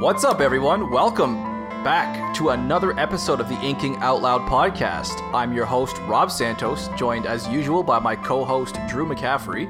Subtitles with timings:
[0.00, 0.92] What's up, everyone?
[0.92, 1.42] Welcome
[1.82, 5.20] back to another episode of the Inking Out Loud podcast.
[5.34, 9.66] I'm your host, Rob Santos, joined as usual by my co host, Drew McCaffrey.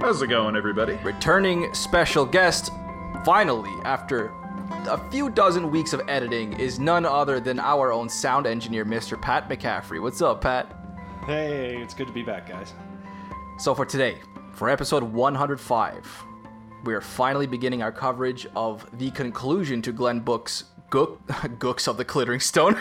[0.00, 0.94] How's it going, everybody?
[1.02, 2.70] Returning special guest,
[3.24, 4.28] finally, after
[4.88, 9.20] a few dozen weeks of editing, is none other than our own sound engineer, Mr.
[9.20, 10.00] Pat McCaffrey.
[10.00, 10.72] What's up, Pat?
[11.26, 12.74] Hey, it's good to be back, guys.
[13.58, 14.18] So, for today,
[14.52, 16.26] for episode 105,
[16.84, 21.18] we are finally beginning our coverage of the conclusion to Glenn Book's Gook,
[21.58, 22.76] Gooks of the Glittering Stone.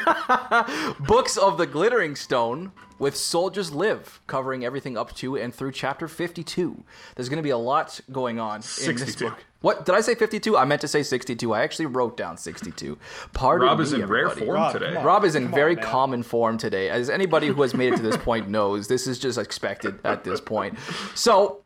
[0.99, 6.07] Books of the Glittering Stone with Soldiers Live, covering everything up to and through chapter
[6.07, 6.83] 52.
[7.15, 9.45] There's going to be a lot going on in this book.
[9.61, 10.57] What did I say 52?
[10.57, 11.53] I meant to say 62.
[11.53, 12.97] I actually wrote down 62.
[13.33, 14.45] Pardon Rob me, is in rare everybody.
[14.45, 14.95] form Rob, today.
[14.95, 15.05] on.
[15.05, 16.89] Rob is in Come on, very common form today.
[16.89, 20.23] As anybody who has made it to this point knows, this is just expected at
[20.23, 20.77] this point.
[21.13, 21.61] So,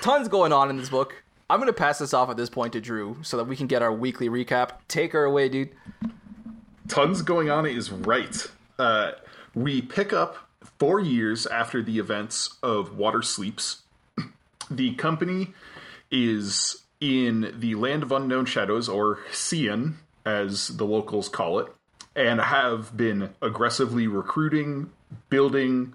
[0.00, 1.22] tons going on in this book.
[1.52, 3.82] I'm to pass this off at this point to Drew so that we can get
[3.82, 4.70] our weekly recap.
[4.88, 5.68] Take her away, dude.
[6.88, 8.50] Tons going on is right.
[8.78, 9.10] Uh,
[9.54, 13.82] we pick up four years after the events of Water Sleeps.
[14.70, 15.52] The company
[16.10, 21.66] is in the Land of Unknown Shadows, or Hsien, as the locals call it,
[22.16, 24.90] and have been aggressively recruiting,
[25.28, 25.92] building,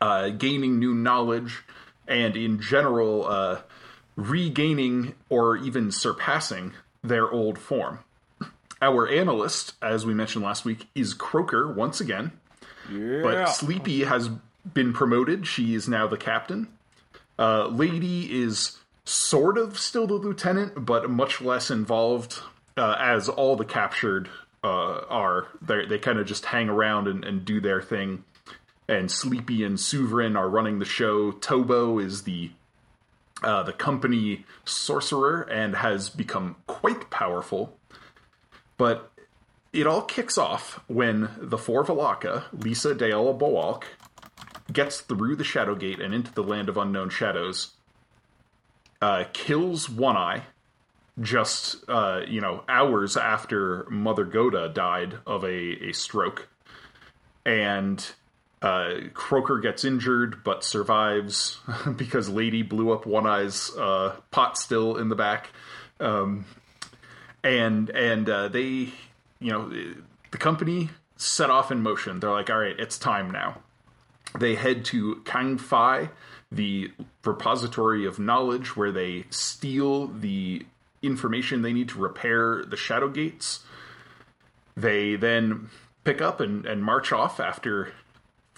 [0.00, 1.64] uh, gaining new knowledge,
[2.06, 3.58] and in general, uh,
[4.16, 8.00] regaining or even surpassing their old form.
[8.80, 12.32] Our analyst, as we mentioned last week, is Croaker once again.
[13.22, 14.28] But Sleepy has
[14.74, 15.46] been promoted.
[15.46, 16.68] She is now the captain.
[17.38, 22.40] Uh, Lady is sort of still the lieutenant, but much less involved,
[22.76, 24.28] uh, as all the captured
[24.64, 25.46] uh, are.
[25.60, 28.24] They're, they kind of just hang around and, and do their thing.
[28.88, 31.32] And Sleepy and Suvrin are running the show.
[31.32, 32.50] Tobo is the
[33.42, 37.76] uh, the company sorcerer and has become quite powerful.
[38.76, 39.12] But
[39.72, 43.84] it all kicks off when the forvalaka, Lisa Daele Bowalk,
[44.72, 47.72] gets through the Shadow Gate and into the land of unknown shadows,
[49.00, 50.44] uh, kills One Eye,
[51.20, 56.48] just uh, you know hours after Mother Gota died of a, a stroke,
[57.44, 58.04] and
[58.62, 61.58] uh, Croaker gets injured but survives
[61.96, 65.50] because Lady blew up One Eye's uh, pot still in the back.
[66.00, 66.46] Um,
[67.44, 68.92] and and uh, they
[69.40, 69.70] you know
[70.30, 72.20] the company set off in motion.
[72.20, 73.58] They're like all right it's time now.
[74.38, 76.08] They head to Khang Phi
[76.52, 76.90] the
[77.24, 80.64] repository of knowledge where they steal the
[81.00, 83.60] information they need to repair the shadow gates.
[84.76, 85.70] They then
[86.04, 87.92] pick up and, and march off after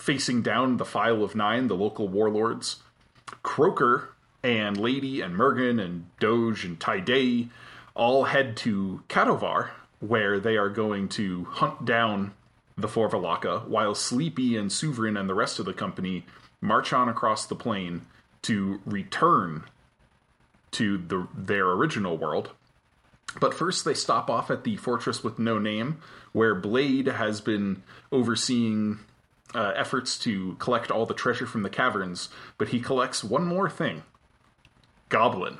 [0.04, 2.82] facing down the file of nine the local warlords
[3.42, 4.10] croaker
[4.42, 7.48] and lady and murgen and doj and Thai Dei
[7.94, 9.70] all head to Khatovar,
[10.00, 12.34] where they are going to hunt down
[12.76, 16.26] the Forvalaka, while Sleepy and Suvrin and the rest of the company
[16.60, 18.04] march on across the plain
[18.42, 19.64] to return
[20.72, 22.50] to the, their original world.
[23.40, 25.98] But first, they stop off at the Fortress with No Name,
[26.32, 27.82] where Blade has been
[28.12, 28.98] overseeing
[29.54, 32.28] uh, efforts to collect all the treasure from the caverns,
[32.58, 34.02] but he collects one more thing
[35.08, 35.58] Goblin,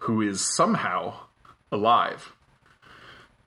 [0.00, 1.14] who is somehow
[1.72, 2.32] alive.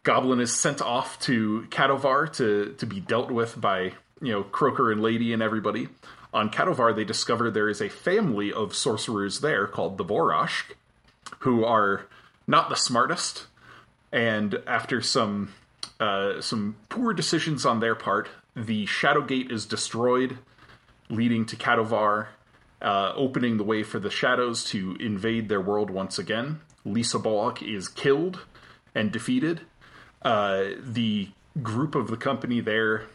[0.03, 4.91] Goblin is sent off to Khatovar to, to be dealt with by, you know, Croaker
[4.91, 5.89] and Lady and everybody.
[6.33, 10.73] On Khatovar, they discover there is a family of sorcerers there called the Voroshk,
[11.39, 12.07] who are
[12.47, 13.47] not the smartest,
[14.11, 15.53] and after some
[15.99, 20.37] uh, some poor decisions on their part, the Shadow Gate is destroyed,
[21.09, 22.27] leading to Khatovar,
[22.81, 26.61] uh, opening the way for the shadows to invade their world once again.
[26.83, 28.39] Lisa Bowalk is killed
[28.95, 29.61] and defeated.
[30.21, 31.29] Uh, the
[31.61, 33.07] group of the company there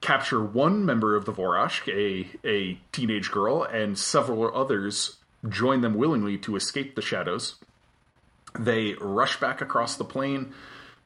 [0.00, 5.16] capture one member of the Voroshk, a, a teenage girl, and several others
[5.48, 7.56] join them willingly to escape the shadows.
[8.58, 10.52] They rush back across the plain,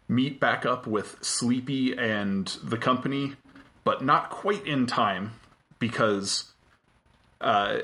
[0.08, 3.37] meet back up with Sleepy and the company,
[3.88, 5.32] but not quite in time
[5.79, 6.52] because
[7.40, 7.79] uh,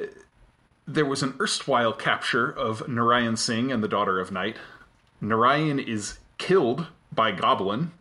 [0.87, 4.59] there was an erstwhile capture of Narayan Singh and the Daughter of Night.
[5.23, 7.93] Narayan is killed by Goblin.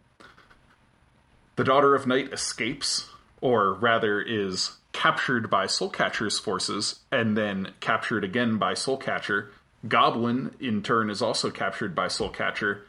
[1.55, 3.07] The Daughter of Night escapes,
[3.39, 9.47] or rather is captured by Soulcatcher's forces and then captured again by Soulcatcher.
[9.87, 12.81] Goblin, in turn, is also captured by Soulcatcher,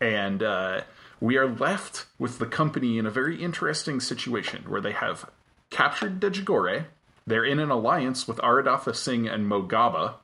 [0.00, 0.80] and uh,
[1.20, 5.30] we are left with the company in a very interesting situation where they have
[5.70, 6.86] captured Dejagore.
[7.26, 10.14] They're in an alliance with Aridatha Singh and Mogaba.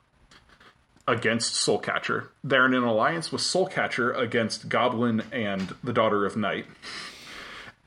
[1.07, 2.27] against Soulcatcher.
[2.43, 6.65] They're in an alliance with Soulcatcher against Goblin and the Daughter of Night,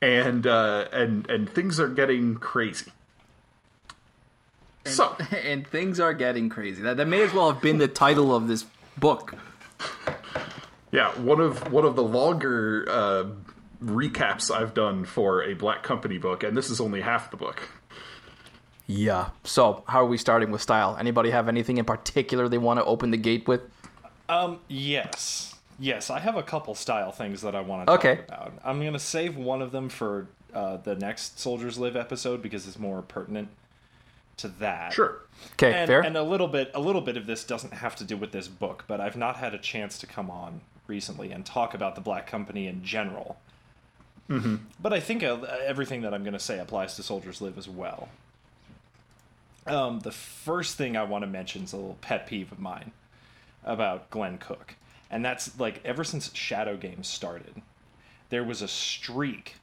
[0.01, 2.91] and uh, and and things are getting crazy.
[4.85, 6.83] so and things are getting crazy.
[6.83, 8.65] That, that may as well have been the title of this
[8.97, 9.33] book.
[10.91, 13.25] Yeah, one of one of the longer uh,
[13.83, 17.69] recaps I've done for a Black Company book, and this is only half the book.
[18.85, 19.29] Yeah.
[19.43, 20.95] So, how are we starting with style?
[20.99, 23.61] Anybody have anything in particular they want to open the gate with?
[24.29, 25.55] Um, yes.
[25.79, 28.15] Yes, I have a couple style things that I want to Okay.
[28.15, 28.53] talk about.
[28.63, 32.67] I'm going to save one of them for uh, the next Soldiers Live episode because
[32.67, 33.49] it's more pertinent
[34.37, 34.93] to that.
[34.93, 35.19] Sure.
[35.53, 36.01] Okay, And, fair.
[36.01, 38.47] and a little bit a little bit of this doesn't have to do with this
[38.47, 42.01] book, but I've not had a chance to come on recently and talk about the
[42.01, 43.37] Black Company in general.
[44.29, 44.55] Mm-hmm.
[44.81, 47.69] But I think uh, everything that I'm going to say applies to Soldiers Live as
[47.69, 48.09] well.
[49.65, 52.91] Um, the first thing I want to mention is a little pet peeve of mine
[53.63, 54.75] about Glen Cook,
[55.11, 57.61] and that's like ever since Shadow Games started,
[58.29, 59.55] there was a streak,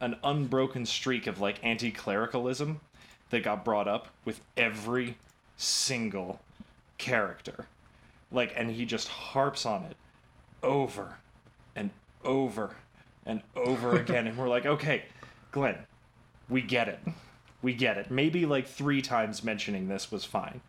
[0.00, 2.80] an unbroken streak of like anti-clericalism
[3.30, 5.16] that got brought up with every
[5.56, 6.40] single
[6.98, 7.66] character.
[8.30, 9.96] Like, and he just harps on it
[10.66, 11.16] over
[11.74, 11.90] and
[12.24, 12.76] over
[13.24, 14.26] and over again.
[14.26, 15.04] and we're like, okay,
[15.52, 15.78] Glenn,
[16.48, 17.00] we get it.
[17.62, 18.10] We get it.
[18.10, 20.60] Maybe like three times mentioning this was fine.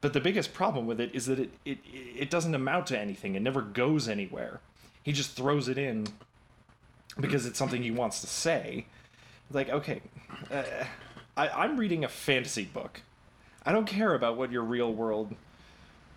[0.00, 1.78] But the biggest problem with it is that it, it,
[2.16, 3.36] it doesn't amount to anything.
[3.36, 4.60] It never goes anywhere.
[5.02, 6.08] He just throws it in
[7.18, 8.86] because it's something he wants to say.
[9.50, 10.02] Like, okay,
[10.50, 10.62] uh,
[11.36, 13.00] I, I'm reading a fantasy book.
[13.64, 15.34] I don't care about what your real world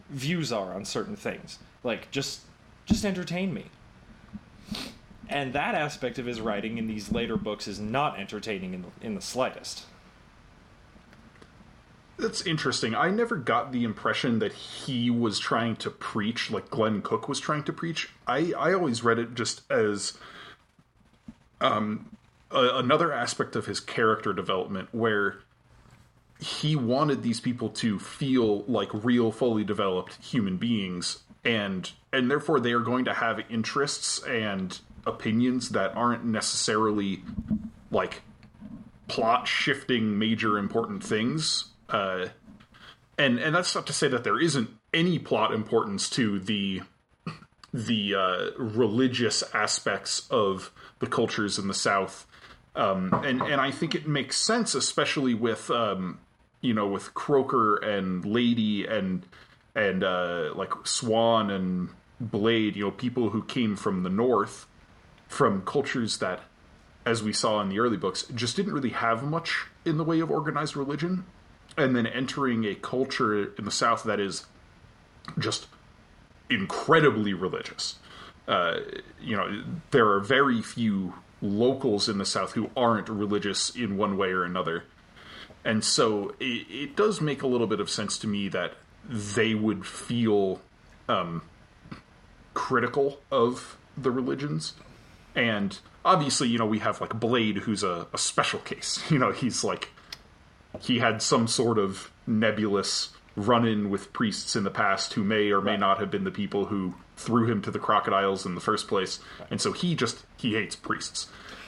[0.09, 1.59] views are on certain things.
[1.83, 2.41] Like, just
[2.87, 3.65] just entertain me.
[5.29, 9.05] And that aspect of his writing in these later books is not entertaining in the,
[9.05, 9.85] in the slightest.
[12.17, 12.95] That's interesting.
[12.95, 17.39] I never got the impression that he was trying to preach like Glen Cook was
[17.39, 18.09] trying to preach.
[18.25, 20.17] I, I always read it just as
[21.61, 22.17] um,
[22.49, 25.39] a, another aspect of his character development where
[26.39, 32.59] he wanted these people to feel like real, fully developed human beings, and and therefore
[32.59, 37.23] they are going to have interests and opinions that aren't necessarily
[37.91, 38.21] like
[39.07, 42.27] plot shifting major important things uh,
[43.17, 46.81] and and that's not to say that there isn't any plot importance to the
[47.73, 52.25] the uh, religious aspects of the cultures in the South,
[52.75, 56.19] um, and and I think it makes sense, especially with um,
[56.61, 59.25] you know with Croaker and Lady and
[59.77, 61.89] and uh, like Swan and
[62.19, 64.65] Blade, you know, people who came from the North,
[65.27, 66.41] from cultures that,
[67.05, 70.19] as we saw in the early books, just didn't really have much in the way
[70.19, 71.25] of organized religion
[71.77, 74.47] and then entering a culture in the South that is
[75.37, 75.67] just
[76.49, 77.99] incredibly religious.
[78.47, 78.77] Uh,
[79.21, 84.17] you know, there are very few locals in the South who aren't religious in one
[84.17, 84.85] way or another.
[85.63, 88.73] And so it, it does make a little bit of sense to me that
[89.09, 90.61] they would feel
[91.09, 91.41] um,
[92.53, 94.73] critical of the religions.
[95.35, 99.03] And obviously, you know, we have like Blade, who's a, a special case.
[99.11, 99.89] You know, he's like
[100.79, 105.51] he had some sort of nebulous run in with priests in the past who may
[105.51, 105.79] or may Right.
[105.79, 109.19] not have been the people who threw him to the crocodiles in the first place.
[109.49, 111.27] And so he just he hates priests.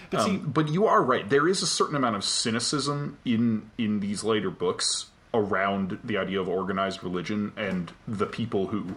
[0.09, 1.27] But see- Um, but you are right.
[1.29, 6.39] There is a certain amount of cynicism in in these later books around the idea
[6.41, 8.95] of organized religion and the people who,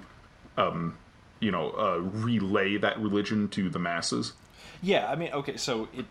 [0.56, 0.96] um,
[1.40, 4.32] you know, uh, relay that religion to the masses.
[4.80, 6.06] Yeah, I mean, okay, so it,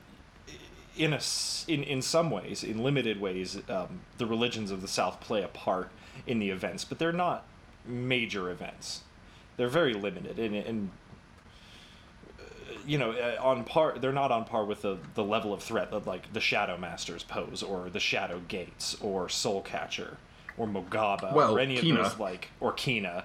[0.97, 1.19] in a
[1.67, 5.47] in in some ways, in limited ways, um, the religions of the South play a
[5.47, 5.89] part
[6.27, 7.45] in the events, but they're not
[7.85, 9.01] major events.
[9.57, 10.89] They're very limited, and, and
[12.85, 13.95] you know, uh, on par.
[13.99, 17.23] They're not on par with the the level of threat that like the Shadow Masters
[17.23, 20.17] pose, or the Shadow Gates, or Soul Catcher,
[20.57, 21.99] or Mogaba, Well, or any Kina.
[22.01, 23.23] of those like, or Kina.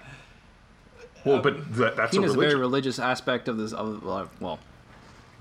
[1.25, 3.73] Well, but that, that's Kina's a a very religious aspect of this.
[3.73, 4.61] Of, uh, well,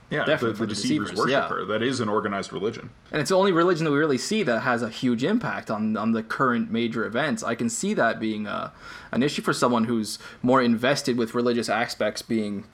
[0.09, 1.41] yeah, definitely the, the the deceivers, deceivers, yeah.
[1.41, 1.65] worshiper.
[1.65, 2.89] That is an organized religion.
[3.11, 5.95] and it's the only religion that we really see that has a huge impact on
[5.97, 7.43] on the current major events.
[7.43, 8.71] I can see that being a,
[9.11, 12.65] an issue for someone who's more invested with religious aspects being,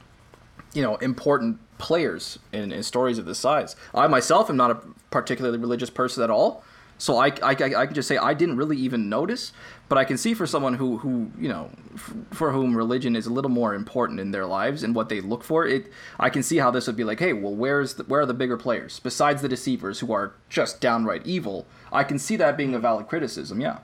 [0.74, 3.76] you know, important players in, in stories of this size.
[3.94, 4.76] I myself am not a
[5.10, 6.64] particularly religious person at all,
[6.98, 9.54] so I, I, I can just say I didn't really even notice.
[9.90, 13.26] But I can see for someone who, who you know, f- for whom religion is
[13.26, 16.44] a little more important in their lives and what they look for, it I can
[16.44, 19.02] see how this would be like, hey, well, where's the, where are the bigger players
[19.02, 21.66] besides the deceivers who are just downright evil?
[21.92, 23.60] I can see that being a valid criticism.
[23.60, 23.80] Yeah.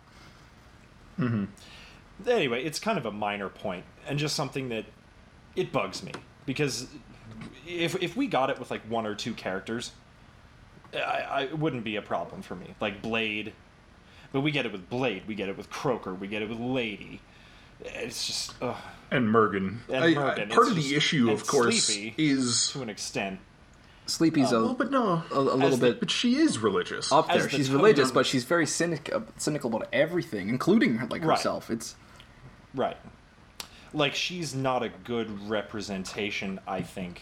[1.17, 1.45] Hmm.
[2.25, 4.85] Anyway, it's kind of a minor point and just something that
[5.57, 6.13] it bugs me
[6.47, 6.87] because
[7.67, 9.91] if if we got it with like one or two characters,
[10.95, 12.73] I, I it wouldn't be a problem for me.
[12.81, 13.53] Like Blade,
[14.31, 16.59] but we get it with Blade, we get it with Croaker, we get it with
[16.59, 17.21] Lady.
[17.81, 18.75] It's just ugh,
[19.11, 19.77] And Murgen.
[19.87, 22.15] And I- I- Murgen, part it's of the issue, of course, Sleepy.
[22.17, 23.39] is to an extent.
[24.07, 27.11] Sleepy's well, a, but no, a, a little the- bit but she is religious.
[27.11, 27.43] up there.
[27.43, 31.37] the She's religious, but she's very cynic, uh, cynical about everything, including like Right.
[31.37, 31.69] herself.
[31.69, 31.95] It's
[32.73, 32.95] Right.
[33.93, 37.21] Like she's not a good representation, I think.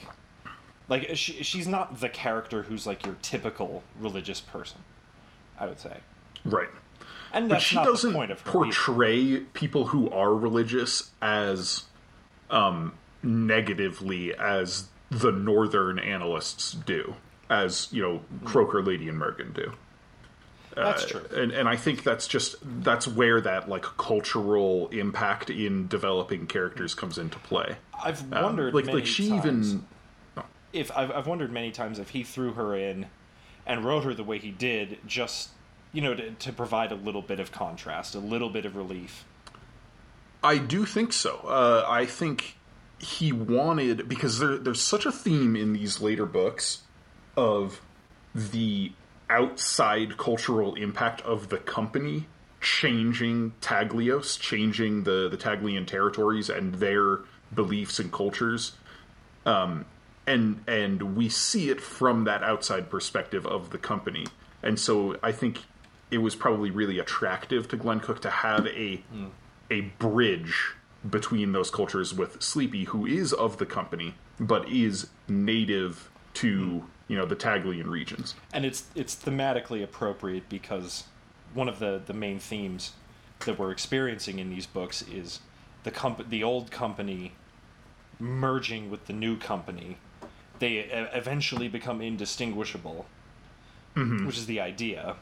[0.87, 4.79] Like she, she's not the character who's like your typical religious person.
[5.59, 5.97] I would say.
[6.43, 6.69] right.
[7.31, 8.49] And But she not doesn't point of her.
[8.49, 8.59] either.
[8.65, 11.83] portray people who are religious as
[12.49, 12.93] um,
[13.23, 17.15] negatively as the northern analysts do,
[17.49, 19.73] as you know, Croaker, Lady, and Murgen do.
[20.75, 21.21] That's Uh, true.
[21.41, 26.93] and and I think that's just that's where that like cultural impact in developing characters
[26.93, 27.77] comes into play.
[28.03, 29.85] I've Um, wondered like many like she times even
[30.73, 33.05] if I've, I've wondered many times if he threw her in
[33.65, 35.49] and wrote her the way he did, just
[35.93, 39.23] you know, to, to provide a little bit of contrast, a little bit of relief.
[40.43, 41.37] I do think so.
[41.47, 42.57] Uh, I think
[42.99, 46.81] he wanted because there, there's such a theme in these later books
[47.37, 47.79] of
[48.33, 48.91] the
[49.29, 52.27] outside cultural impact of the company
[52.61, 57.19] changing Taglios, changing the the Taglian territories and their
[57.53, 58.73] beliefs and cultures.
[59.45, 59.85] Um,
[60.25, 64.25] and and we see it from that outside perspective of the company.
[64.63, 65.59] And so I think
[66.09, 69.03] it was probably really attractive to Glen Cook to have a
[69.69, 70.73] a bridge
[71.07, 77.15] between those cultures with Sleepy, who is of the company but is native to you
[77.17, 78.35] know the Taglian regions.
[78.53, 81.03] and it's it's thematically appropriate because
[81.53, 82.93] one of the the main themes
[83.45, 85.39] that we're experiencing in these books is
[85.83, 87.33] the comp- the old company
[88.19, 89.97] merging with the new company
[90.59, 90.77] they
[91.13, 93.05] eventually become indistinguishable
[94.25, 95.15] which is the idea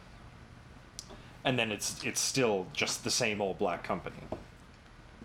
[1.43, 4.23] and then it's it's still just the same old black company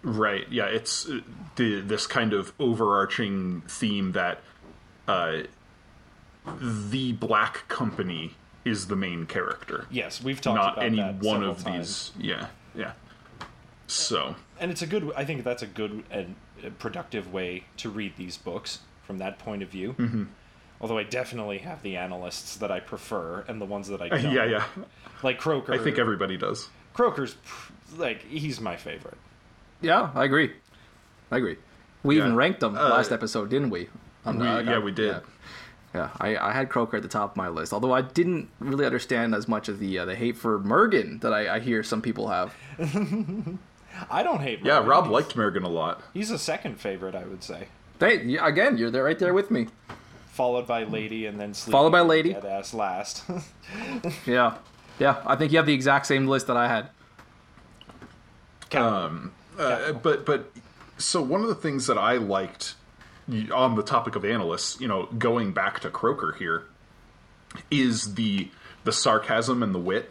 [0.02, 0.46] Right.
[0.48, 0.66] Yeah.
[0.66, 1.20] It's uh,
[1.56, 4.40] the this kind of overarching theme that
[5.08, 5.38] uh,
[6.60, 10.90] the black company is the main character, yes we've talked about that.
[10.90, 12.12] not about any that one of times.
[12.16, 12.26] these.
[12.26, 12.46] Yeah.
[12.74, 12.92] Yeah.
[13.86, 17.88] So and it's a good i think that's a good and uh, productive way to
[17.88, 20.24] read these books from that point of view mm-hmm.
[20.80, 24.32] although i definitely have the analysts that i prefer and the ones that i don't
[24.32, 24.64] yeah, yeah.
[25.22, 26.68] like croaker I think everybody does.
[26.92, 27.36] croaker's
[27.96, 29.16] like he's my favorite
[29.80, 30.52] yeah, I agree.
[31.30, 31.56] I agree.
[32.02, 33.88] We even ranked them Uh, last episode, didn't we?
[34.24, 35.06] On We, the- yeah, we did.
[35.12, 35.20] Yeah.
[35.98, 38.86] Yeah, I, I had Croaker at the top of my list, although I didn't really
[38.86, 42.00] understand as much of the uh, the hate for Murgen that I, I hear some
[42.02, 42.54] people have.
[44.10, 46.02] i don't hate Yeah, Rob He's- liked Murgen a lot.
[46.14, 47.66] he's a second favorite i would say
[47.98, 49.66] Hey, again, you're there right there with me.
[50.30, 52.32] followed by lady and then Sleepy Followed by Lady.
[52.32, 53.24] dead ass last
[54.26, 54.58] Yeah,
[55.00, 56.90] yeah, I think you have the exact same list that I had.
[58.80, 60.52] Um, uh, but but
[60.98, 62.77] so one of the things that I liked y-
[63.52, 66.64] on the topic of analysts, you know, going back to Croaker here,
[67.70, 68.50] is the
[68.84, 70.10] the sarcasm and the wit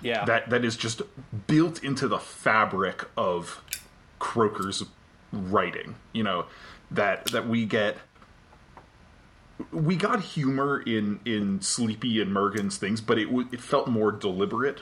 [0.00, 1.02] yeah that that is just
[1.46, 3.62] built into the fabric of
[4.18, 4.84] Croaker's
[5.32, 5.94] writing.
[6.12, 6.46] You know
[6.90, 7.96] that that we get.
[9.72, 14.80] We got humor in in Sleepy and Murgen's things, but it it felt more deliberate,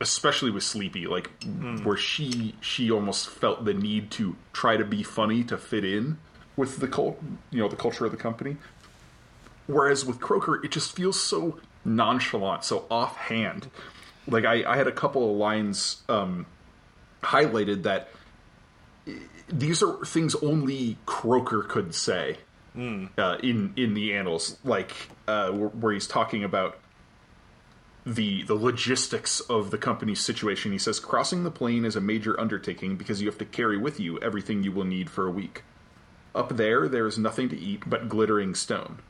[0.00, 1.78] especially with Sleepy, like hmm.
[1.84, 6.18] where she she almost felt the need to try to be funny to fit in
[6.56, 8.56] with the cult, you know, the culture of the company.
[9.66, 13.68] Whereas with Croaker, it just feels so nonchalant, so offhand.
[14.26, 16.46] Like I, I had a couple of lines um,
[17.22, 18.08] highlighted that
[19.06, 19.12] eh,
[19.48, 22.38] these are things only Croaker could say
[23.18, 24.92] uh, in in the annals, like
[25.28, 26.78] uh, where, where he's talking about
[28.04, 30.72] the the logistics of the company's situation.
[30.72, 34.00] He says crossing the plane is a major undertaking because you have to carry with
[34.00, 35.62] you everything you will need for a week.
[36.34, 39.00] Up there, there is nothing to eat but glittering stone.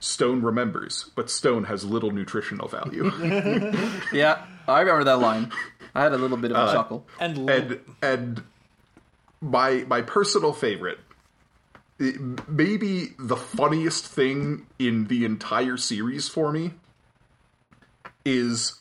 [0.00, 3.10] Stone remembers, but stone has little nutritional value.
[4.12, 5.52] Yeah, I remember that line.
[5.94, 7.06] I had a little bit of a uh, chuckle.
[7.20, 8.42] and, and and
[9.40, 10.98] my my personal favorite
[11.98, 16.72] maybe the funniest thing in the entire series for me
[18.24, 18.74] is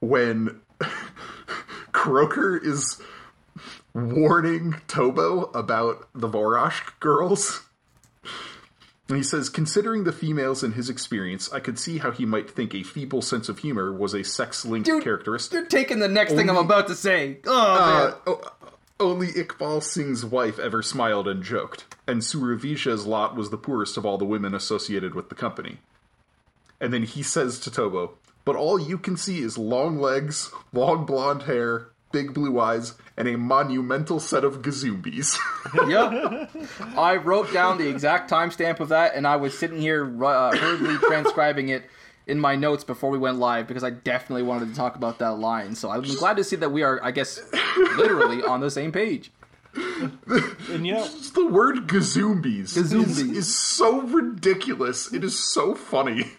[0.00, 0.60] when
[1.92, 3.00] Croaker is
[3.94, 7.62] warning Tobo about the Voroshk girls.
[9.08, 12.50] And he says, considering the females in his experience, I could see how he might
[12.50, 15.52] think a feeble sense of humor was a sex linked Dude, characteristic.
[15.52, 17.38] You're taking the next thing I'm about to say.
[17.44, 18.40] Oh, Uh, oh,
[18.98, 24.06] Only Iqbal Singh's wife ever smiled and joked, and Suravisha's lot was the poorest of
[24.06, 25.78] all the women associated with the company.
[26.80, 28.12] And then he says to Tobo,
[28.44, 33.28] But all you can see is long legs, long blonde hair, big blue eyes, and
[33.28, 35.36] a monumental set of gazoobies.
[35.88, 36.50] yep.
[36.96, 40.96] I wrote down the exact timestamp of that, and I was sitting here uh, hurriedly
[40.98, 41.84] transcribing it
[42.26, 45.38] in my notes before we went live because I definitely wanted to talk about that
[45.38, 45.74] line.
[45.74, 47.40] So I'm glad to see that we are, I guess,
[47.96, 49.32] literally on the same page.
[49.74, 55.12] and you know, Just the word gazoobies, Is, is so ridiculous.
[55.12, 56.30] It is so funny.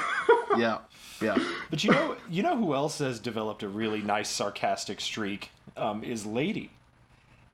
[0.56, 0.78] yeah.
[1.20, 1.38] Yeah.
[1.70, 6.04] But you know, you know who else has developed a really nice sarcastic streak um,
[6.04, 6.70] is Lady.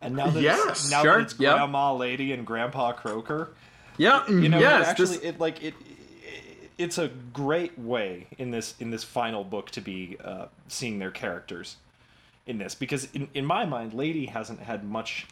[0.02, 1.14] And now that yes, it's, now sure.
[1.14, 1.54] that it's yep.
[1.54, 3.50] Grandma Lady and Grandpa Croaker,
[3.97, 5.25] yeah, you know, yes, it actually, this...
[5.25, 9.81] it like it, it, it's a great way in this in this final book to
[9.81, 11.76] be uh, seeing their characters
[12.47, 15.26] in this because in, in my mind, Lady hasn't had much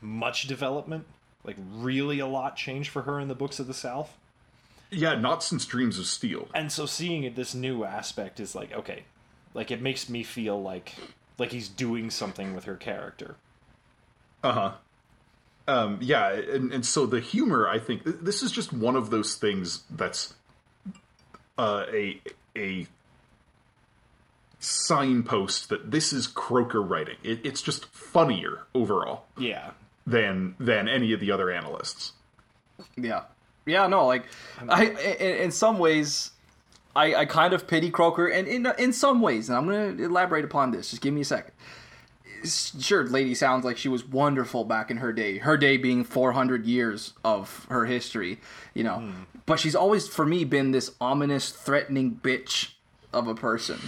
[0.00, 1.06] much development,
[1.44, 4.16] like really a lot changed for her in the books of the South.
[4.94, 6.48] Yeah, not since Dreams of Steel.
[6.54, 9.04] And so seeing it, this new aspect is like okay,
[9.52, 10.94] like it makes me feel like
[11.38, 13.36] like he's doing something with her character.
[14.42, 14.72] Uh huh.
[15.66, 19.36] Um, yeah, and, and so the humor, I think, this is just one of those
[19.36, 20.34] things that's
[21.56, 22.20] uh, a
[22.56, 22.86] a
[24.58, 27.16] signpost that this is Croaker writing.
[27.22, 29.24] It, it's just funnier overall.
[29.38, 29.70] Yeah.
[30.06, 32.12] Than than any of the other analysts.
[32.96, 33.22] Yeah.
[33.66, 34.24] Yeah, no, like
[34.68, 36.30] I in, in some ways
[36.96, 40.04] I, I kind of pity Croaker, and in in some ways, and I'm going to
[40.04, 40.90] elaborate upon this.
[40.90, 41.52] Just give me a second.
[42.44, 45.38] Sure, Lady sounds like she was wonderful back in her day.
[45.38, 48.38] Her day being 400 years of her history,
[48.74, 48.96] you know.
[48.96, 49.14] Mm.
[49.46, 52.72] But she's always, for me, been this ominous, threatening bitch
[53.14, 53.78] of a person.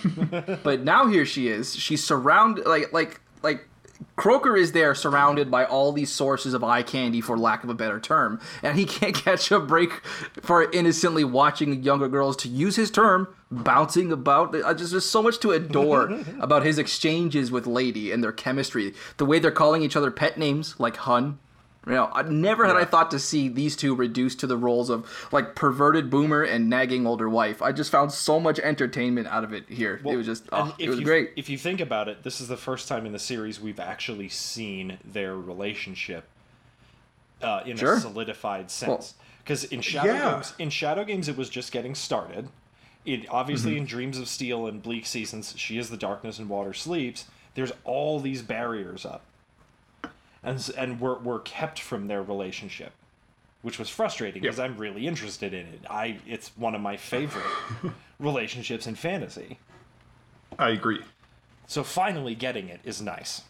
[0.63, 1.77] but now here she is.
[1.77, 3.69] She's surrounded, like, like, like
[4.17, 7.75] Croaker is there surrounded by all these sources of eye candy, for lack of a
[7.75, 10.05] better term, and he can't catch a break
[10.43, 14.53] for innocently watching younger girls, to use his term, bouncing about.
[14.53, 18.95] Just, just so much to adore about his exchanges with Lady and their chemistry.
[19.19, 21.39] The way they're calling each other pet names, like Hun
[21.87, 22.81] you know, I never had yeah.
[22.81, 26.69] I thought to see these two reduced to the roles of like perverted boomer and
[26.69, 27.63] nagging older wife.
[27.63, 30.01] I just found so much entertainment out of it here.
[30.03, 31.31] Well, it was just oh, it was you, great.
[31.37, 34.29] If you think about it, this is the first time in the series we've actually
[34.29, 36.25] seen their relationship
[37.41, 37.95] uh, in sure.
[37.95, 39.15] a solidified sense.
[39.45, 40.33] Because well, in Shadow yeah.
[40.33, 42.49] Games, in Shadow Games, it was just getting started.
[43.05, 43.83] It obviously mm-hmm.
[43.83, 47.27] in Dreams of Steel and Bleak Seasons, she is the darkness and water sleeps.
[47.55, 49.23] There's all these barriers up
[50.47, 52.93] and and were were kept from their relationship,
[53.61, 54.71] which was frustrating because yep.
[54.71, 55.81] I'm really interested in it.
[55.91, 57.45] I it's one of my favorite
[58.19, 59.59] relationships in fantasy.
[60.59, 61.01] I agree.
[61.67, 63.43] So finally getting it is nice.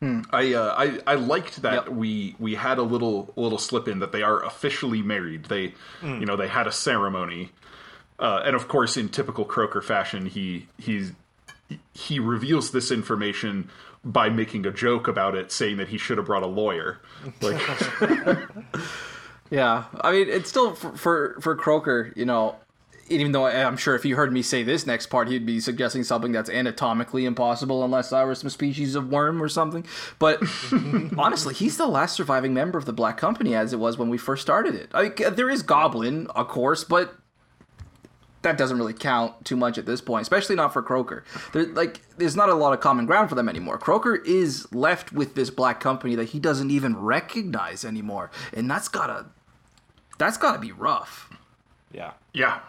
[0.00, 0.20] Hmm.
[0.30, 1.88] I, uh, I I liked that yep.
[1.88, 5.46] we we had a little little slip in that they are officially married.
[5.46, 6.20] They mm.
[6.20, 7.50] you know they had a ceremony,
[8.18, 11.12] uh, and of course in typical Croaker fashion he he's
[11.92, 13.70] he reveals this information
[14.04, 17.00] by making a joke about it, saying that he should have brought a lawyer.
[17.40, 17.60] Like,
[19.50, 22.56] yeah, I mean, it's still for, for for Croaker, you know.
[23.08, 26.04] Even though I'm sure if you heard me say this next part, he'd be suggesting
[26.04, 29.84] something that's anatomically impossible unless I were some species of worm or something.
[30.20, 30.40] But
[31.18, 34.16] honestly, he's the last surviving member of the Black Company as it was when we
[34.16, 34.90] first started it.
[34.94, 37.16] I mean, there is Goblin, of course, but
[38.42, 41.24] that doesn't really count too much at this point, especially not for Croaker.
[41.52, 43.78] There, like, there's not a lot of common ground for them anymore.
[43.78, 48.88] Croaker is left with this black company that he doesn't even recognize anymore, and that's
[48.88, 49.26] gotta,
[50.18, 51.30] that's gotta be rough.
[51.92, 52.12] Yeah.
[52.32, 52.60] Yeah.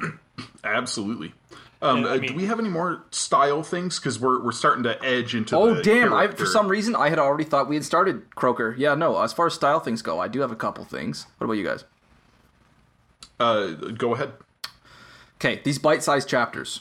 [0.64, 1.32] Absolutely.
[1.80, 4.00] Um, I uh, mean, do we have any more style things?
[4.00, 5.56] Because we're we're starting to edge into.
[5.56, 6.12] Oh damn!
[6.12, 8.74] I, for some reason, I had already thought we had started Croaker.
[8.76, 9.20] Yeah, no.
[9.22, 11.26] As far as style things go, I do have a couple things.
[11.38, 11.84] What about you guys?
[13.38, 14.32] Uh, go ahead.
[15.38, 16.80] Okay, these bite-sized chapters.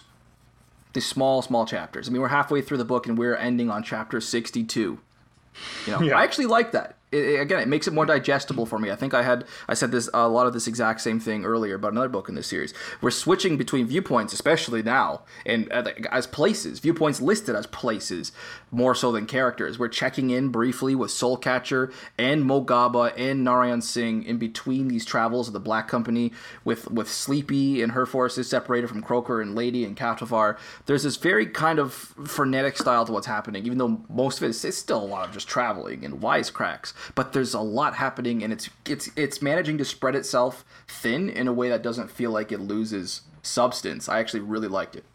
[0.93, 2.09] These small, small chapters.
[2.09, 4.79] I mean, we're halfway through the book and we're ending on chapter 62.
[4.79, 6.17] You know, yeah.
[6.17, 8.91] I actually like that it, again, it makes it more digestible for me.
[8.91, 11.75] I think I had I said this a lot of this exact same thing earlier
[11.75, 12.73] about another book in this series.
[13.01, 18.33] We're switching between viewpoints, especially now, and uh, as places, viewpoints listed as places
[18.71, 19.79] more so than characters.
[19.79, 25.47] We're checking in briefly with Soulcatcher and Mogaba and Narayan Singh in between these travels
[25.47, 26.33] of the Black Company,
[26.65, 30.57] with with Sleepy and her forces separated from Croaker and Lady and Khatovar.
[30.87, 34.49] There's this very kind of frenetic style to what's happening, even though most of it
[34.49, 38.53] is still a lot of just traveling and wisecracks but there's a lot happening and
[38.53, 42.51] it's it's it's managing to spread itself thin in a way that doesn't feel like
[42.51, 44.09] it loses substance.
[44.09, 45.05] I actually really liked it.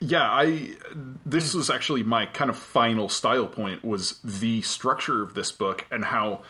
[0.00, 0.76] Yeah, I
[1.26, 5.86] this was actually my kind of final style point was the structure of this book
[5.90, 6.42] and how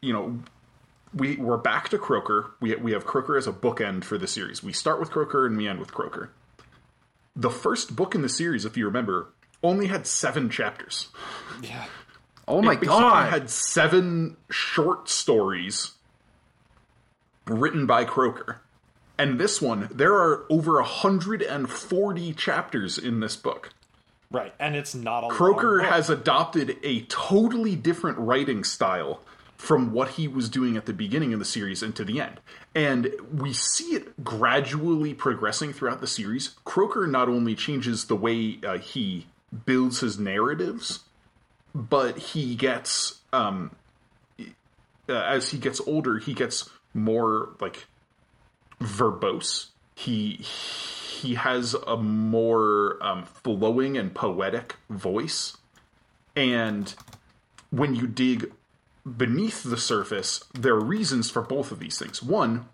[0.00, 0.38] you know
[1.14, 2.50] we we're back to Croaker.
[2.60, 4.62] We we have Croaker as a bookend for the series.
[4.62, 6.30] We start with Croaker and we end with Croaker.
[7.36, 9.28] The first book in the series, if you remember,
[9.62, 11.08] only had seven chapters.
[11.62, 11.86] Yeah.
[12.48, 13.30] Oh my It basically god!
[13.30, 15.92] had seven short stories
[17.46, 18.60] written by Croaker.
[19.18, 23.70] And this one, there are over 140 chapters in this book.
[24.30, 24.54] Right.
[24.60, 25.92] And it's not a Croaker long book.
[25.92, 29.20] has adopted a totally different writing style
[29.56, 32.40] from what he was doing at the beginning of the series and to the end.
[32.76, 36.50] And we see it gradually progressing throughout the series.
[36.64, 39.26] Croaker not only changes the way uh, he
[39.66, 41.00] builds his narratives,
[41.74, 43.70] but he gets um
[45.08, 47.86] uh, as he gets older, he gets more like
[48.80, 49.68] verbose.
[49.94, 55.56] He he has a more um, flowing and poetic voice,
[56.36, 56.94] and
[57.70, 58.52] when you dig
[59.16, 62.22] beneath the surface, there are reasons for both of these things.
[62.22, 62.66] One,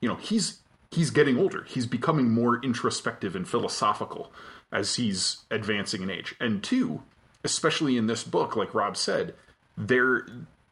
[0.00, 0.60] you know, he's
[0.92, 1.64] he's getting older.
[1.64, 4.32] He's becoming more introspective and philosophical
[4.70, 6.34] as he's advancing in age.
[6.38, 7.02] And two,
[7.44, 9.34] especially in this book, like Rob said,
[9.76, 10.26] there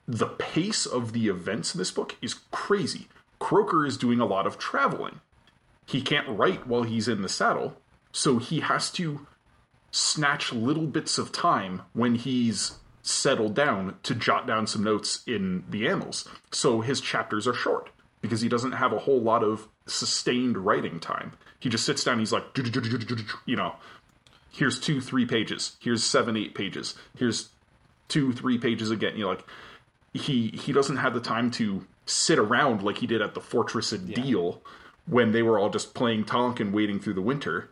[0.08, 3.08] the pace of the events in this book is crazy.
[3.38, 5.20] Croaker is doing a lot of traveling.
[5.84, 7.76] He can't write while he's in the saddle,
[8.12, 9.26] so he has to
[9.90, 15.64] snatch little bits of time when he's settled down to jot down some notes in
[15.70, 16.28] the annals.
[16.50, 20.98] So his chapters are short because he doesn't have a whole lot of sustained writing
[20.98, 21.32] time.
[21.60, 22.44] He just sits down, he's like,
[23.46, 23.76] you know,
[24.56, 27.50] here's two, three pages, here's seven, eight pages, here's
[28.08, 29.16] two, three pages again.
[29.16, 29.44] You're like,
[30.14, 33.92] he he doesn't have the time to sit around like he did at the Fortress
[33.92, 34.62] of Deal
[35.06, 37.70] when they were all just playing Tonkin waiting through the winter.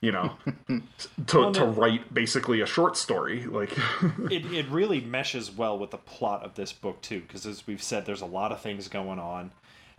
[0.00, 0.32] You know,
[1.28, 3.44] to, to write basically a short story.
[3.44, 3.72] Like,
[4.28, 7.82] it, it really meshes well with the plot of this book too because as we've
[7.82, 9.52] said there's a lot of things going on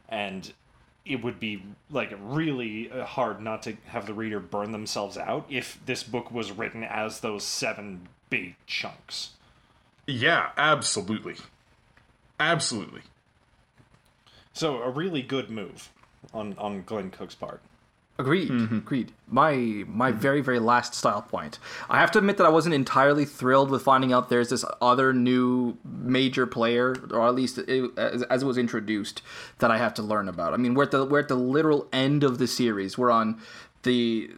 [0.09, 0.51] and
[1.05, 5.45] it would be like really uh, hard not to have the reader burn themselves out
[5.49, 9.31] if this book was written as those seven big chunks.
[10.05, 11.35] Yeah, absolutely,
[12.39, 13.01] absolutely.
[14.53, 15.89] so a really good move
[16.33, 17.61] on on glen cook's part
[18.19, 18.51] Agreed.
[18.51, 19.13] Agreed.
[19.29, 21.57] My my very very last style point.
[21.89, 25.13] I have to admit that I wasn't entirely thrilled with finding out there's this other
[25.13, 29.21] new major player, or at least it, as, as it was introduced,
[29.59, 30.53] that I have to learn about.
[30.53, 32.97] I mean, we're at the we're at the literal end of the series.
[32.97, 33.39] We're on
[33.83, 34.29] the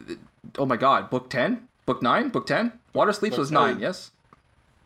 [0.56, 2.78] oh my god, book ten, book nine, book ten.
[2.94, 3.80] Water Sleeps was nine.
[3.80, 4.12] Yes.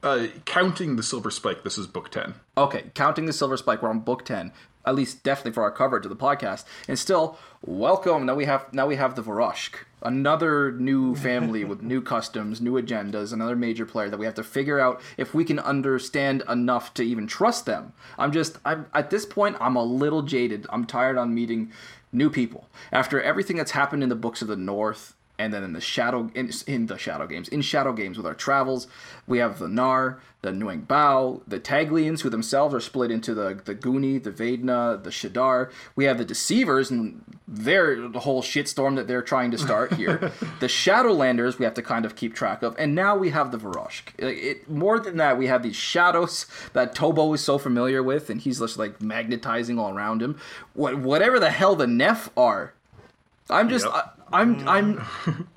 [0.03, 2.35] Uh, counting the Silver Spike, this is book ten.
[2.57, 4.53] Okay, counting the Silver Spike, we're on book ten.
[4.87, 6.65] At least definitely for our coverage of the podcast.
[6.87, 8.25] And still, welcome.
[8.27, 12.81] Now we have now we have the Voroshk, another new family with new customs, new
[12.81, 16.95] agendas, another major player that we have to figure out if we can understand enough
[16.95, 17.93] to even trust them.
[18.17, 20.67] I'm just I'm at this point I'm a little jaded.
[20.71, 21.73] I'm tired on meeting
[22.13, 22.69] new people.
[22.93, 26.31] After everything that's happened in the books of the North and then in the shadow
[26.35, 28.87] in, in the shadow games in shadow games with our travels
[29.27, 33.61] we have the nar the Nyueng Bao, the Taglians, who themselves are split into the
[33.65, 35.71] the Gunni, the Vedna, the Shadar.
[35.97, 40.19] We have the Deceivers, and they're the whole shitstorm that they're trying to start here.
[40.61, 43.59] the Shadowlanders, we have to kind of keep track of, and now we have the
[43.59, 44.15] Voroshk.
[44.19, 48.31] It, it, more than that, we have these shadows that Tobo is so familiar with,
[48.31, 50.39] and he's just like magnetizing all around him.
[50.75, 52.73] What, whatever the hell the Nef are,
[53.51, 54.16] I'm just, Yep.
[54.33, 54.67] I'm, mm.
[54.67, 55.49] I'm.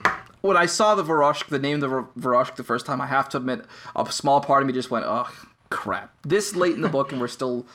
[0.41, 3.27] When I saw the Voroshk, the name of the Voroshk the first time, I have
[3.29, 5.29] to admit, a small part of me just went, "Oh,
[5.69, 7.65] crap!" This late in the book, and we're still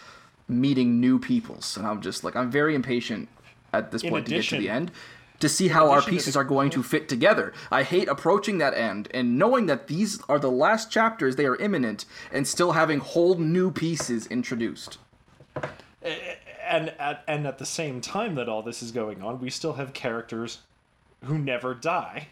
[0.48, 3.28] meeting new peoples, and I'm just like, I'm very impatient
[3.74, 4.92] at this In point to get to the end
[5.40, 7.52] to see how our pieces are going to fit together.
[7.70, 11.56] I hate approaching that end and knowing that these are the last chapters, they are
[11.56, 14.98] imminent, and still having whole new pieces introduced.
[16.66, 19.74] and at and at the same time that all this is going on we still
[19.74, 20.60] have characters
[21.24, 22.28] who never die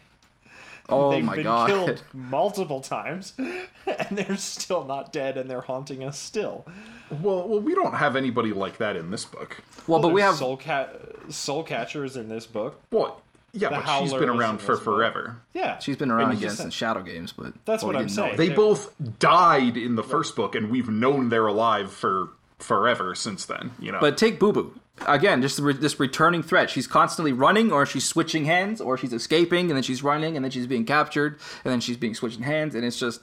[0.89, 1.69] Oh They've my been god.
[1.69, 6.65] killed multiple times, and they're still not dead, and they're haunting us still.
[7.09, 9.63] Well, well, we don't have anybody like that in this book.
[9.87, 10.93] Well, but we have soul cat,
[11.29, 12.81] soul catchers in this book.
[12.91, 13.21] Well,
[13.53, 14.95] yeah, The but she's been around for this book.
[14.95, 15.37] forever.
[15.53, 18.07] Yeah, she's been around And again just since Shadow Games, but That's well, what I'm
[18.07, 18.37] didn't know saying.
[18.37, 22.27] They They're- both died in the first book, and we've known they're alive for
[22.63, 23.71] forever since then.
[23.79, 26.69] You know, But take Boo Boo again, just re- this returning threat.
[26.69, 30.43] She's constantly running, or she's switching hands, or she's escaping, and then she's running, and
[30.43, 33.21] then she's being captured, and then she's being switching hands, and it's just.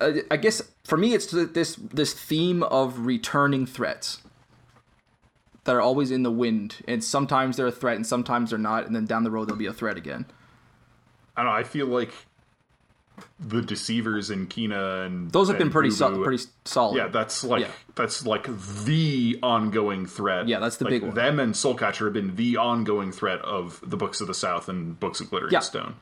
[0.00, 4.22] I guess for me, it's this this theme of returning threats
[5.64, 8.86] that are always in the wind, and sometimes they're a threat, and sometimes they're not,
[8.86, 10.26] and then down the road they'll be a threat again.
[11.36, 11.58] I don't know.
[11.58, 12.12] I feel like
[13.40, 16.96] the deceivers in Kina and Those have been pretty so- pretty solid.
[16.96, 17.70] Yeah, that's like Yeah.
[17.94, 18.48] that's like
[18.84, 20.48] the ongoing threat.
[20.48, 21.14] Yeah, that's the Like, big one.
[21.14, 24.98] Them and Soulcatcher have been the ongoing threat of the Books of the South and
[24.98, 25.60] Books of Glittering Yeah.
[25.60, 25.94] Stone.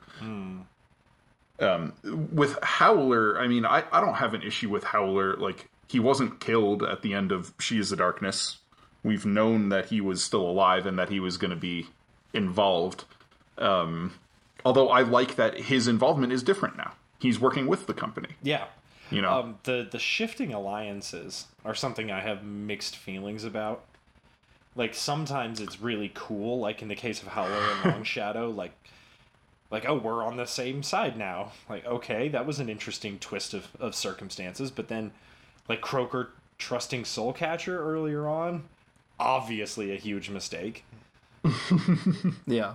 [1.61, 1.92] Um,
[2.33, 5.37] with Howler, I mean, I, I don't have an issue with Howler.
[5.37, 8.59] Like he wasn't killed at the end of She Is the Darkness.
[9.05, 11.87] We've known that he was still alive and that he was going to be
[12.33, 13.05] involved.
[13.59, 14.14] Um,
[14.64, 16.92] although I like that his involvement is different now.
[17.24, 18.28] He's working with the company.
[18.42, 18.66] Yeah.
[19.10, 23.82] You know, Um, the the shifting alliances are something I have mixed feelings about.
[24.76, 28.72] Like sometimes it's really cool, like in the case of Howler and Long Shadow, like
[29.70, 31.52] like oh we're on the same side now.
[31.68, 34.70] Like okay, that was an interesting twist of, of circumstances.
[34.70, 35.12] But then
[35.66, 38.64] like Croaker trusting Soulcatcher earlier on,
[39.18, 40.84] obviously a huge mistake.
[42.46, 42.74] Yeah.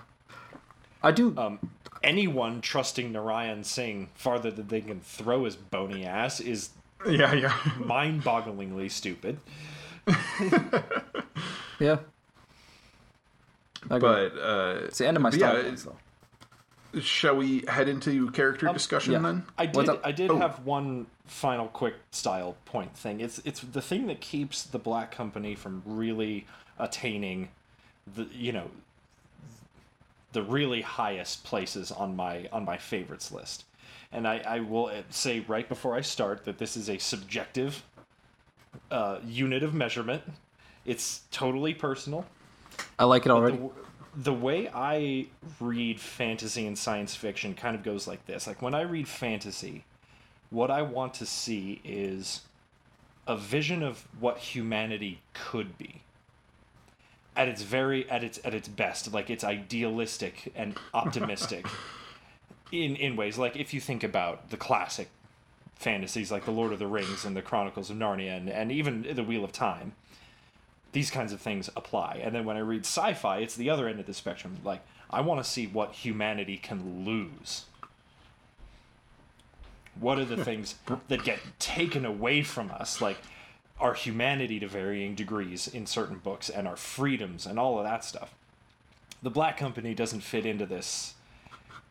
[1.02, 1.34] I do.
[1.38, 1.60] Um,
[2.04, 6.70] anyone trusting Narayan Singh farther than they can throw his bony ass is
[7.08, 7.58] yeah, yeah.
[7.80, 9.40] mind-bogglingly stupid.
[11.80, 12.00] yeah.
[13.90, 15.88] I but uh, it's the end of my but style yeah, points,
[17.02, 19.20] shall we head into character discussion yeah.
[19.20, 19.46] then?
[19.58, 19.90] I did.
[20.04, 20.38] I did Oh.
[20.38, 23.22] have one final quick style point thing.
[23.22, 26.46] It's it's the thing that keeps the Black Company from really
[26.78, 27.50] attaining
[28.16, 28.70] the you know
[30.32, 33.66] the really highest places on my on my favorites list.
[34.12, 37.84] And I, I will say right before I start that this is a subjective
[38.90, 40.24] uh, unit of measurement.
[40.86, 42.26] It's totally personal.
[42.98, 43.58] I like it already.
[43.58, 43.70] the,
[44.16, 45.28] the way I
[45.60, 48.48] read fantasy and science fiction kind of goes like this.
[48.48, 49.84] Like when I read fantasy,
[50.50, 52.42] what I want to see is
[53.28, 56.02] a vision of what humanity could be.
[57.40, 61.66] At its very at its at its best, like it's idealistic and optimistic
[62.72, 65.10] in in ways like if you think about the classic
[65.76, 69.08] fantasies like the Lord of the Rings and the Chronicles of Narnia and, and even
[69.16, 69.94] the Wheel of Time
[70.92, 72.20] these kinds of things apply.
[72.24, 74.58] And then when I read sci-fi, it's the other end of the spectrum.
[74.64, 77.66] Like I want to see what humanity can lose.
[80.00, 80.76] What are the things
[81.08, 83.18] that get taken away from us, like
[83.80, 88.04] our humanity to varying degrees in certain books and our freedoms and all of that
[88.04, 88.34] stuff.
[89.24, 91.16] The Black Company doesn't fit into this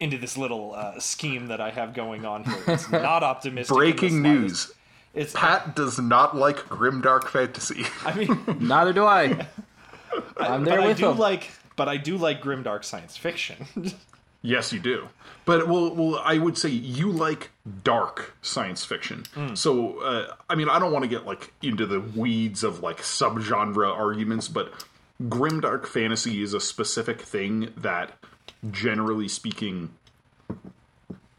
[0.00, 2.62] into this little uh, scheme that I have going on here.
[2.68, 3.76] It's not optimistic.
[3.76, 4.70] Breaking news.
[5.14, 7.84] It's Pat does not like grimdark fantasy.
[8.04, 9.46] I mean Neither do I.
[10.36, 11.18] I'm there but I with do him.
[11.18, 13.66] like but I do like grimdark science fiction.
[14.42, 15.08] Yes, you do.
[15.44, 17.50] But well, well, I would say you like
[17.82, 19.24] dark science fiction.
[19.34, 19.54] Hmm.
[19.54, 22.98] So, uh, I mean, I don't want to get like into the weeds of like
[22.98, 24.72] subgenre arguments, but
[25.22, 28.12] grimdark fantasy is a specific thing that,
[28.70, 29.90] generally speaking,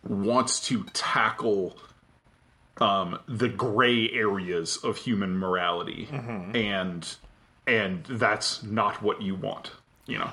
[0.08, 1.78] wants to tackle
[2.82, 6.56] um, the gray areas of human morality, Mm-hmm.
[6.56, 7.16] and
[7.68, 9.72] and that's not what you want.
[10.08, 10.30] You know.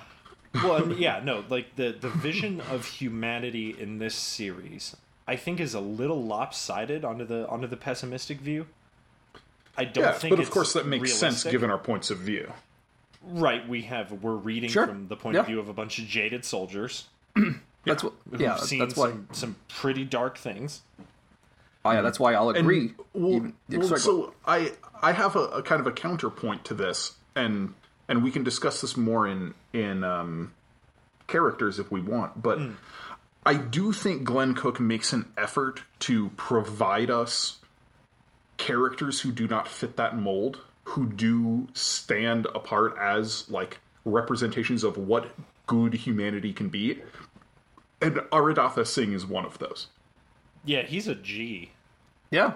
[0.62, 5.60] Well, and yeah, no, like the the vision of humanity in this series, I think,
[5.60, 8.66] is a little lopsided onto the onto the pessimistic view.
[9.76, 12.18] I don't Yeah, think, but of it's course that makes sense given our points of
[12.18, 12.50] view.
[13.22, 14.86] Right, we have we're reading Sure.
[14.86, 15.40] from the point Yeah.
[15.40, 17.08] of view of a bunch of jaded soldiers
[17.84, 18.12] That's what.
[18.30, 19.10] who've Yeah, seen that's why.
[19.10, 20.82] some some pretty dark things.
[21.84, 22.92] Oh yeah, that's why I'll agree.
[23.12, 27.12] Well, even- well, so I I have a, a kind of a counterpoint to this,
[27.36, 27.74] and
[28.08, 30.52] and we can discuss this more in in um,
[31.26, 32.42] characters if we want.
[32.42, 32.72] But Hmm.
[33.44, 37.58] I do think Glen Cook makes an effort to provide us
[38.56, 44.96] characters who do not fit that mold, who do stand apart as like representations of
[44.96, 45.30] what
[45.66, 47.00] good humanity can be.
[48.02, 49.88] And Aridatha Singh is one of those.
[50.64, 51.70] Yeah, he's a G.
[52.32, 52.54] yeah,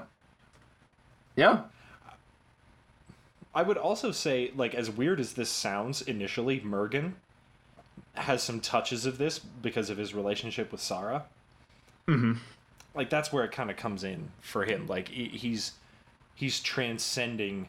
[1.36, 1.62] yeah.
[3.54, 7.14] I would also say, like, as weird as this sounds initially, Murgen
[8.14, 11.24] has some touches of this because of his relationship with Sahra.
[12.06, 12.34] Mm-hmm.
[12.94, 14.86] Like that's where it kind of comes in for him.
[14.88, 15.72] Like he's
[16.34, 17.68] he's transcending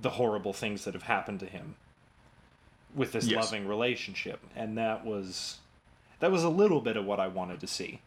[0.00, 1.74] the horrible things that have happened to him
[2.94, 3.44] with this Yes.
[3.44, 5.58] loving relationship, and that was
[6.20, 8.00] that was a little bit of what I wanted to see.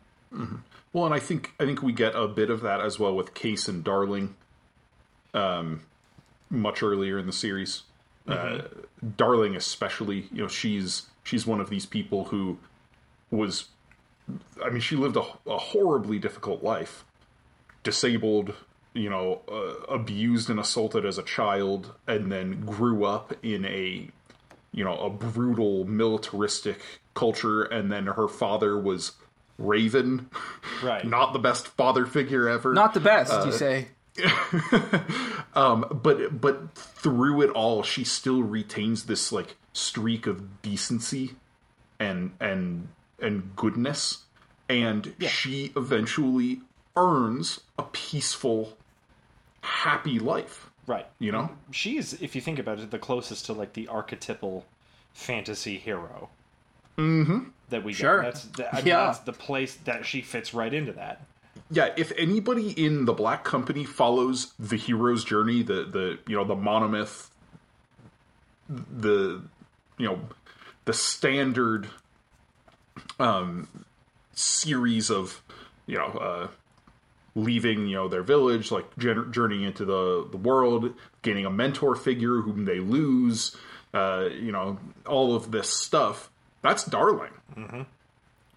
[0.91, 3.36] Well, and I think I think we get a bit of that as well with
[3.36, 4.36] Case and Darling,
[5.36, 5.81] um,
[6.49, 7.84] much earlier in the series.
[8.27, 8.62] Uh,
[9.17, 12.58] Darling, especially, you know, she's she's one of these people who
[13.29, 13.65] was,
[14.63, 17.03] I mean, she lived a, a horribly difficult life,
[17.84, 18.53] disabled,
[18.93, 24.10] you know, uh, abused and assaulted as a child, and then grew up in a,
[24.71, 26.79] you know, a brutal militaristic
[27.13, 29.12] culture, and then her father was
[29.60, 30.29] Raven,
[30.84, 31.05] Right.
[31.05, 32.73] not the best father figure ever.
[32.73, 33.89] Not the best, you say.
[35.56, 41.36] um, but but through it all, she still retains this like streak of decency
[41.99, 42.88] and and
[43.21, 44.23] and goodness,
[44.69, 46.62] and she eventually
[46.95, 48.78] earns a peaceful,
[49.62, 50.69] happy life.
[50.88, 51.08] Right.
[51.17, 54.65] You know, She's, if you think about it, the closest to like the archetypal
[55.13, 56.30] fantasy hero.
[56.97, 58.21] That we Sure.
[58.21, 58.34] get.
[58.34, 59.06] That's that, I mean, Yeah.
[59.08, 61.25] that's the place that she fits right into that.
[61.69, 61.93] Yeah.
[61.97, 66.56] If anybody in the Black Company follows the hero's journey, the the you know the
[66.56, 67.30] monomyth,
[68.69, 69.41] the
[69.97, 70.19] you know
[70.86, 71.88] the standard
[73.19, 73.67] um
[74.34, 75.41] series of
[75.86, 76.47] you know uh
[77.36, 82.41] leaving you know their village like journeying into the the world gaining a mentor figure
[82.41, 83.56] whom they lose
[83.93, 86.30] uh you know all of this stuff
[86.62, 87.32] that's darling.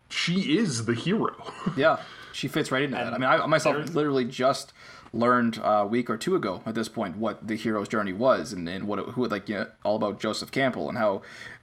[0.09, 1.35] She is the hero.
[1.77, 1.99] Yeah,
[2.33, 3.13] she fits right into that.
[3.13, 4.73] I mean, I myself there's- literally just
[5.15, 8.69] learned a week or two ago at this point what the hero's journey was and,
[8.69, 11.23] and what it, who like you know, all about Joseph Campbell and how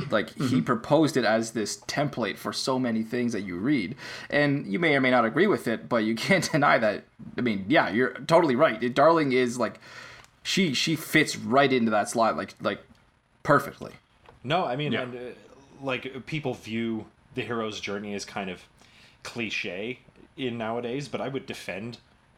[0.09, 3.95] like he proposed it as this template for so many things that you read.
[4.31, 7.03] And you may or may not agree with it but you can't deny that.
[7.37, 8.81] I mean yeah you're totally right.
[8.81, 9.79] It, Darling is like
[10.41, 12.81] she she fits right into that slot like like
[13.43, 13.91] perfectly.
[14.43, 15.01] No, I mean, Yeah.
[15.03, 15.19] and, uh,
[15.83, 18.63] like people view the hero's journey as kind of
[19.23, 19.99] cliche
[20.37, 21.97] in nowadays, but I would defend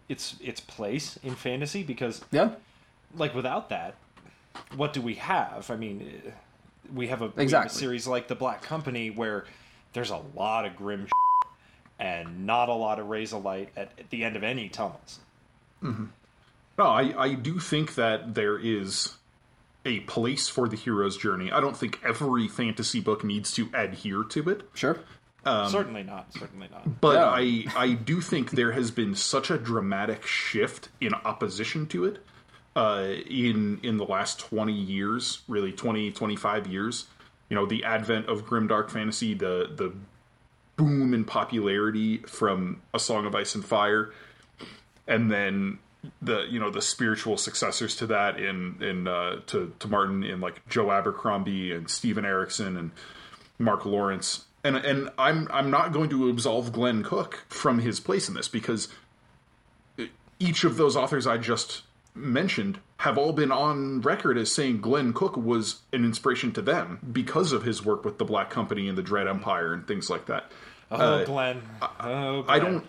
[0.10, 2.52] its its place in fantasy because, yeah.
[3.16, 3.96] like, without that,
[4.76, 5.70] what do we have?
[5.70, 6.32] I mean, uh,
[6.94, 9.46] we have a, we have a series like the Black Company where
[9.94, 11.08] there's a lot of grim
[12.00, 15.20] and not a lot of rays of light at, at the end of any tunnels.
[16.78, 19.16] no I, I do think that there is
[19.86, 21.52] a place for the hero's journey.
[21.52, 24.70] I don't think every fantasy book needs to adhere to it.
[24.74, 25.00] Sure
[25.70, 26.34] certainly not.
[26.34, 27.02] Certainly not.
[27.02, 27.30] But Yeah.
[27.30, 32.24] I I do think there has been such a dramatic shift in opposition to it
[32.76, 37.08] uh, in in the last 20 years, really 20 25 years.
[37.50, 39.94] You know, the advent of grimdark fantasy, the the
[40.76, 44.12] boom in popularity from A Song of Ice and Fire,
[45.08, 45.80] and then
[46.22, 50.40] the you know the spiritual successors to that in in uh, to to Martin in
[50.40, 52.92] like Joe Abercrombie and Steven Erikson and
[53.60, 54.46] Mark Lawrence.
[54.68, 58.50] And and I'm I'm not going to absolve Glenn Cook from his place in this
[58.50, 58.90] because
[60.40, 65.14] each of those authors I just mentioned have all been on record as saying Glenn
[65.14, 68.98] Cook was an inspiration to them because of his work with the Black Company and
[68.98, 70.52] the Dread Empire and things like that.
[70.92, 71.62] Oh, uh, Glenn.
[72.00, 72.46] Oh, Glenn.
[72.48, 72.88] I don't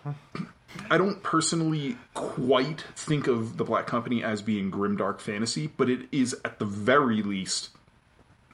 [0.91, 6.09] I don't personally quite think of the Black Company as being grimdark fantasy, but it
[6.11, 7.71] is at the very least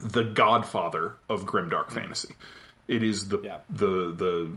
[0.00, 2.34] the godfather of grimdark fantasy.
[2.88, 3.58] It is the Yeah.
[3.70, 4.50] the the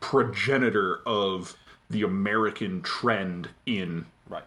[0.00, 1.56] progenitor of
[1.90, 4.44] the American trend in Right.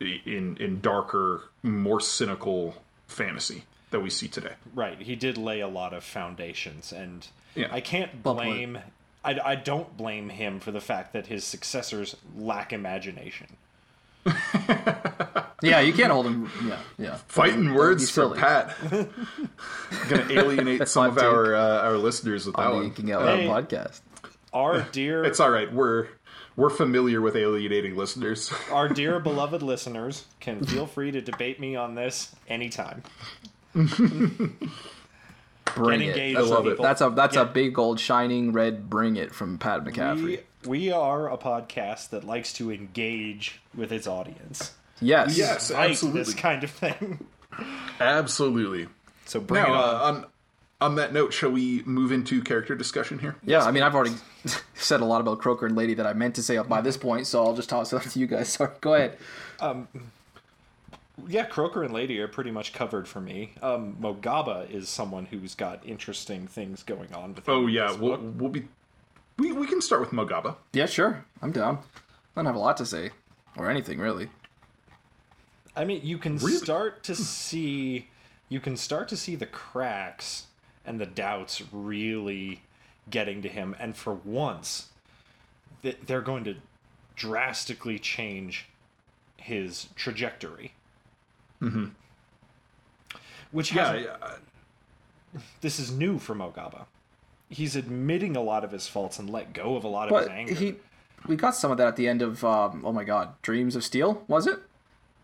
[0.00, 4.54] in in darker, more cynical fantasy that we see today.
[4.74, 5.00] Right.
[5.00, 7.68] He did lay a lot of foundations, and Yeah.
[7.70, 8.78] I can't blame.
[9.24, 13.56] I, I don't blame him for the fact that his successors lack imagination.
[15.62, 18.38] yeah you can't hold him yeah yeah Fighting words for silly.
[18.38, 18.74] Pat.
[20.08, 22.84] Gonna alienate some of our uh, our listeners with that on the one.
[22.86, 23.46] Inking Out Hey.
[23.46, 24.00] Podcast
[24.52, 25.72] Our dear, It's all right.
[25.72, 26.08] We're
[26.56, 28.52] we're familiar with alienating listeners.
[28.72, 33.02] our dear beloved listeners can feel free to debate me on this anytime.
[33.72, 34.00] bring
[36.00, 36.70] Get it engaged, I love it.
[36.70, 36.82] people.
[36.84, 40.40] That's a that's a Get- big old shining red bring it from Pat McCaffrey.
[40.64, 44.74] We, we are a podcast that likes to engage with its audience.
[45.00, 45.36] Yes.
[45.36, 47.26] Yes, Like absolutely, this kind of thing.
[48.00, 48.88] absolutely.
[49.26, 49.84] So bring Now, it on.
[49.84, 50.26] uh, on
[50.80, 53.34] on that note, shall we move into character discussion here?
[53.44, 54.14] Yeah, I mean I've already
[54.74, 56.96] said a lot about Croaker and Lady that I meant to say up by this
[56.96, 58.48] point, so I'll just toss it up to you guys.
[58.52, 59.18] Sorry, go ahead.
[61.26, 63.52] Yeah, Croaker and Lady are pretty much covered for me.
[63.60, 67.48] Um, Mogaba is someone who's got interesting things going on with.
[67.48, 68.34] Oh yeah, we'll book.
[68.36, 68.68] we'll be
[69.36, 70.54] we we can start with Mogaba.
[70.72, 71.24] Yeah, sure.
[71.42, 71.78] I'm down.
[71.78, 71.80] I
[72.36, 73.10] don't have a lot to say.
[73.56, 74.28] Or anything really.
[75.78, 76.52] I mean, you can Really?
[76.56, 78.08] start to see,
[78.48, 80.46] you can start to see the cracks
[80.84, 82.62] and the doubts really
[83.08, 84.88] getting to him, and for once,
[85.82, 86.56] th- they're going to
[87.14, 88.66] drastically change
[89.36, 90.72] his trajectory.
[91.62, 91.86] Mm-hmm.
[93.52, 94.16] Which Yeah, yeah,
[95.60, 96.86] this is new for Mogaba.
[97.48, 100.20] He's admitting a lot of his faults and let go of a lot of But
[100.22, 100.54] his anger.
[100.54, 100.74] he
[101.26, 103.84] we got some of that at the end of um, oh my god, Dreams of
[103.84, 104.58] Steel, was it?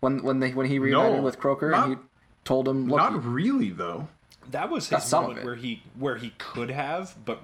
[0.05, 2.01] When when they when he reunited No, with Croaker not- and he
[2.43, 4.07] told him look not really though.
[4.51, 7.41] that was his moment where he where he could have, but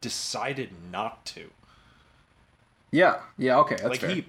[0.00, 1.50] decided not to.
[2.90, 4.08] Yeah, yeah, okay, that's like fair.
[4.10, 4.24] he,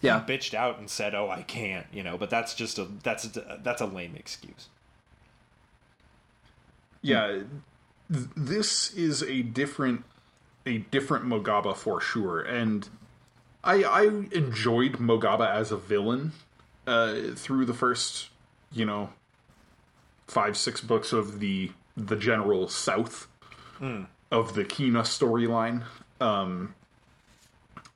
[0.00, 0.24] Yeah.
[0.26, 2.18] he bitched out and said, "Oh, I can't," you know.
[2.18, 4.68] But that's just a that's a, that's a lame excuse.
[7.02, 7.28] Yeah,
[8.12, 10.04] th- this is a different
[10.66, 12.88] a different Mogaba for sure, and
[13.62, 14.02] I I
[14.32, 16.32] enjoyed Mogaba as a villain
[16.90, 18.28] uh, through the first
[18.72, 19.10] you know
[20.26, 23.28] five six books of the the general South
[24.30, 25.84] of the Kina storyline.
[26.20, 26.74] Um,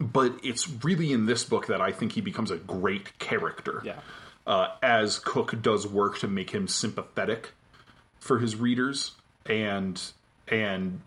[0.00, 3.82] but it's really in this book that I think he becomes a great character.
[3.84, 4.00] Yeah.
[4.46, 7.52] Uh, as Cook does work to make him sympathetic
[8.18, 9.12] for his readers,
[9.46, 10.00] and
[10.48, 11.00] and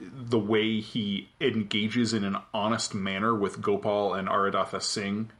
[0.00, 5.30] the way he engages in an honest manner with Gopal and Aridatha Singh,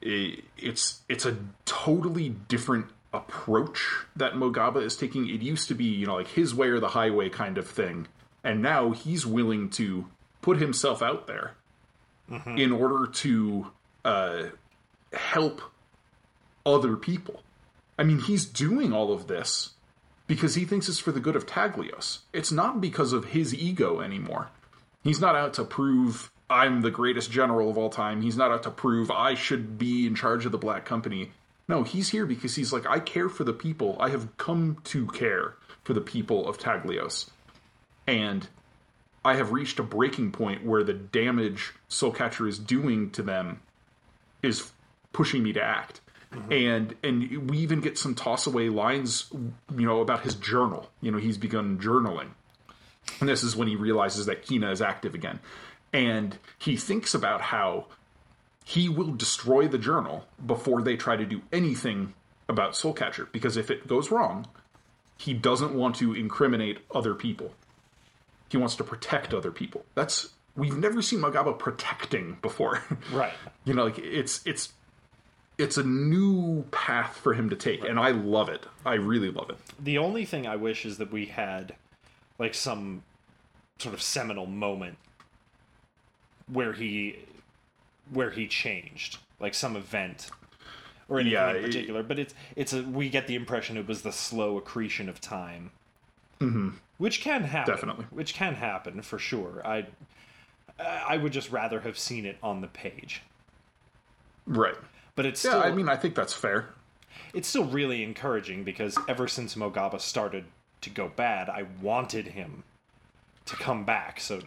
[0.00, 5.28] it's it's a totally different approach that Mogaba is taking.
[5.28, 8.06] It used to be, you know, like his way or the highway kind of thing,
[8.44, 10.06] and now he's willing to
[10.42, 11.54] put himself out there
[12.58, 13.68] in order to
[14.04, 14.42] uh,
[15.12, 15.62] help
[16.66, 17.42] other people.
[17.98, 19.70] I mean, he's doing all of this
[20.26, 22.18] because he thinks it's for the good of Taglios.
[22.32, 24.50] It's not because of his ego anymore.
[25.02, 28.22] He's not out to prove I'm the greatest general of all time.
[28.22, 31.32] He's not out to prove I should be in charge of the Black Company.
[31.68, 33.96] No, he's here because he's like, I care for the people.
[34.00, 37.28] I have come to care for the people of Taglios.
[38.06, 38.48] And
[39.24, 43.60] I have reached a breaking point where the damage Soulcatcher is doing to them
[44.42, 44.70] is
[45.12, 46.00] pushing me to act.
[46.32, 46.52] Mm-hmm.
[46.52, 49.26] And and we even get some toss away lines,
[49.76, 50.90] you know, about his journal.
[51.00, 52.28] You know, he's begun journaling.
[53.20, 55.40] And this is when he realizes that Kina is active again.
[55.92, 57.86] And he thinks about how
[58.64, 62.14] he will destroy the journal before they try to do anything
[62.48, 63.30] about Soulcatcher.
[63.32, 64.46] Because if it goes wrong,
[65.16, 67.54] he doesn't want to incriminate other people.
[68.50, 69.84] He wants to protect other people.
[69.94, 72.82] That's we've never seen Mogaba protecting before.
[73.12, 73.32] Right.
[73.64, 74.72] you know, like it's it's
[75.56, 78.64] it's a new path for him to take, and I love it.
[78.86, 79.56] I really love it.
[79.80, 81.74] The only thing I wish is that we had
[82.38, 83.02] like some
[83.78, 84.98] sort of seminal moment
[86.52, 87.18] where he
[88.10, 90.30] where he changed, like some event
[91.08, 92.02] or anything Yeah, in it- particular.
[92.02, 95.70] But it's it's a we get the impression it was the slow accretion of time,
[96.40, 96.70] mm-hmm.
[96.98, 97.74] which can happen.
[97.74, 98.06] Definitely.
[98.10, 99.62] which can happen for sure.
[99.66, 99.86] I
[100.80, 103.22] I would just rather have seen it on the page,
[104.46, 104.76] Right.
[105.16, 106.68] but it's Yeah, still I mean, I think that's fair.
[107.34, 110.44] it's still really encouraging because ever since Mogaba started
[110.82, 112.62] to go bad, I wanted him
[113.48, 114.20] to come back.
[114.20, 114.40] So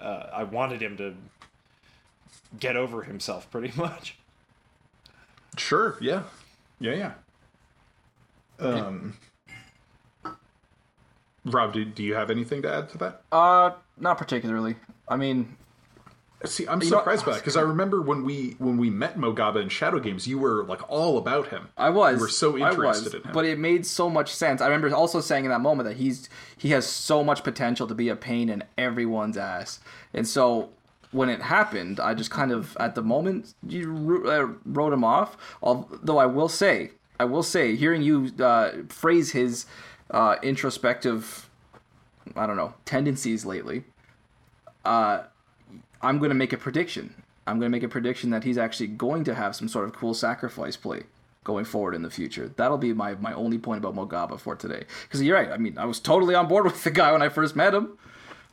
[0.00, 1.14] uh, I wanted him to
[2.58, 4.16] get over himself, pretty much.
[5.56, 5.96] Sure.
[6.00, 6.24] Yeah.
[6.80, 7.12] Yeah.
[8.60, 8.66] Yeah.
[8.66, 9.16] Um.
[11.44, 13.22] Rob, do, do you have anything to add to that?
[13.32, 14.76] Uh, not particularly.
[15.08, 15.56] I mean,
[16.44, 19.68] See, I'm surprised by that because I remember when we when we met Mogaba in
[19.68, 21.68] Shadow Games, you were like all about him.
[21.76, 22.14] I was.
[22.14, 23.30] You were so interested was, in him.
[23.32, 24.60] But it made so much sense.
[24.60, 27.94] I remember also saying in that moment that he's he has so much potential to
[27.94, 29.80] be a pain in everyone's ass.
[30.14, 30.70] And so
[31.10, 35.36] when it happened, I just kind of at the moment you uh, wrote him off.
[35.60, 39.66] Although I will say, I will say, hearing you uh, phrase his
[40.12, 41.50] uh, introspective,
[42.36, 43.82] I don't know, tendencies lately.
[44.84, 45.24] Uh,
[46.02, 47.14] I'm going to make a prediction.
[47.46, 49.94] I'm going to make a prediction that he's actually going to have some sort of
[49.94, 51.04] cool sacrifice play
[51.44, 52.52] going forward in the future.
[52.56, 54.84] That'll be my, my only point about Mogaba for today.
[55.04, 55.50] Because you're right.
[55.50, 57.98] I mean, I was totally on board with the guy when I first met him.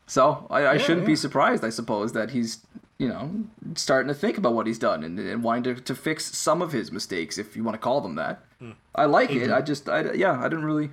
[0.08, 2.60] So I, I shouldn't be surprised, I suppose, that he's,
[3.00, 3.32] you know,
[3.74, 6.72] starting to think about what he's done and, and wanting to, to fix some of
[6.72, 8.44] his mistakes, if you want to call them that.
[8.60, 8.72] Hmm.
[8.94, 9.52] I like it.
[9.52, 10.92] I just, I, yeah, I didn't really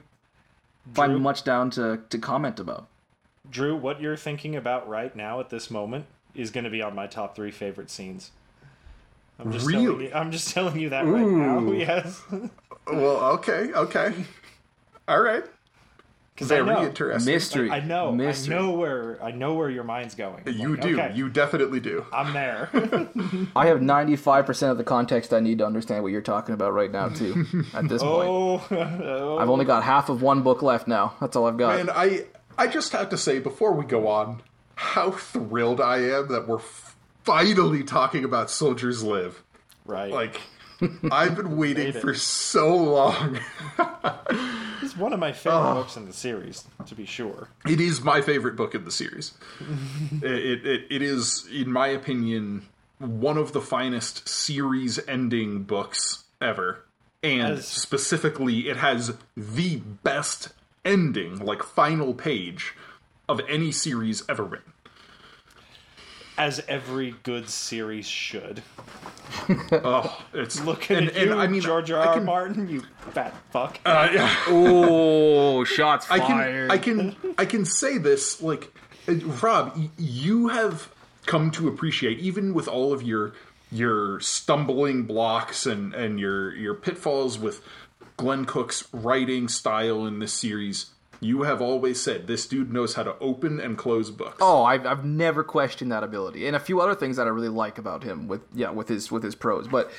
[0.95, 1.21] find Drew?
[1.21, 2.89] much down to, to comment about.
[3.49, 6.95] Drew, what you're thinking about right now at this moment is going to be on
[6.95, 8.31] my top three favorite scenes.
[9.39, 10.09] I'm just telling Really?
[10.09, 11.73] you, I'm just telling you that right now.
[11.73, 12.23] Yes,
[12.87, 14.13] well, okay, okay,
[15.09, 15.45] all right.
[16.35, 16.85] because I Very know.
[16.87, 17.33] interesting.
[17.35, 17.71] Mystery.
[17.71, 18.13] I know.
[18.13, 18.55] Mystery.
[18.55, 19.19] I know where.
[19.25, 20.43] I know where your mind's going.
[20.47, 21.01] You Like, do.
[21.01, 22.05] okay, You definitely do.
[22.13, 22.69] I'm there.
[23.57, 26.91] I have 95% of the context I need to understand what you're talking about right
[26.93, 28.29] now, too, at this point.
[28.29, 31.15] oh, oh, I've only got half of one book left now.
[31.21, 31.81] That's all I've got.
[31.81, 32.27] And I,
[32.57, 34.43] I just have to say before we go on,
[34.75, 36.61] how thrilled I am that we're
[37.25, 39.43] finally talking about Soldiers Live.
[39.85, 40.11] right.
[40.13, 40.41] Like,
[41.11, 43.39] I've been waiting for so long.
[44.83, 47.49] It's one of my favorite books in the series, to be sure.
[47.65, 49.33] It is my favorite book in the series.
[50.23, 52.67] it, it, it is, in my opinion,
[52.99, 56.85] one of the finest series ending books ever.
[57.23, 60.49] And As- specifically, it has the best
[60.85, 62.75] ending, like final page,
[63.33, 64.73] of any series ever written.
[66.39, 68.63] as every good series should.
[69.73, 72.01] Oh, it's Looking and, at and you, I mean, George R.
[72.01, 72.15] I R.
[72.15, 73.81] can, Martin, you fat fuck.
[73.85, 74.35] uh, yeah.
[74.49, 76.69] Oh, shots I fired.
[76.71, 78.73] can I can I can say this like
[79.09, 80.89] uh, Rob, you have
[81.27, 83.33] come to appreciate even with all of your
[83.71, 87.63] your stumbling blocks and and your your pitfalls with
[88.19, 90.91] Glenn Cook's writing style in this series.
[91.23, 94.39] You have always said this dude knows how to open and close books.
[94.41, 97.49] Oh, I've, I've never questioned that ability, and a few other things that I really
[97.49, 99.69] like about him with yeah with his with his prose.
[99.69, 99.91] But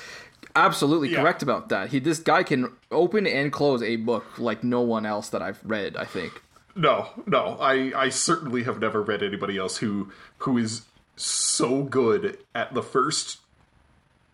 [0.56, 1.22] absolutely Yeah.
[1.22, 1.90] correct about that.
[1.90, 5.60] He this guy can open and close a book like no one else that I've
[5.64, 5.96] read.
[5.96, 6.42] I think.
[6.76, 10.82] No, no, I I certainly have never read anybody else who who is
[11.16, 13.38] so good at the first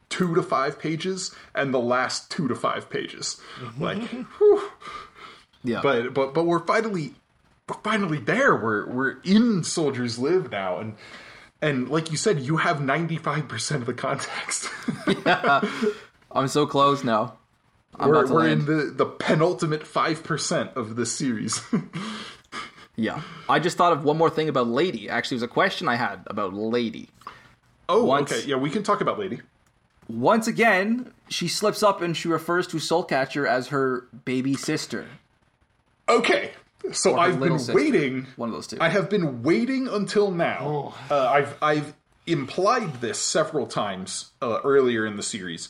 [0.09, 3.39] two to five pages and the last two to five pages.
[3.79, 4.01] Like,
[4.39, 4.63] whew.
[5.63, 5.81] Yeah.
[5.83, 7.13] but but but we're finally
[7.67, 8.55] we're finally there.
[8.55, 10.95] We're we're in Soldiers Live now, and
[11.61, 14.69] and like you said, you have ninety five percent of the context.
[16.31, 17.35] I'm so close now.
[17.99, 18.61] I'm we're we're land.
[18.61, 21.61] in the the penultimate five percent of this series.
[22.95, 23.21] Yeah.
[23.47, 25.09] I just thought of one more thing about Lady.
[25.09, 27.07] Actually, it was a question I had about Lady.
[27.87, 29.39] oh, Once- okay, yeah, we can talk about Lady.
[30.09, 35.05] Once again, she slips up and she refers to Soulcatcher as her baby sister.
[36.09, 36.51] Okay,
[36.91, 37.73] so her I've been sister.
[37.75, 38.27] waiting.
[38.35, 38.77] One of those two.
[38.81, 40.95] I have been waiting until now.
[41.09, 41.93] Uh, I've I've
[42.25, 45.69] implied this several times uh, earlier in the series,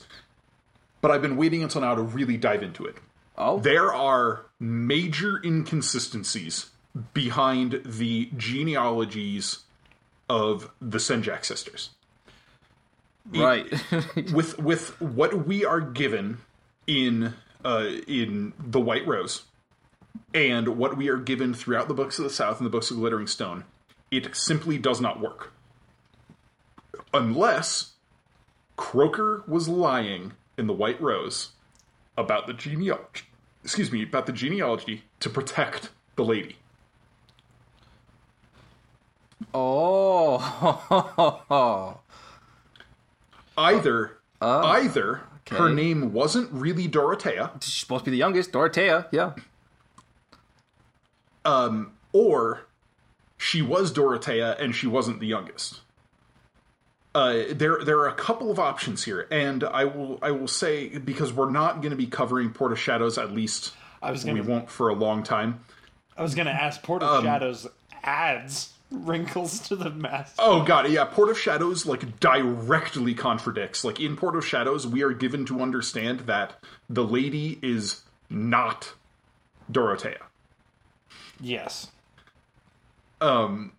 [1.02, 2.96] but I've been waiting until now to really dive into it.
[3.38, 6.72] Oh, There are major inconsistencies
[7.14, 9.60] behind the genealogies
[10.30, 11.92] of the Senjak sisters.
[13.34, 13.72] right.
[14.34, 16.40] with with what we are given
[16.88, 17.34] in
[17.64, 19.44] uh, in the White Rose,
[20.34, 22.98] and what we are given throughout the books of the South and the books of
[22.98, 23.64] Glittering Stone,
[24.12, 25.54] it simply does not work.
[27.14, 27.94] Unless
[28.78, 31.50] Croaker was lying in the White Rose
[32.18, 33.24] about the genealogy,
[33.64, 36.58] excuse me, about the genealogy to protect the lady.
[39.54, 40.40] oh.
[43.58, 44.62] Either, oh.
[44.62, 49.08] either her name wasn't really Dorothea, She's supposed to be the youngest, Dorothea.
[49.12, 49.34] Yeah.
[51.46, 52.62] Or
[53.38, 55.82] she was Dorothea and she wasn't the youngest.
[57.16, 60.90] Uh, there, there are a couple of options here, and I will, I will say
[61.00, 64.42] because we're not going to be covering Port of Shadows, at least I was gonna,
[64.42, 65.60] we won't for a long time.
[66.16, 67.68] I was gonna ask Port of Shadows
[68.04, 70.36] adds wrinkles to the mask.
[70.40, 73.84] Oh god, yeah, Port of Shadows like directly contradicts.
[73.84, 78.94] Like in Port of Shadows, we are given to understand that the lady is not
[79.72, 80.20] Dorothea.
[81.40, 81.88] Yes.
[83.22, 83.74] Um,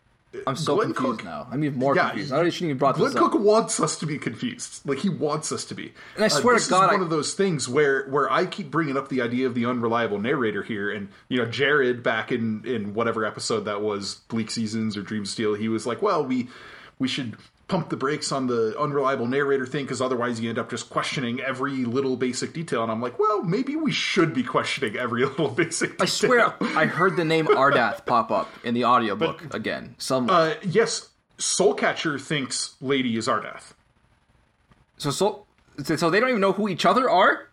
[0.46, 1.48] I'm so Glenn confused Cook- now.
[1.50, 2.32] I'm even more Yeah, confused.
[2.32, 3.32] I already shouldn't even brought Glenn this up.
[3.32, 4.80] Cook wants us to be confused.
[4.86, 5.92] Like he wants us to be.
[6.14, 8.46] And I swear to this God, is I- one of those things where where I
[8.46, 12.30] keep bringing up the idea of the unreliable narrator here, and you know, Jared back
[12.30, 16.24] in in whatever episode that was, Bleak Seasons or Dream Steel, he was like, "Well,
[16.24, 16.48] we
[16.98, 17.36] we should."
[17.70, 21.40] Pump the brakes on the unreliable narrator thing because otherwise you end up just questioning
[21.40, 22.82] every little basic detail.
[22.82, 26.02] And I'm like, well, maybe we should be questioning every little basic detail.
[26.02, 29.94] I swear I heard the name Ardath pop up in the audiobook again.
[29.98, 33.74] Some Uh, yes, Soulcatcher thinks Lady is Ardath.
[34.98, 35.46] so so
[35.96, 37.49] so they don't even know who each other are?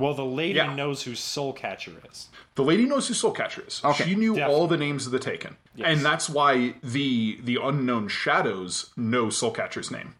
[0.00, 0.74] Well, the lady Yeah.
[0.74, 2.28] knows who Soulcatcher is.
[2.54, 3.80] The lady knows who Soulcatcher is.
[3.84, 4.54] Okay, she knew definitely.
[4.54, 5.86] all the names of the Taken, Yes.
[5.88, 10.14] and that's why the the unknown shadows know Soulcatcher's name.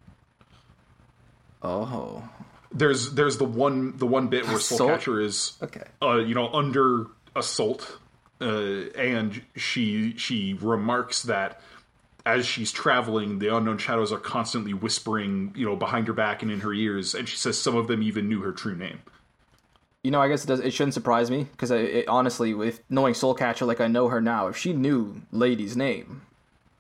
[1.62, 2.28] Oh.
[2.72, 5.82] There's there's the one the one bit where Soul- Soulcatcher is Okay.
[6.00, 7.98] uh, you know under assault,
[8.40, 8.46] uh,
[8.96, 11.60] and she she remarks that
[12.24, 16.50] as she's traveling, the unknown shadows are constantly whispering, you know, behind her back and
[16.50, 19.00] in her ears, and she says some of them even knew her true name.
[20.02, 20.60] You know, I guess it does.
[20.60, 21.70] It shouldn't surprise me because
[22.08, 26.22] honestly, with knowing Soulcatcher like I know her now, if she knew Lady's name,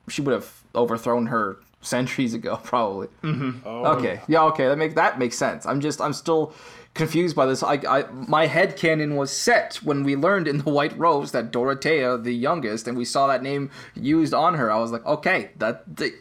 [0.08, 3.08] she would have overthrown her centuries ago, probably.
[3.22, 3.66] Mm-hmm.
[3.66, 5.66] Okay, yeah, okay, that makes that makes sense.
[5.66, 6.54] I'm just, I'm still
[6.94, 7.62] confused by this.
[7.62, 11.50] I, I, my head canon was set when we learned in the White Rose that
[11.50, 14.70] Dorothea, the youngest, and we saw that name used on her.
[14.70, 15.84] I was like, okay, that.
[15.96, 16.12] The,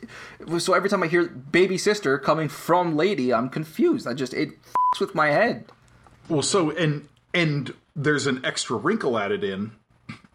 [0.60, 4.08] so every time I hear baby sister coming from Lady, I'm confused.
[4.08, 5.66] I just it f***s with my head.
[6.30, 9.72] Well, so and and there's an extra wrinkle added in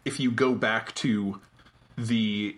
[0.03, 1.39] if you go back to
[1.97, 2.57] the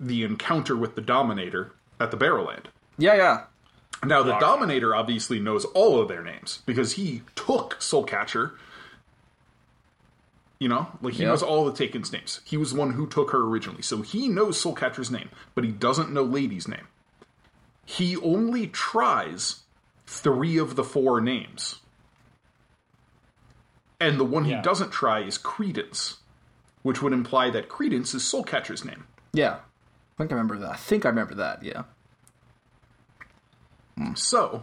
[0.00, 2.66] the encounter with the Dominator at the Barrowland.
[2.96, 3.44] Yeah, yeah.
[4.04, 8.52] Now, the Dominator obviously knows all of their names because he took Soulcatcher.
[10.60, 11.28] You know, like he Yeah.
[11.30, 12.40] knows all the Taken's names.
[12.44, 15.70] He was the one who took her originally, so he knows Soulcatcher's name, but he
[15.70, 16.86] doesn't know Lady's name.
[17.90, 19.60] he only tries
[20.06, 21.76] three of the four names.
[24.00, 24.56] And the one Yeah.
[24.56, 26.18] he doesn't try is Credence,
[26.82, 29.04] which would imply that Credence is Soulcatcher's name.
[29.32, 29.56] Yeah.
[29.56, 30.70] I think I remember that.
[30.70, 31.82] I think I remember that, yeah.
[34.14, 34.62] So,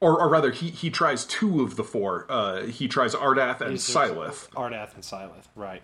[0.00, 2.26] or, or rather, he, he tries two of the four.
[2.30, 4.48] Uh, he tries Ardath and Sylith.
[4.52, 5.82] Ardath and Sylith, right.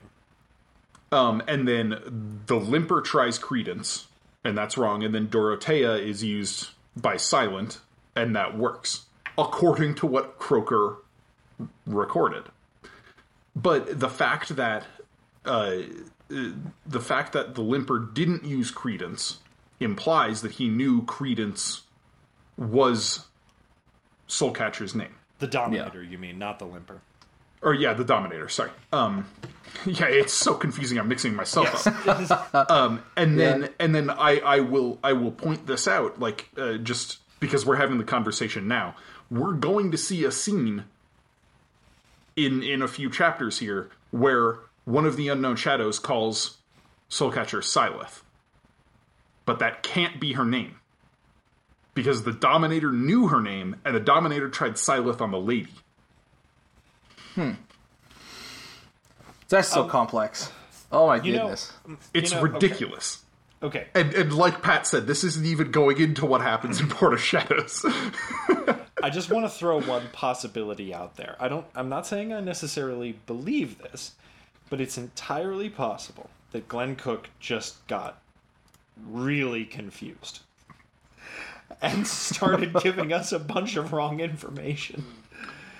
[1.12, 4.06] Um, and then the Limper tries Credence,
[4.42, 5.04] and that's wrong.
[5.04, 7.80] And then Dorothea is used by Silent,
[8.14, 9.04] and that works,
[9.36, 10.96] according to what Croaker
[11.86, 12.44] recorded.
[13.54, 14.84] But the fact that
[15.44, 15.48] uh,
[16.30, 16.50] uh,
[16.86, 19.38] the fact that the Limper didn't use Credence
[19.80, 21.82] implies that he knew Credence
[22.56, 23.26] was
[24.28, 25.14] Soulcatcher's name.
[25.38, 27.00] The Dominator, you mean, not the Limper.
[27.62, 28.48] Or yeah, the Dominator.
[28.48, 28.70] Sorry.
[28.92, 29.26] Um,
[29.86, 30.98] yeah, it's so confusing.
[30.98, 32.54] I'm mixing myself up.
[32.70, 33.68] Um, and then Yeah.
[33.80, 37.76] and then I I will I will point this out like uh, just because we're
[37.76, 38.94] having the conversation now.
[39.30, 40.84] We're going to see a scene
[42.36, 46.58] in in a few chapters here where one of the unknown shadows calls
[47.10, 48.22] Soulcatcher Sylith.
[49.44, 50.76] But that can't be her name.
[51.94, 55.72] Because the Dominator knew her name, and the Dominator tried Sylith on the lady.
[57.34, 57.52] Hmm.
[59.48, 60.50] That's so complex.
[60.92, 61.72] Oh my You know, goodness.
[62.12, 62.52] It's You know, okay.
[62.52, 63.22] ridiculous.
[63.62, 63.86] Okay.
[63.94, 67.22] And, and like Pat said, this isn't even going into what happens in Port of
[67.22, 67.84] Shadows.
[69.02, 71.36] I just want to throw one possibility out there.
[71.38, 74.12] I don't I'm not saying I necessarily believe this,
[74.70, 78.22] but it's entirely possible that Glenn Cook just got
[79.06, 80.40] really confused
[81.82, 85.04] and started giving us a bunch of wrong information.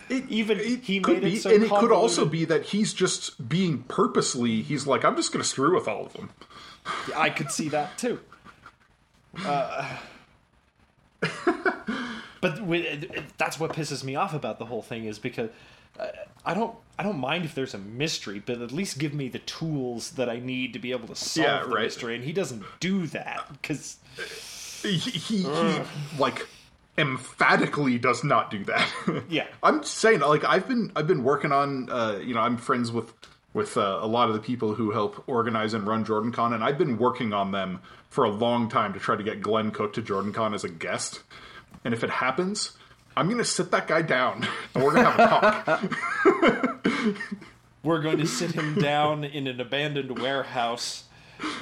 [0.08, 3.48] Even he could made be, it so and it could also be that he's just
[3.48, 4.62] being purposely.
[4.62, 6.30] He's like, I'm just going to screw with all of them.
[7.16, 8.20] I could see that too.
[9.44, 9.96] Uh,
[12.54, 15.50] but that's what pisses me off about the whole thing is because
[15.98, 16.06] uh,
[16.44, 19.38] I don't I don't mind if there's a mystery, but at least give me the
[19.40, 21.84] tools that I need to be able to solve Yeah, the right.
[21.84, 22.14] mystery.
[22.14, 23.96] And he doesn't do that because
[24.82, 25.48] He, he, he
[26.18, 26.46] like
[26.98, 28.88] emphatically does not do that.
[29.28, 29.46] Yeah.
[29.62, 33.12] I'm saying like I've been I've been working on uh, you know I'm friends with
[33.54, 36.76] with uh, a lot of the people who help organize and run JordanCon, and I've
[36.76, 37.80] been working on them
[38.10, 41.22] for a long time to try to get Glenn Cook to JordanCon as a guest.
[41.84, 42.72] And if it happens,
[43.16, 47.16] I'm gonna sit that guy down and we're gonna have a talk.
[47.82, 51.04] we're going to sit him down in an abandoned warehouse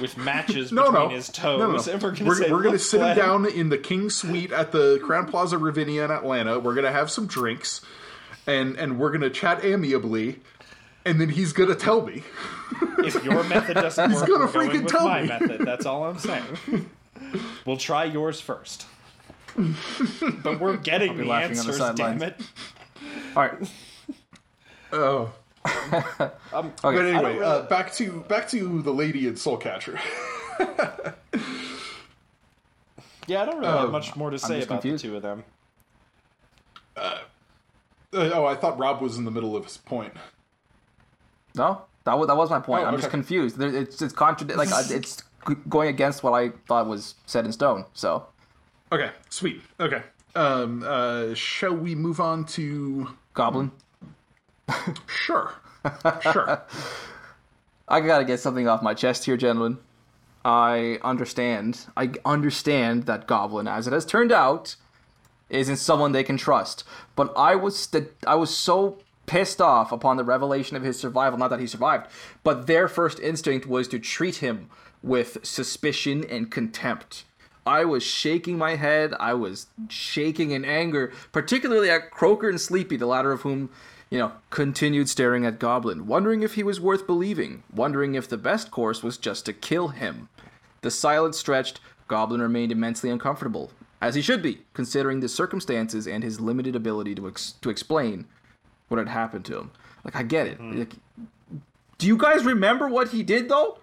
[0.01, 1.15] with matches No, between no.
[1.15, 1.91] his toes, No, no, no.
[1.91, 4.71] and we're going to we're, we're gonna sit him down in the King Suite at
[4.71, 6.59] the Crowne Plaza Ravinia in Atlanta.
[6.59, 7.81] We're gonna have some drinks,
[8.47, 10.39] and and we're gonna chat amiably,
[11.05, 12.23] and then he's gonna tell me.
[12.99, 15.27] If your method doesn't He's work, gonna we're going freaking with tell my me.
[15.27, 15.61] method.
[15.65, 16.89] That's all I'm saying.
[17.65, 18.87] we'll try yours first.
[20.43, 22.21] But we're getting the laughing on the answers, damn sidelines.
[22.23, 22.35] it.
[23.35, 23.71] All right.
[24.91, 25.31] Oh,
[25.65, 26.31] Okay.
[26.81, 29.99] but anyway, really- uh, back to back to the lady in Soulcatcher.
[33.27, 35.03] Yeah, I don't really have much more to say about confused.
[35.03, 35.43] the two of them.
[36.95, 37.17] Uh,
[38.13, 40.13] oh, I thought Rob was in the middle of his point.
[41.55, 42.83] No, that was that was my point.
[42.83, 43.59] Oh, I'm just confused.
[43.59, 45.23] It's it's contradict like uh, it's
[45.67, 47.85] going against what I thought was set in stone.
[47.93, 48.27] So
[48.95, 49.61] Okay, sweet.
[49.77, 50.03] Okay,
[50.35, 53.09] um, uh, shall we move on to?
[53.33, 53.73] Goblin,
[55.07, 55.53] Sure,
[56.21, 56.63] sure.
[57.89, 59.79] I gotta get something off my chest here, gentlemen.
[60.45, 61.87] I understand.
[61.97, 64.77] I understand that Goblin, as it has turned out,
[65.49, 66.85] isn't someone they can trust.
[67.17, 71.37] But I was st- I was so pissed off upon the revelation of his survival.
[71.37, 72.07] Not that he survived,
[72.45, 74.69] but their first instinct was to treat him
[75.03, 77.25] with suspicion and contempt.
[77.65, 79.13] I was shaking my head.
[79.19, 83.69] I was shaking in anger, particularly at Croaker and Sleepy, the latter of whom,
[84.09, 88.37] you know, continued staring at Goblin, wondering if he was worth believing, wondering if the
[88.37, 90.29] best course was just to kill him.
[90.81, 96.23] The silence stretched, Goblin remained immensely uncomfortable, as he should be, considering the circumstances and
[96.23, 98.27] his limited ability to ex- to explain
[98.89, 99.71] what had happened to him.
[100.03, 100.59] Like, I get it.
[100.59, 100.79] Mm-hmm.
[100.79, 100.93] Like,
[101.97, 103.79] do you guys remember what he did, though?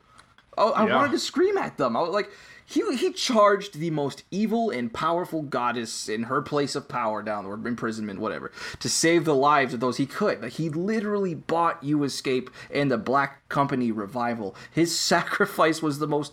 [0.56, 0.94] Oh, I Yeah.
[0.94, 1.96] wanted to scream at them.
[1.96, 2.30] I was like,
[2.72, 7.44] he he charged the most evil and powerful goddess in her place of power down
[7.44, 8.50] or imprisonment, whatever,
[8.80, 10.40] to save the lives of those he could.
[10.42, 14.56] Like he literally bought you escape and the Black Company revival.
[14.70, 16.32] His sacrifice was the most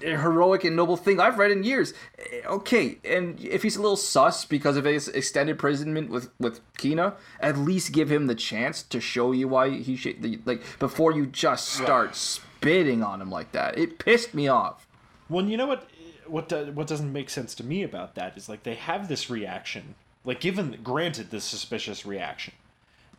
[0.00, 1.92] heroic and noble thing I've read in years.
[2.18, 6.60] Eh, Okay, and if he's a little sus because of his extended imprisonment with with
[6.78, 11.12] Kina, at least give him the chance to show you why he should like before
[11.12, 13.78] you just start spitting on him like that.
[13.78, 14.83] It pissed me off.
[15.28, 15.88] Well, you know what?
[16.26, 19.30] what do, what doesn't make sense to me about that is like they have this
[19.30, 19.94] reaction.
[20.24, 22.54] Like given granted this suspicious reaction,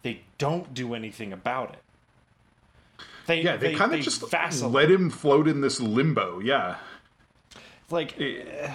[0.01, 3.05] they don't do anything about it.
[3.27, 4.73] They Yeah, they, kind of just vacillate.
[4.73, 6.39] let him float in this limbo.
[6.39, 6.77] Yeah.
[7.89, 8.71] like eh,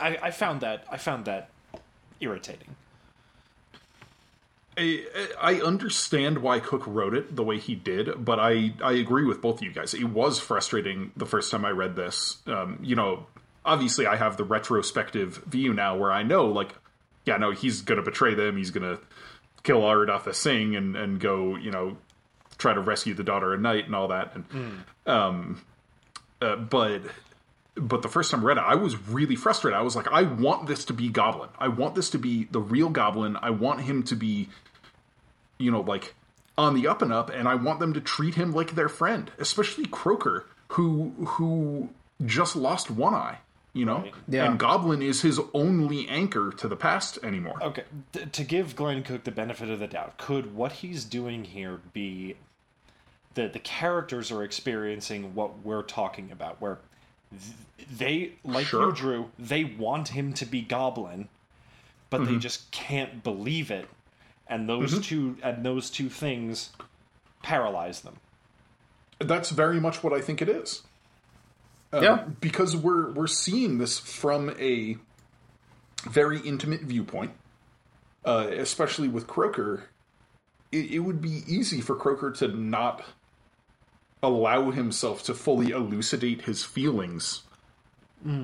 [0.00, 1.50] I, I found that I found that
[2.20, 2.76] irritating.
[4.76, 5.04] I,
[5.40, 9.40] I understand why Cook wrote it the way he did, but I, I agree with
[9.40, 9.94] both of you guys.
[9.94, 12.38] It was frustrating the first time I read this.
[12.46, 13.26] Um, you know,
[13.64, 16.74] obviously I have the retrospective view now where I know, like,
[17.24, 18.56] yeah, no, he's going to betray them.
[18.56, 19.02] He's going to
[19.62, 21.96] kill Aridatha Singh and, and go, you know,
[22.58, 24.34] try to rescue the daughter at night and all that.
[24.34, 25.62] And, um,
[26.40, 27.02] uh, but
[27.76, 29.78] but the first time I read it, I was really frustrated.
[29.78, 31.50] I was like, I want this to be Goblin.
[31.58, 33.36] I want this to be the real Goblin.
[33.40, 34.48] I want him to be,
[35.58, 36.14] you know, like
[36.58, 39.30] on the up and up, and I want them to treat him like their friend,
[39.38, 41.90] especially Croaker, who who
[42.24, 43.38] just lost one eye.
[43.72, 44.14] You know, Right.
[44.26, 44.46] Yeah.
[44.50, 47.62] and Goblin is his only anchor to the past anymore.
[47.62, 47.84] Okay,
[48.14, 51.82] th- to give Glenn Cook the benefit of the doubt, could what he's doing here
[51.92, 52.36] be
[53.34, 56.78] that the characters are experiencing what we're talking about, where
[57.30, 57.52] th-
[57.98, 58.86] they, like Sure.
[58.86, 61.28] you, Drew, they want him to be Goblin,
[62.08, 62.38] but they mm-hmm.
[62.38, 63.90] just can't believe it,
[64.48, 66.70] and those two and those two things
[67.42, 68.16] paralyze them.
[69.18, 70.82] That's very much what I think it is.
[71.92, 72.24] Um, Yeah.
[72.40, 74.98] because we're we're seeing this from a
[76.08, 77.32] very intimate viewpoint,
[78.24, 79.84] uh, especially with Croaker.
[80.72, 83.04] It, it would be easy for Croaker to not
[84.22, 87.42] allow himself to fully elucidate his feelings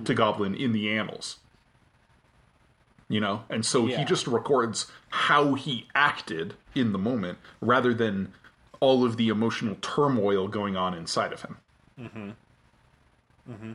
[0.05, 1.39] to Goblin in the annals.
[3.13, 8.33] You know, and so he just records how he acted in the moment rather than
[8.81, 11.57] all of the emotional turmoil going on inside of him.
[12.01, 12.31] Mm-hmm.
[13.53, 13.73] Mm-hmm.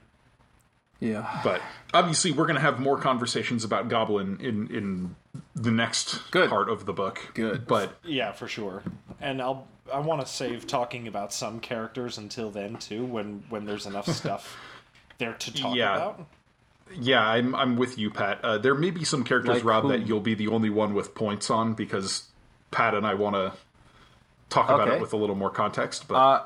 [0.99, 1.41] Yeah.
[1.43, 1.61] But
[1.93, 5.15] obviously, we're going to have more conversations about Goblin in in
[5.55, 6.49] the next Good.
[6.49, 7.19] part of the book.
[7.35, 7.67] Good.
[7.67, 8.81] But Yeah, for sure.
[9.21, 13.65] And I'll I want to save talking about some characters until then too, when when
[13.65, 14.57] there's enough stuff
[15.19, 15.95] there to talk Yeah.
[15.95, 16.27] about.
[16.93, 18.39] Yeah, I'm I'm with you, Pat.
[18.43, 19.89] Uh, there may be some characters, Like Rob, who?
[19.89, 22.25] that you'll be the only one with points on because
[22.71, 23.53] Pat and I want to
[24.49, 24.97] talk about Okay.
[24.97, 26.07] it with a little more context.
[26.07, 26.43] But Uh,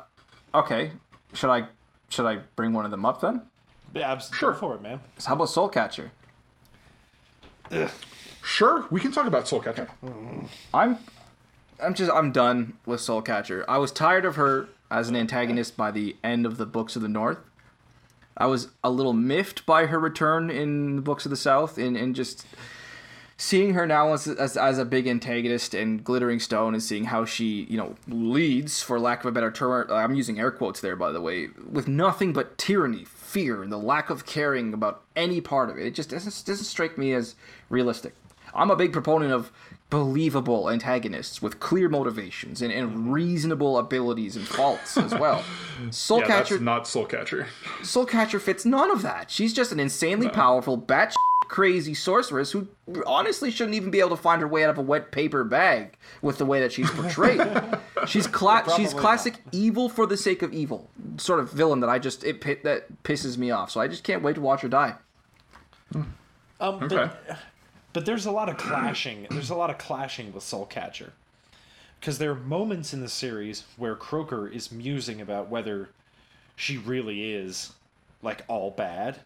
[0.60, 0.92] okay.
[1.34, 1.68] Should I
[2.10, 3.44] should I bring one of them up then?
[3.94, 4.52] Yeah, abs- Sure.
[4.54, 5.00] Go for it, man.
[5.26, 6.10] How about Soulcatcher?
[8.44, 9.88] sure, we can talk about Soulcatcher.
[10.74, 10.98] I'm
[11.84, 13.64] I'm just I'm done with Soulcatcher.
[13.68, 17.02] I was tired of her as an antagonist by the end of the Books of
[17.02, 17.38] the North.
[18.38, 21.98] I was a little miffed by her return in the Books of the South and,
[21.98, 22.46] and just
[23.38, 27.26] seeing her now as, as, as a big antagonist and Glittering Stone and seeing how
[27.26, 30.96] she, you know, leads, for lack of a better term, I'm using air quotes there,
[30.96, 35.42] by the way, with nothing but tyranny, fear, and the lack of caring about any
[35.42, 35.88] part of it.
[35.88, 37.36] It just doesn't, doesn't strike me as
[37.70, 38.14] realistic.
[38.54, 39.52] I'm a big proponent of
[39.92, 45.44] believable antagonists with clear motivations and, and reasonable abilities and faults as well.
[45.82, 47.48] Yeah, Soulcatcher that's not Soulcatcher.
[47.82, 49.32] Soulcatcher fits none of that.
[49.32, 51.16] She's just an insanely powerful, batshit
[51.48, 52.68] crazy sorceress who
[53.06, 55.98] honestly shouldn't even be able to find her way out of a wet paper bag
[56.22, 57.42] with the way that she's portrayed.
[58.08, 61.90] she's cla- she's Probably classic evil for the sake of evil sort of villain that
[61.90, 63.72] I just it that pisses me off.
[63.72, 64.96] So I just can't wait to watch her die.
[65.94, 66.16] Um,
[66.62, 66.88] Okay.
[66.96, 67.38] but,
[67.94, 69.28] but there's a lot of clashing.
[69.32, 71.12] There's a lot of clashing with Soulcatcher,
[72.00, 75.90] because there are moments in the series where Croaker is musing about whether
[76.56, 77.74] she really is
[78.22, 79.20] like all bad,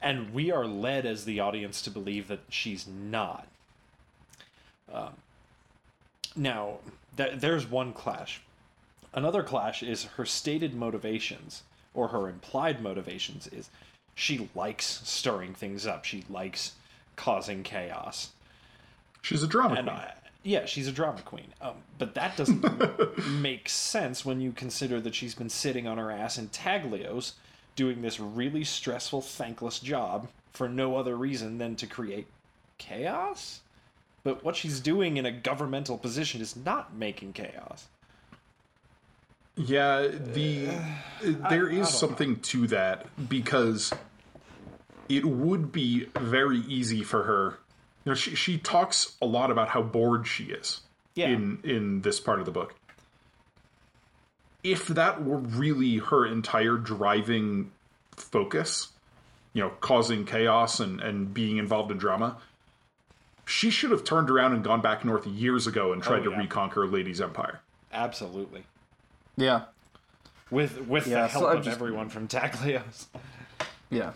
[0.00, 3.46] and we are led as the audience to believe that she's not.
[4.92, 5.12] Um,
[6.36, 6.78] now,
[7.16, 8.40] th- there's one clash.
[9.12, 11.62] Another clash is her stated motivations,
[11.94, 13.70] or her implied motivations, is
[14.14, 16.04] she likes stirring things up.
[16.04, 16.72] She likes
[17.20, 18.30] causing chaos.
[19.20, 19.98] She's a drama And queen.
[20.00, 20.10] uh,
[20.42, 21.48] yeah, she's a drama queen.
[21.60, 22.64] Um, but that doesn't
[23.42, 27.32] make sense when you consider that she's been sitting on her ass in Taglios
[27.76, 32.26] doing this really stressful, thankless job for no other reason than to create
[32.78, 33.60] chaos?
[34.24, 37.86] But what she's doing in a governmental position is not making chaos.
[39.56, 40.70] Yeah, the
[41.50, 43.92] there is something to that because
[45.10, 47.58] it would be very easy for her.
[48.04, 50.80] You know, she she talks a lot about how bored she is
[51.14, 51.28] Yeah.
[51.28, 52.74] in in this part of the book.
[54.62, 57.72] If that were really her entire driving
[58.16, 58.88] focus,
[59.54, 62.36] you know, causing chaos and and being involved in drama,
[63.46, 66.36] she should have turned around and gone back north years ago and tried Oh, to
[66.36, 67.60] reconquer Lady's Empire.
[67.92, 68.64] Absolutely.
[69.36, 69.62] Yeah,
[70.50, 73.06] With with Yeah, the help I'm of just- everyone from Taglios.
[73.90, 74.12] yeah.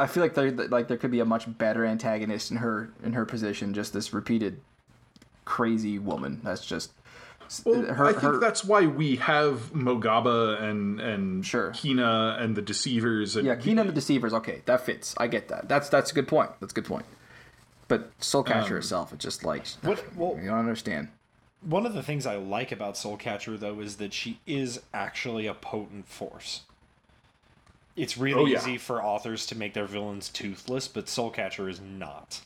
[0.00, 3.12] I feel like there like there could be a much better antagonist in her in
[3.12, 3.74] her position.
[3.74, 4.60] Just this repeated
[5.44, 6.40] crazy woman.
[6.42, 6.92] That's just
[7.64, 11.70] Well, her- I think her- that's why we have Mogaba and and Sure.
[11.70, 13.36] Kina and the Deceivers.
[13.36, 13.54] And yeah.
[13.56, 14.32] Kina and the Deceivers.
[14.34, 15.14] Okay, that fits.
[15.18, 15.68] I get that.
[15.68, 16.50] That's that's a good point.
[16.60, 17.04] That's a good point.
[17.86, 21.08] But Soulcatcher Um, herself, it's just like What- well- you don't understand.
[21.60, 25.54] One of the things I like about Soulcatcher, though, is that she is actually a
[25.54, 26.62] potent force.
[27.96, 28.58] It's oh, really Oh, yeah.
[28.58, 32.40] easy for authors to make their villains toothless, but Soulcatcher is not.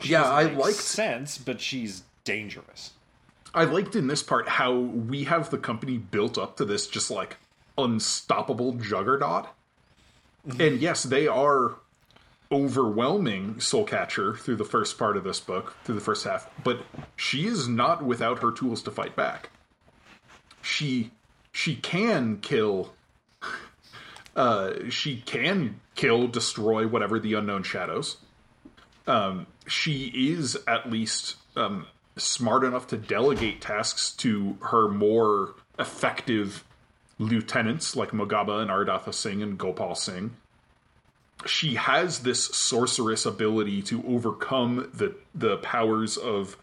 [0.00, 2.92] She Yeah, I liked- sense, but she's dangerous.
[3.54, 7.10] I liked in this part how we have the company built up to this just
[7.10, 7.38] like
[7.78, 9.46] unstoppable juggernaut.
[10.46, 10.60] Mm-hmm.
[10.60, 11.76] And yes, they are
[12.52, 16.82] overwhelming Soulcatcher through the first part of this book, through the first half, but
[17.16, 19.50] she is not without her tools to fight back.
[20.62, 21.10] She
[21.52, 22.92] she can kill
[24.36, 28.18] uh she can kill, destroy whatever the unknown shadows.
[29.06, 36.64] Um she is at least um smart enough to delegate tasks to her more effective
[37.18, 40.36] lieutenants like Mogaba and Aridatha Singh and Gopal Singh.
[41.44, 46.56] She has this sorceress ability to overcome the the powers of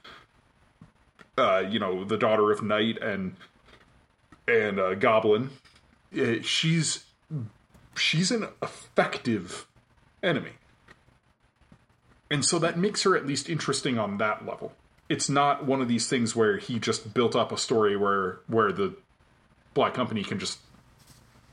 [1.37, 3.35] uh, you know, the daughter of night and
[4.47, 5.49] and uh, goblin.
[6.15, 7.05] Uh, she's
[7.95, 9.67] she's an effective
[10.21, 10.51] enemy.
[12.29, 14.73] And so that makes her at least interesting on that level.
[15.09, 18.71] It's not one of these things where he just built up a story where where
[18.71, 18.95] the
[19.73, 20.59] Black Company can just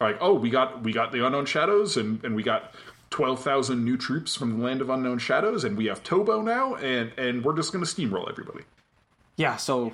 [0.01, 2.73] like, oh, we got we got the Unknown Shadows and and we got
[3.11, 6.77] twelve thousand new troops from the Land of Unknown Shadows and we have Tobo now
[6.77, 8.65] and and we're just gonna steamroll everybody.
[9.37, 9.57] Yeah.
[9.57, 9.93] So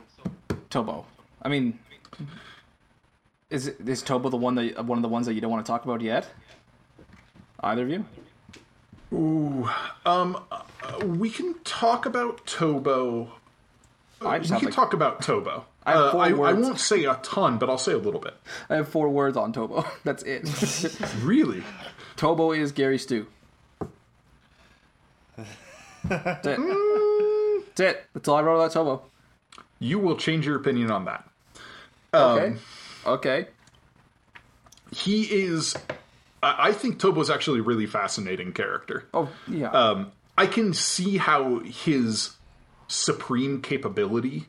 [0.71, 1.05] Tobo.
[1.43, 1.79] I mean,
[3.51, 5.65] is it- is Tobo the one that one of the ones that you don't want
[5.65, 6.29] to talk about yet?
[7.61, 8.05] Either of you?
[9.13, 9.69] Ooh,
[10.05, 10.39] um,
[11.05, 13.29] We can talk about Tobo.
[14.21, 15.65] I We can like talk about Tobo.
[15.85, 18.35] I have Uh, I, I won't say a ton, but I'll say a little bit.
[18.69, 19.87] I have four words on Tobo.
[20.05, 20.49] That's it.
[21.23, 21.63] Really?
[22.17, 23.27] Tobo is Gary Stu.
[26.05, 26.59] That's it.
[27.77, 28.05] That's it.
[28.15, 29.03] That's all I wrote about Tobo.
[29.79, 31.29] You will change your opinion on that.
[32.13, 32.57] Um, okay.
[34.95, 35.75] He is.
[36.43, 39.09] I think Tobo's actually a really fascinating character.
[39.13, 39.71] Oh yeah.
[39.71, 42.37] Um, I can see how his
[42.89, 44.47] supreme capability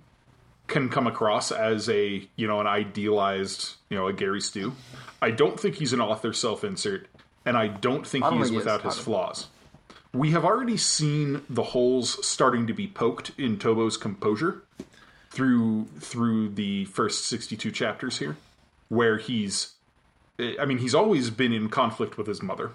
[0.68, 4.74] can come across as a you know an idealized you know a Gary Stu.
[5.22, 7.08] I don't think he's an author self-insert,
[7.46, 9.48] and I don't think I don't he is think he is, without his flaws.
[10.14, 14.64] We have already seen the holes starting to be poked in Tobo's composure
[15.32, 18.38] through through the first 62 chapters here
[18.90, 19.74] where he's
[20.40, 22.72] I mean he's always been in conflict with his mother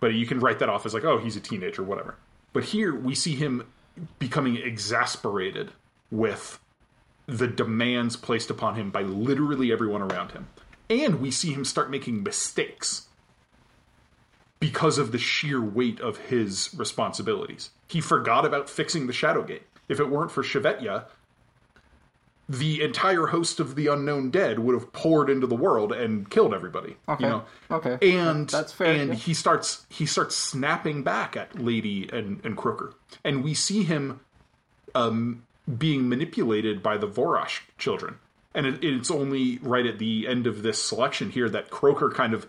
[0.00, 2.16] but you can write that off as like oh he's a teenager whatever.
[2.52, 3.66] But here we see him
[4.18, 5.72] becoming exasperated
[6.10, 6.58] with
[7.26, 10.48] the demands placed upon him by literally everyone around him.
[10.88, 13.08] And we see him start making mistakes
[14.60, 17.70] because of the sheer weight of his responsibilities.
[17.88, 21.04] He forgot about fixing the shadowgate if it weren't for Shivetya,
[22.48, 26.54] the entire host of the unknown dead would have poured into the world and killed
[26.54, 26.96] everybody.
[27.08, 27.24] Okay.
[27.24, 27.44] You know?
[27.70, 28.16] Okay.
[28.18, 29.14] And That's fair, And yeah.
[29.14, 32.94] he starts he starts snapping back at Lady and, and Croaker.
[33.24, 34.20] And we see him
[34.94, 35.42] um,
[35.76, 38.18] being manipulated by the Voroshk children.
[38.54, 42.32] And it, it's only right at the end of this selection here that Croaker kind
[42.32, 42.46] of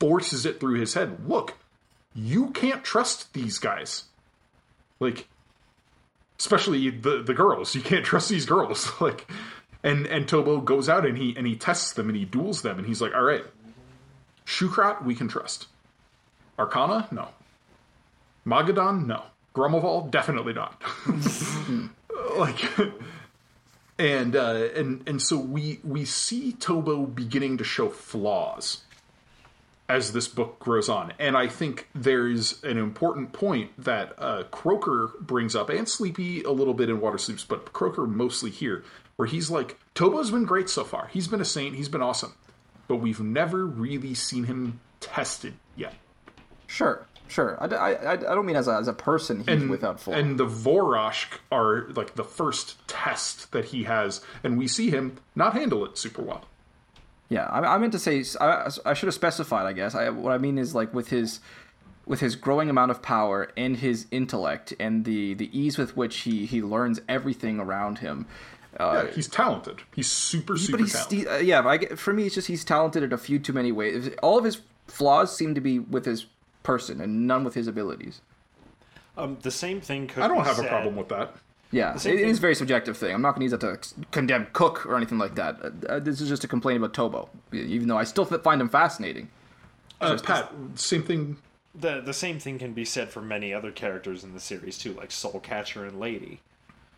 [0.00, 1.28] forces it through his head.
[1.28, 1.58] Look,
[2.14, 4.04] you can't trust these guys.
[4.98, 5.28] Like,
[6.40, 7.74] especially the the girls.
[7.74, 8.90] You can't trust these girls.
[9.00, 9.30] like,
[9.84, 12.78] and and Tobo goes out and he and he tests them and he duels them
[12.78, 13.44] and he's like, all right,
[14.46, 15.68] Shukrat we can trust.
[16.58, 17.28] Arkana, no.
[18.46, 19.22] Magadan, no.
[19.54, 20.82] Gromovol, definitely not.
[22.36, 22.60] like,
[23.98, 28.82] and uh, and and so we we see Tobo beginning to show flaws
[29.90, 31.12] as this book grows on.
[31.18, 36.52] And I think there's an important point that uh, Croaker brings up, and Sleepy a
[36.52, 38.84] little bit in Water Sleeps, but Croaker mostly here,
[39.16, 41.08] where he's like, Tobo's been great so far.
[41.08, 41.74] He's been a saint.
[41.74, 42.34] He's been awesome.
[42.86, 45.94] But we've never really seen him tested yet.
[46.68, 47.04] Sure.
[47.26, 47.56] Sure.
[47.60, 50.14] I, I, I don't mean as a, as a person he's And, without flaw.
[50.14, 55.16] and the Voroshk are like the first test that he has, and we see him
[55.34, 56.44] not handle it super well.
[57.30, 59.64] Yeah, I, I meant to say I, I should have specified.
[59.64, 61.40] I guess I, what I mean is like with his
[62.04, 66.18] with his growing amount of power and his intellect and the the ease with which
[66.18, 68.26] he he learns everything around him.
[68.78, 69.80] Uh, Yeah, he's talented.
[69.94, 71.18] He's super, super but he's talented.
[71.18, 71.66] he, uh, yeah.
[71.66, 74.10] I get, for me, it's just he's talented in a few too many ways.
[74.22, 76.26] All of his flaws seem to be with his
[76.62, 78.20] person and none with his abilities.
[79.16, 80.22] Um, the same thing could.
[80.22, 81.34] I don't be have a problem with that.
[81.72, 83.14] Yeah, it, same it is a very subjective thing.
[83.14, 85.56] I'm not going to use that to ex- condemn Cook or anything like that.
[85.62, 88.60] Uh, uh, this is just a complaint about Tobo, even though I still f- find
[88.60, 89.28] him fascinating.
[90.00, 91.36] Uh, Pat, same thing.
[91.74, 94.94] The the same thing can be said for many other characters in the series too,
[94.94, 96.40] like Soulcatcher and Lady.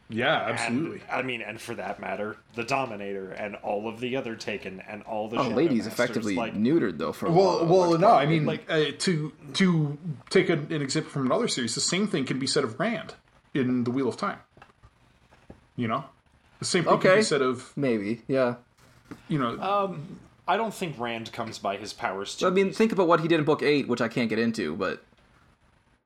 [0.09, 1.01] Yeah, And, absolutely.
[1.11, 5.03] I mean, and for that matter, the Dominator and all of the other Taken and
[5.05, 5.39] all the.
[5.39, 7.13] Oh, Shadow lady's Masters, effectively like, neutered though.
[7.13, 8.11] For a Well, well, no.
[8.11, 9.99] I mean, like- uh, to to
[10.31, 13.15] take an, an example from another series, the same thing can be said of Rand
[13.55, 14.39] in the Wheel of Time.
[15.83, 16.05] You know,
[16.61, 17.17] the same thing can Okay.
[17.17, 18.55] be said of maybe, yeah.
[19.27, 19.61] you know.
[19.61, 22.47] Um, I don't think Rand comes by his powers too.
[22.47, 24.77] I mean, think about what he did in book eight, which I can't get into,
[24.77, 25.03] but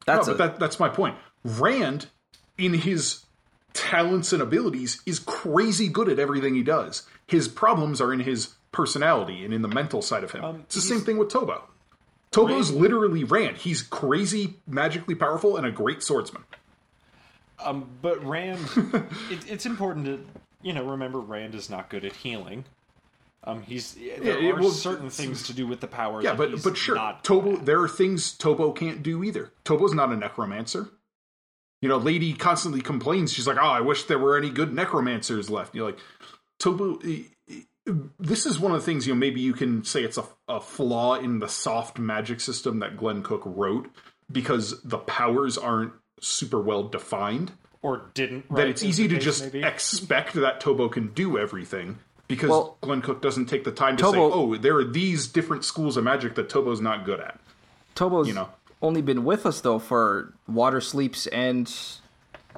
[0.07, 1.16] no, that's but a, that that's my point.
[1.45, 2.07] Rand,
[2.57, 3.27] in his
[3.74, 7.03] talents and abilities, is crazy good at everything he does.
[7.27, 10.43] His problems are in his personality and in the mental side of him.
[10.43, 11.61] Um, it's the same thing with Tobo.
[12.33, 13.59] Tobo's literally Rand.
[13.59, 16.45] He's crazy, magically powerful, and a great swordsman.
[17.65, 18.61] Um, but Rand,
[19.31, 20.25] it, it's important to
[20.63, 22.65] you know remember Rand is not good at healing.
[23.45, 26.25] Um, he's there Yeah, are well, certain things to do with the powers.
[26.25, 27.65] Yeah, that but he's but sure, not Tobo.
[27.65, 29.53] There are things Tobo can't do either.
[29.65, 30.91] Tobo's not a necromancer.
[31.81, 33.33] You know, Lady constantly complains.
[33.33, 35.99] She's like, "Oh, I wish there were any good necromancers left." You're like,
[36.61, 37.25] Tobo.
[38.19, 39.07] This is one of the things.
[39.07, 42.81] You know, maybe you can say it's a, a flaw in the soft magic system
[42.81, 43.89] that Glen Cook wrote
[44.33, 47.53] because the powers aren't super well defined.
[47.83, 48.53] or didn't.
[48.55, 49.62] That it's easy to just may be.
[49.62, 54.05] expect that Tobo can do everything because Well- Glen Cook doesn't take the time to
[54.05, 57.39] Tobo- say, "Oh, there are these different schools of magic that Tobo's not good at."
[57.95, 58.49] Tobo's you know.
[58.83, 61.73] only been with us though for Water Sleeps and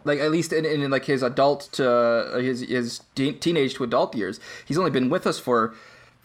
[0.04, 3.84] like at least in, in like his adult to uh, his his te- teenage to
[3.84, 4.40] adult years.
[4.64, 5.74] He's only been with us for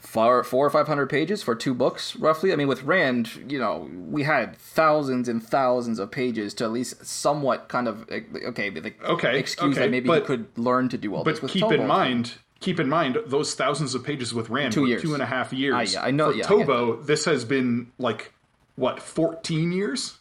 [0.03, 2.51] four, four or five hundred pages for two books roughly.
[2.53, 6.71] I mean, with Rand, you know, we had thousands and thousands of pages to at
[6.71, 10.89] least somewhat kind of okay, like, Okay, excuse okay, that maybe but- he could learn
[10.89, 11.39] to do all this.
[11.39, 14.85] But keep Tobo, in mind, keep in mind those thousands of pages with Rand Two
[14.85, 15.01] years.
[15.01, 15.95] two and a half years.
[15.95, 18.31] Ah, yeah, I know- For yeah, I Tobo, this has been like
[18.75, 20.17] what fourteen years,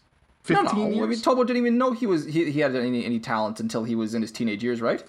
[0.48, 1.04] no, fifteen no, years.
[1.04, 3.84] I mean, Tobo didn't even know he was he, he had any any talent until
[3.84, 5.02] he was in his teenage years, right?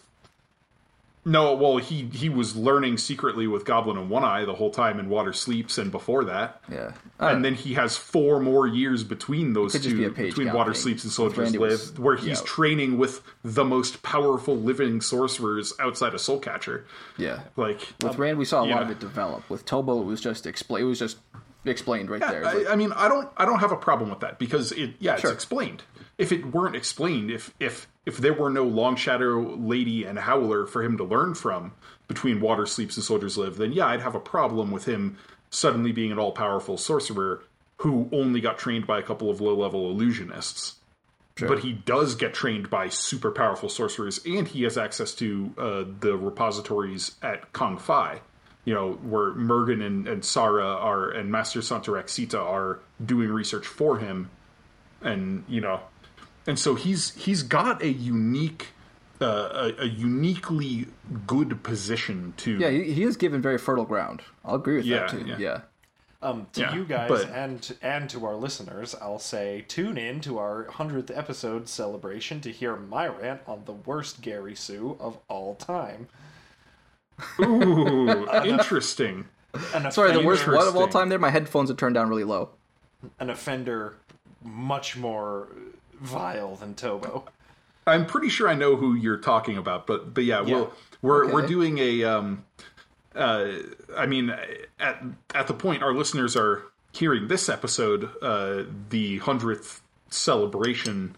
[1.26, 5.00] No, well, he he was learning secretly with Goblin and One Eye the whole time
[5.00, 6.62] in Water Sleeps and before that.
[6.70, 6.92] Yeah.
[7.20, 10.82] And then he has four more years between those two, be between Water thing.
[10.82, 12.46] Sleeps and Soldiers Live, was- where he's yeah.
[12.46, 16.84] training with the most powerful living sorcerers outside of Soulcatcher.
[17.18, 17.40] Yeah.
[17.56, 19.50] Like, With Rand, we saw a lot of it develop.
[19.50, 21.18] With Tobo, it was just expla- It was just
[21.66, 22.42] explained right there.
[22.44, 24.96] It's I, I mean, I don't, I don't have a problem with that because it,
[25.00, 25.32] yeah, Sure.
[25.32, 25.84] it's explained.
[26.18, 30.66] If it weren't explained, if if if there were no Long Shadow Lady and Howler
[30.66, 31.74] for him to learn from
[32.08, 35.18] between Water Sleeps and Soldiers Live, then yeah, I'd have a problem with him
[35.50, 37.44] suddenly being an all-powerful sorcerer
[37.78, 40.76] who only got trained by a couple of low-level illusionists.
[41.36, 45.84] But he does get trained by super powerful sorcerers, and he has access to uh,
[46.00, 48.22] the repositories at Khang Phi.
[48.66, 53.98] You know, where Murgen and, and Sahra are, and Master Santaraksita are doing research for
[53.98, 54.30] him,
[55.02, 55.82] and you know,
[56.48, 58.68] and so he's he's got a unique,
[59.22, 60.88] uh, a, a uniquely
[61.28, 62.58] good position to.
[62.58, 64.22] yeah, he, he is given very fertile ground.
[64.46, 65.26] I'll agree with Yeah, that too.
[65.26, 65.38] yeah.
[65.38, 65.62] Yeah.
[66.22, 70.22] Um, to Yeah, you guys but- and and to our listeners, I'll say tune in
[70.22, 75.18] to our hundredth episode celebration to hear my rant on the worst Gary Stu of
[75.28, 76.08] all time.
[77.40, 79.26] Ooh, interesting.
[79.76, 81.20] An Sorry, the worst what of all time there?
[81.20, 82.50] My headphones are turned down really low.
[83.20, 83.96] an offender
[84.44, 85.48] much more
[86.04, 87.24] vile than Tobo.
[87.88, 90.56] I'm pretty sure I know who you're talking about, but but yeah, Yeah.
[90.56, 92.04] we'll, we're we're doing a.
[92.04, 92.46] Um,
[93.16, 93.50] uh,
[93.98, 94.30] I mean,
[94.80, 95.04] at
[95.36, 101.16] at the point our listeners are hearing this episode, uh, the hundredth celebration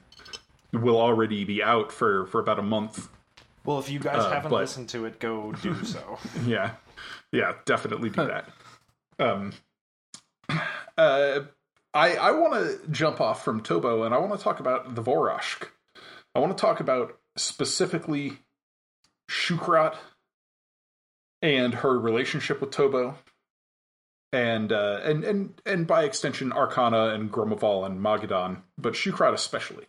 [0.73, 3.09] will already be out for for about a month.
[3.63, 6.19] Well, if you guys haven't but- listened to it, go do so.
[6.45, 6.71] Yeah,
[7.31, 8.49] yeah, definitely do that.
[9.19, 9.53] Um,
[10.97, 11.41] uh,
[11.95, 15.01] I I want to jump off from Tobo and I want to talk about the
[15.01, 15.69] Voroshk.
[16.35, 18.39] I want to talk about specifically
[19.31, 19.95] Shukrat
[21.41, 23.15] and her relationship with Tobo,
[24.33, 29.85] and uh, and and and by extension Arkana and Gromovol and Magadan, but Shukrat especially.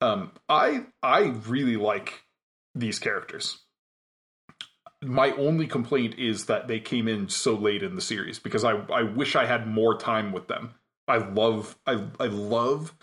[0.00, 2.22] Um, I I really like
[2.74, 3.58] these characters
[5.02, 8.72] my only complaint is that they came in so late in the series because I
[8.72, 10.74] I wish I had more time with them.
[11.08, 12.94] I love I I love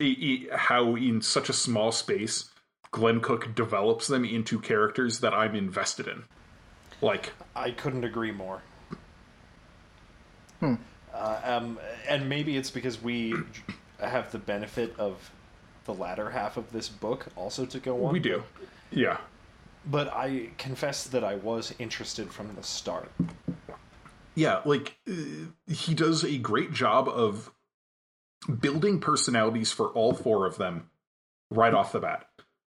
[0.00, 2.50] i- i- how in such a small space
[2.90, 6.24] Glen Cook develops them into characters that I'm invested in.
[7.00, 8.62] Like I couldn't agree more.
[10.62, 10.76] Uh,
[11.44, 13.34] Um, and maybe it's because we
[13.98, 15.30] have the benefit of
[15.86, 18.12] the latter half of this book also to go on.
[18.12, 18.42] We do.
[18.90, 19.18] Yeah.
[19.86, 23.10] But I confess that I was interested from the start.
[24.36, 25.14] Yeah, like uh,
[25.66, 27.50] he does a great job of
[28.60, 30.90] building personalities for all four of them
[31.50, 32.26] right off the bat.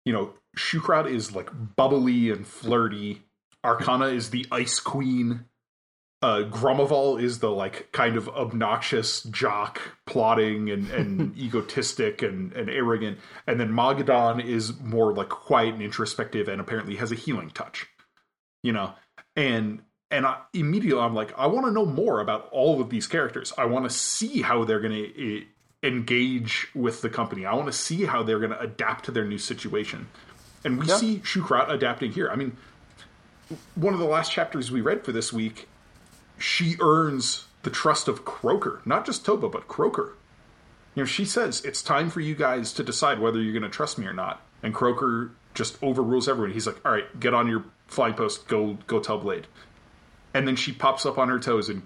[0.05, 3.23] You know, Shukrat is like bubbly and flirty.
[3.67, 5.45] Arkana is the ice queen.
[6.23, 12.71] Uh, Gromovol is the like kind of obnoxious jock, plotting and, and egotistic and, and
[12.71, 13.19] arrogant.
[13.47, 17.87] And then Magadan is more like quiet and introspective and apparently has a healing touch.
[18.63, 18.95] You know,
[19.37, 23.07] and and I, immediately I'm like, I want to know more about all of these
[23.07, 23.53] characters.
[23.59, 25.45] I want to see how they're going to eh,
[25.83, 27.45] engage with the company.
[27.47, 30.09] I want to see how they're going to adapt to their new situation.
[30.65, 30.97] And we Yeah.
[30.97, 32.31] see Shukrat adapting here.
[32.31, 32.57] I mean,
[33.75, 35.69] one of the last chapters we read for this week,
[36.39, 40.15] she earns the trust of Croaker, not just Tobo, but Croaker.
[40.95, 43.69] You know, she says it's time for you guys to decide whether you're going to
[43.69, 44.41] trust me or not.
[44.63, 46.53] And Croaker just overrules everyone.
[46.53, 48.49] He's like, "All right, get on your flying post.
[48.49, 49.47] Go, go tell Blade."
[50.39, 51.83] And then she pops up on her toes and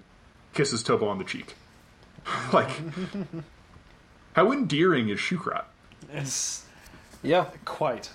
[0.53, 1.55] kisses Tobo on the cheek.
[2.53, 2.69] like,
[4.33, 5.63] how endearing is Shukrat?
[6.11, 6.63] It's
[7.23, 8.11] Yeah, quite.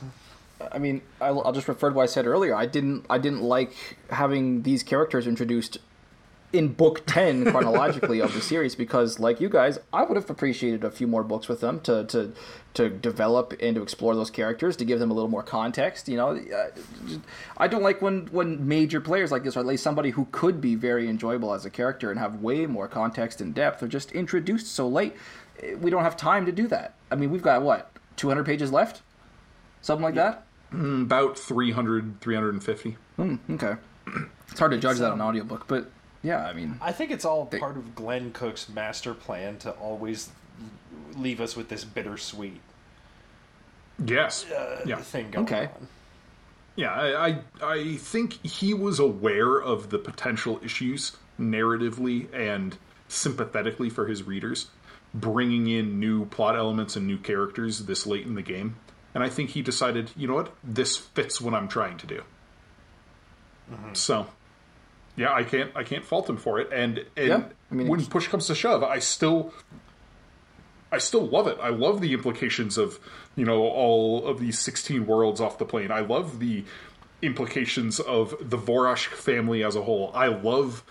[0.71, 2.55] I mean, I'll, I'll just refer to what I said earlier.
[2.55, 3.75] I didn't, I didn't like
[4.11, 5.79] having these characters introduced
[6.53, 10.83] in book ten chronologically of the series because, like you guys, I would have appreciated
[10.83, 12.33] a few more books with them to to
[12.75, 16.09] to develop and to explore those characters to give them a little more context.
[16.09, 16.41] You know,
[17.57, 20.61] I don't like when when major players like this, or at least somebody who could
[20.61, 24.13] be very enjoyable as a character and have way more context and depth, are just
[24.13, 25.15] introduced so late.
[25.81, 26.95] We don't have time to do that.
[27.11, 29.03] I mean, we've got what two hundred pages left,
[29.83, 30.45] something like that.
[30.71, 32.97] Hmm, about 300, 350.
[33.17, 33.77] Hmm, okay.
[34.51, 35.91] It's hard to judge that on audiobook, but
[36.23, 40.31] yeah, I mean, I think it's all part of Glen Cook's master plan to always
[41.17, 42.61] leave us with this bittersweet
[44.05, 44.45] Yes.
[44.51, 44.97] uh, yeah.
[44.97, 45.67] thing going Okay.
[45.67, 45.89] on.
[46.77, 52.77] Yeah, I, I I think he was aware of the potential issues narratively and
[53.09, 54.69] sympathetically for his readers,
[55.13, 58.77] bringing in new plot elements and new characters this late in the game.
[59.15, 62.23] And I think he decided, you know what, this fits what I'm trying to do.
[63.95, 64.27] So,
[65.19, 66.71] yeah, I can't I can't fault him for it.
[66.73, 69.53] And and Yeah, I mean, when push comes to shove, I still
[70.91, 71.59] I still love it.
[71.61, 72.99] I love the implications of,
[73.37, 75.91] you know, all of these 16 worlds off the plane.
[75.91, 76.65] I love the
[77.21, 80.11] implications of the Voroshk family as a whole.
[80.15, 80.83] I love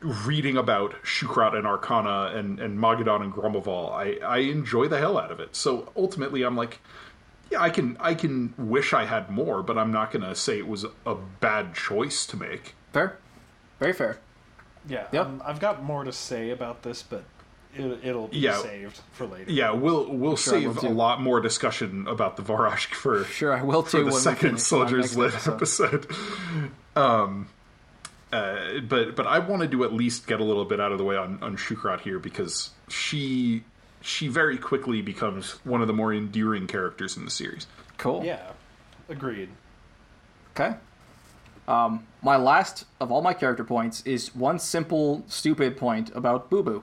[0.00, 3.92] reading about Shukrat and Arkana and, and Magadan and Gromovol.
[3.92, 5.56] I, I enjoy the hell out of it.
[5.56, 6.80] So ultimately I'm like,
[7.50, 10.66] yeah, I can I can wish I had more, but I'm not gonna say it
[10.66, 12.74] was a bad choice to make.
[12.92, 13.18] fair,
[13.78, 14.18] very fair.
[14.88, 15.26] Yeah, Yep.
[15.26, 17.24] um, I've got more to say about this, but
[17.74, 18.56] it, it'll be Yeah.
[18.58, 19.50] saved for later.
[19.50, 23.62] Yeah, we'll we'll Sure, save a lot more discussion about the Voroshk for Sure, I
[23.62, 23.98] will for too.
[23.98, 26.06] the when we second finish Soldiers next Lit episode.
[26.96, 27.48] Um,
[28.32, 31.04] uh, but but I wanted to at least get a little bit out of the
[31.04, 33.64] way on on Shukrat here because she
[34.00, 37.66] she very quickly becomes one of the more endearing characters in the series.
[37.98, 38.24] Cool.
[38.24, 38.40] Yeah,
[39.10, 39.50] agreed.
[40.58, 40.76] Okay.
[41.68, 46.62] Um, my last of all my character points is one simple, stupid point about Boo
[46.64, 46.82] Boo.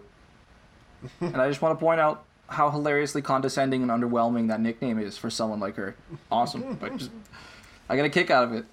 [1.20, 5.18] and I just want to point out how hilariously condescending and underwhelming that nickname is
[5.18, 5.96] for someone like her.
[6.32, 6.78] Awesome.
[6.80, 7.12] but just,
[7.90, 8.66] I get a kick out of it.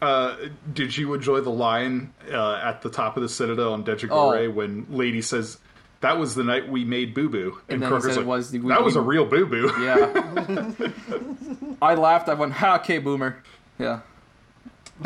[0.00, 0.34] Uh,
[0.72, 4.50] did you enjoy the line uh, at the top of the Citadel on Dejagore Oh.
[4.50, 5.58] when Lady says,
[6.00, 8.82] "That was the night we made Boo Boo," And Croaker's like, was the- we- "That
[8.82, 10.72] was we- a real Boo Boo." Yeah.
[11.82, 12.28] I laughed.
[12.28, 13.36] I went, ha, okay, boomer.
[13.78, 14.00] Yeah.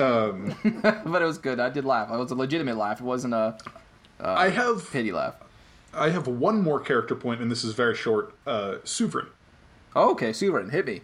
[0.01, 1.61] Um, but it was good.
[1.61, 2.11] I did laugh.
[2.11, 3.01] It was a legitimate laugh.
[3.01, 3.57] It wasn't a
[4.21, 5.35] I have pity laugh.
[5.93, 8.35] I have one more character point, and this is very short.
[8.47, 9.29] Uh, Suvrin.
[9.95, 11.01] Oh, okay, Suvrin, hit me.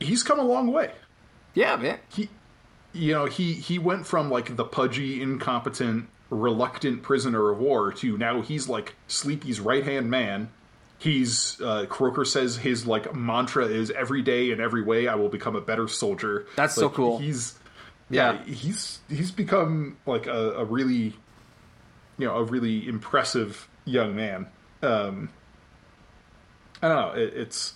[0.00, 0.92] He's come a long way.
[1.54, 1.98] Yeah, man.
[2.08, 2.28] He,
[2.92, 8.18] you know, he he went from like the pudgy, incompetent, reluctant prisoner of war to
[8.18, 10.50] now he's like Sleepy's right hand man.
[10.98, 15.28] He's uh, Croaker says his like mantra is every day in every way I will
[15.28, 16.46] become a better soldier.
[16.56, 17.18] That's so cool.
[17.18, 17.58] He's
[18.10, 18.32] Yeah.
[18.32, 21.14] yeah, he's he's become like a, a really
[22.18, 24.46] you know a really impressive young man.
[24.82, 25.30] Um,
[26.82, 27.22] I don't know.
[27.22, 27.74] It, it's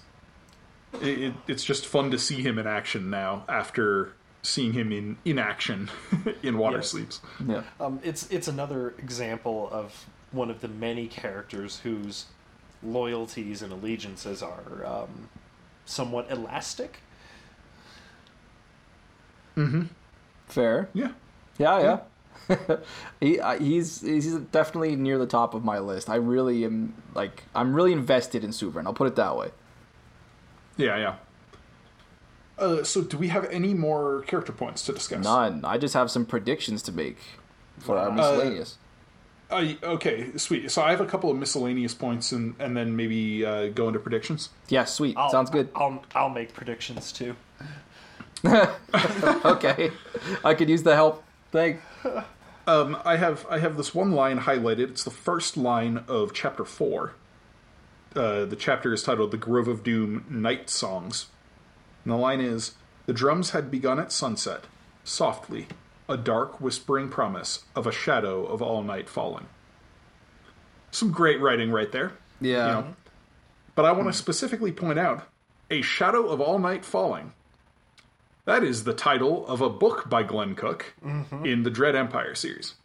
[1.01, 5.17] it, it, it's just fun to see him in action now after seeing him in
[5.25, 5.91] in action
[6.43, 6.91] in Water Yes.
[6.91, 7.21] Sleeps.
[7.47, 7.63] Yeah.
[7.81, 12.27] Um, it's it's another example of one of the many characters whose
[12.83, 15.29] loyalties and allegiances are um,
[15.85, 17.01] somewhat elastic.
[20.49, 20.89] Fair.
[20.95, 21.13] Yeah.
[21.59, 21.81] Yeah,
[22.49, 22.57] yeah.
[23.21, 26.09] he uh, he's he's definitely near the top of my list.
[26.09, 28.87] I really am like I'm really invested in Suvrin.
[28.87, 29.51] I'll put it that way.
[30.77, 31.15] Yeah, yeah.
[32.59, 35.23] Uh, so, do we have any more character points to discuss?
[35.23, 35.65] None.
[35.65, 37.19] I just have some predictions to make
[37.79, 38.79] for our miscellaneous.
[39.51, 40.71] Uh, okay, sweet.
[40.71, 44.01] So I have a couple of miscellaneous points, and and then maybe uh, go into
[44.01, 44.51] predictions.
[44.69, 45.17] yeah, sweet.
[45.17, 45.69] I'll, Sounds good.
[45.75, 47.37] I'll I'll make predictions too.
[49.45, 49.91] okay,
[50.45, 51.25] I could use the help.
[51.51, 51.83] Thanks.
[52.67, 54.91] Um, I have I have this one line highlighted.
[54.91, 57.15] It's the first line of chapter four.
[58.15, 61.27] Uh, the chapter is titled "The Grove of Doom: Night Songs,"
[62.05, 62.73] and the line is:
[63.07, 64.65] "The drums had begun at sunset,
[65.03, 65.67] softly,
[66.09, 69.47] a dark, whispering promise of a shadow of all night falling."
[70.91, 72.13] Some great writing right there.
[72.41, 72.67] Yeah.
[72.67, 72.97] You know,
[73.75, 75.27] but I want to specifically point out
[75.71, 77.33] a shadow of all night falling.
[78.49, 80.95] That is the title of a book by Glen Cook
[81.45, 82.77] in the Dread Empire series.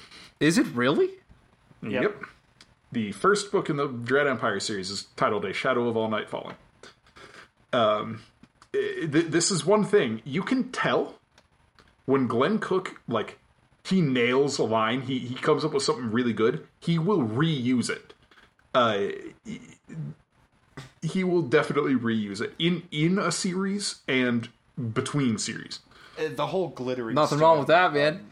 [0.41, 1.10] Is it really?
[1.81, 2.26] Yep.
[2.91, 6.30] The first book in the Dread Empire series is titled A Shadow of All Night
[6.30, 6.57] Falling.
[7.72, 8.23] Um,
[8.73, 11.15] th- this is one thing you can tell
[12.07, 13.40] when Glen Cook like
[13.85, 16.68] he nails a line, he he comes up with something really good.
[16.81, 18.14] He will reuse it.
[18.76, 18.98] Uh,
[19.45, 19.61] he-
[21.02, 24.49] he will definitely reuse it in in a series and
[24.93, 25.79] between series.
[26.17, 27.15] Uh, The whole glittering.
[27.15, 28.25] Nothing stone, wrong with that, man.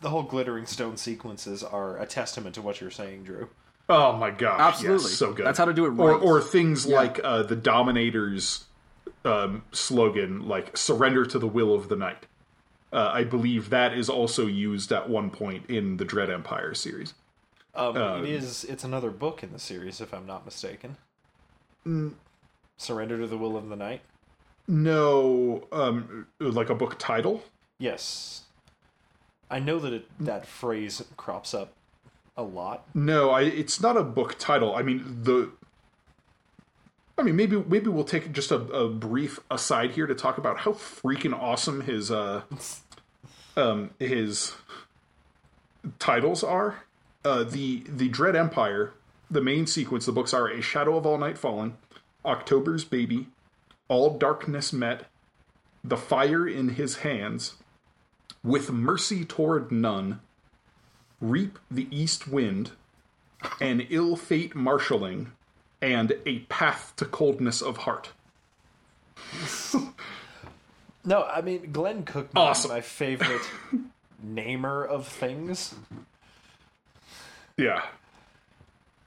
[0.00, 3.48] The whole glittering stone sequences are a testament to what you're saying, Drew.
[3.88, 4.60] Oh my gosh!
[4.60, 5.02] Absolutely.
[5.04, 5.44] yes, so good.
[5.44, 6.22] That's how to do it Or right.
[6.22, 8.64] or things like uh, the Dominator's
[9.24, 12.26] um, slogan, like "Surrender to the will of the night."
[12.92, 17.14] Uh, I believe that is also used at one point in the Dread Empire series.
[17.74, 18.64] Um, it is.
[18.64, 20.96] It's another book in the series, if I'm not mistaken.
[22.76, 24.00] Surrender to the will of the night.
[24.70, 27.42] No, um, like a book title.
[27.80, 28.42] Yes,
[29.50, 31.72] I know that it, that phrase crops up
[32.36, 32.86] a lot.
[32.94, 34.76] No, I, it's not a book title.
[34.76, 35.50] I mean the.
[37.18, 40.58] I mean, maybe maybe we'll take just a, a brief aside here to talk about
[40.58, 42.42] how freaking awesome his uh,
[43.56, 44.54] um, his
[45.98, 46.84] titles are.
[47.24, 48.92] Uh, the the Dread Empire,
[49.28, 51.76] the main sequence, the books are A Shadow of All Night Fallen,
[52.24, 53.26] October's Baby,
[53.90, 55.06] All Darkness Met,
[55.82, 57.54] The Fire in His Hands,
[58.44, 60.20] With Mercy Toward None,
[61.20, 62.70] Reap the East Wind,
[63.60, 65.32] An Ill Fate Marshalling,
[65.82, 68.10] and A Path to Coldness of Heart.
[71.04, 72.70] No, I mean Glen Cook Awesome.
[72.70, 73.42] my favorite
[74.22, 75.74] namer of things.
[77.56, 77.82] Yeah.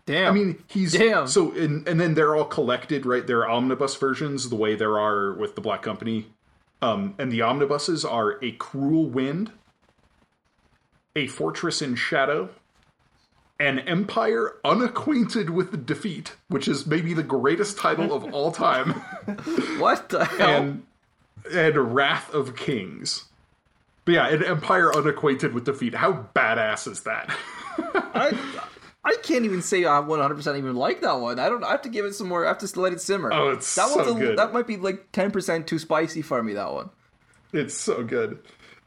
[0.06, 0.32] Damn.
[0.34, 1.28] I mean, he's Damn.
[1.28, 3.26] so, and, and then they're all collected, right?
[3.26, 6.28] They're omnibus versions, the way there are with the Black Company.
[6.82, 9.52] Um, and the omnibuses are A Cruel Wind,
[11.16, 12.50] A Fortress in Shadow,
[13.58, 18.90] An Empire Unacquainted with Defeat, which is maybe the greatest title of all time,
[19.80, 20.62] what the hell?
[20.62, 20.84] and,
[21.50, 23.26] and Wrath of Kings.
[24.04, 25.96] But yeah, An Empire Unacquainted with Defeat.
[25.96, 27.34] How badass is that?
[27.78, 28.38] I,
[29.06, 31.38] I can't even say I 100% even like that one.
[31.40, 31.64] I don't.
[31.64, 32.46] I have to give it some more.
[32.46, 33.34] I have to let it simmer.
[33.34, 34.38] Oh, it's that so one's a, good.
[34.38, 36.54] That might be like 10% too spicy for me.
[36.54, 36.90] That one.
[37.52, 38.40] it's so good.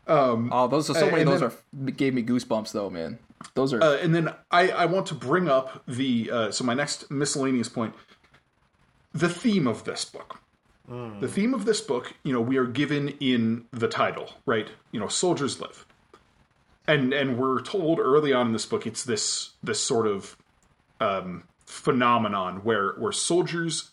[0.08, 1.24] Oh, those are so many.
[1.24, 1.50] Those then-
[1.88, 3.18] are gave me goosebumps though, man.
[3.54, 3.82] Those are.
[3.82, 7.68] Uh, and then I, I want to bring up the uh, so my next miscellaneous
[7.68, 7.94] point
[9.12, 10.40] the theme of this book
[10.88, 15.00] the theme of this book you know we are given in the title right you
[15.00, 15.85] know soldiers live
[16.88, 20.36] and and we're told early on in this book it's this this sort of
[21.00, 23.90] um, phenomenon where where soldiers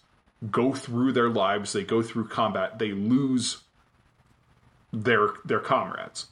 [0.51, 3.63] go through their lives they go through combat they lose
[4.91, 6.27] their their comrades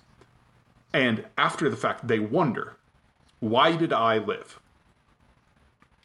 [0.94, 2.78] and after the fact they wonder
[3.42, 4.60] why did I live?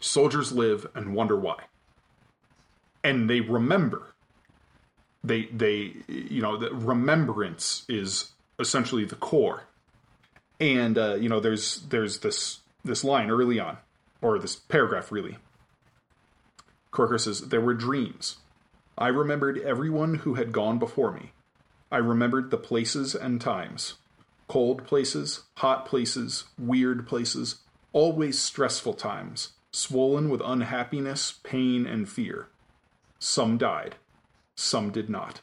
[0.01, 1.65] Soldiers live and wonder why.
[3.05, 4.15] And they remember.
[5.23, 9.65] They they you know, the remembrance is essentially the core.
[10.59, 13.79] And uh, you know, there's there's this this line early on,
[14.23, 15.37] or this paragraph really.
[16.91, 18.37] Croaker says, There were dreams.
[18.97, 21.33] I remembered everyone who had gone before me.
[21.93, 23.97] I remembered the places and times
[24.49, 27.57] cold places, hot places, weird places,
[27.93, 32.49] always stressful times, swollen with unhappiness, pain, and fear.
[33.19, 33.97] Some died,
[34.55, 35.43] some did not.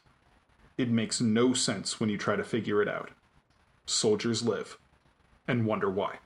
[0.78, 3.12] It makes no sense when you try to figure it out.
[3.86, 4.78] Soldiers live
[5.48, 6.18] and wonder why.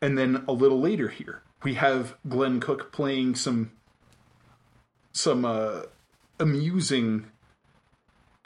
[0.00, 3.72] And then a little later here, we have Glen Cook playing some
[5.12, 5.82] some uh,
[6.40, 7.26] amusing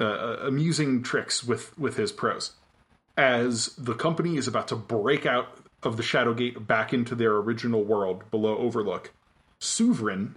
[0.01, 2.53] uh, amusing tricks with with his prose.
[3.17, 7.83] as the company is about to break out of the Shadowgate back into their original
[7.85, 9.13] world below Overlook,
[9.61, 10.35] Suvrin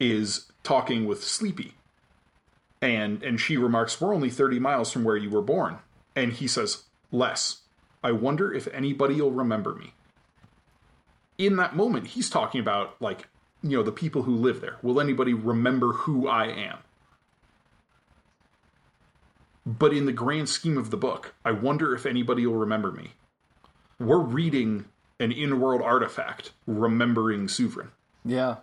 [0.00, 1.74] is talking with Sleepy.
[2.80, 5.78] And and she remarks, We're only 30 miles from where you were born.
[6.14, 7.62] And he says, Less.
[8.06, 9.92] I wonder if anybody will remember me.
[11.38, 13.26] In that moment, he's talking about like,
[13.64, 14.76] you know, the people who live there.
[14.80, 16.78] Will anybody remember who I am?
[19.66, 23.14] But in the grand scheme of the book, I wonder if anybody will remember me.
[23.98, 24.84] We're reading
[25.18, 27.88] an in world artifact remembering Suvrin.
[28.24, 28.58] Yeah.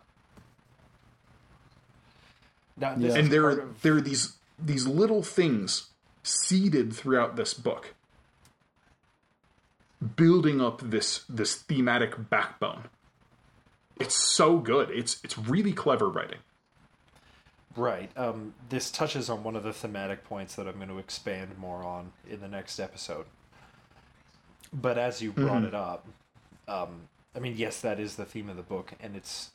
[2.77, 5.89] Now, this And there are, of- there are these these little things
[6.23, 7.93] seeded throughout this book
[10.15, 12.85] building up this this thematic backbone.
[13.99, 14.89] It's so good.
[14.91, 16.39] It's it's really clever writing.
[17.75, 18.11] Right.
[18.15, 21.83] Um, this touches on one of the thematic points that I'm going to expand more
[21.83, 23.25] on in the next episode.
[24.71, 26.05] But as you brought it up,
[26.67, 29.51] um, I mean, yes, that is the theme of the book, and it's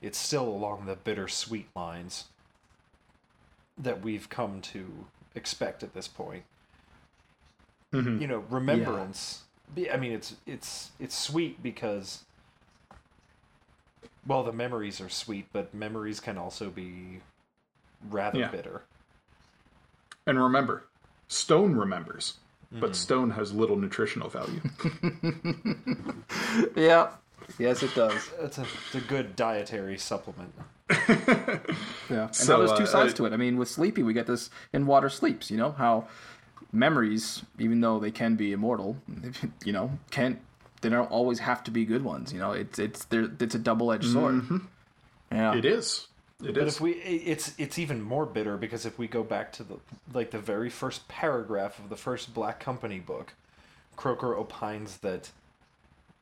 [0.00, 2.24] it's still along the bittersweet lines
[3.78, 6.44] that we've come to expect at this point.
[8.20, 9.42] You know, remembrance.
[9.74, 12.24] Be I mean, it's it's it's sweet because,
[14.26, 17.20] well, the memories are sweet, but memories can also be
[18.10, 18.48] rather Yeah.
[18.48, 18.82] bitter.
[20.26, 20.84] And remember,
[21.28, 22.34] Stone remembers,
[22.70, 24.60] but Stone has little nutritional value.
[26.76, 27.10] Yeah.
[27.58, 28.30] Yes, it does.
[28.40, 30.52] It's a, it's a good dietary supplement.
[32.10, 32.26] Yeah.
[32.26, 33.32] And So, now there's two uh, sides uh, to it.
[33.32, 36.08] I mean, with Sleepy, we get this in Water Sleeps, you know, how
[36.72, 38.96] memories, even though they can be immortal,
[39.64, 40.40] you know, can't
[40.80, 42.52] they don't always have to be good ones, you know.
[42.52, 44.34] It's it's there it's a double-edged sword.
[44.36, 44.56] Mm-hmm.
[45.30, 45.54] Yeah.
[45.54, 46.08] it is.
[46.44, 46.74] It But is.
[46.74, 49.76] if we, it's it's even more bitter because if we go back to the
[50.12, 53.34] like the very first paragraph of the first Black Company book,
[53.96, 55.30] Croaker opines that,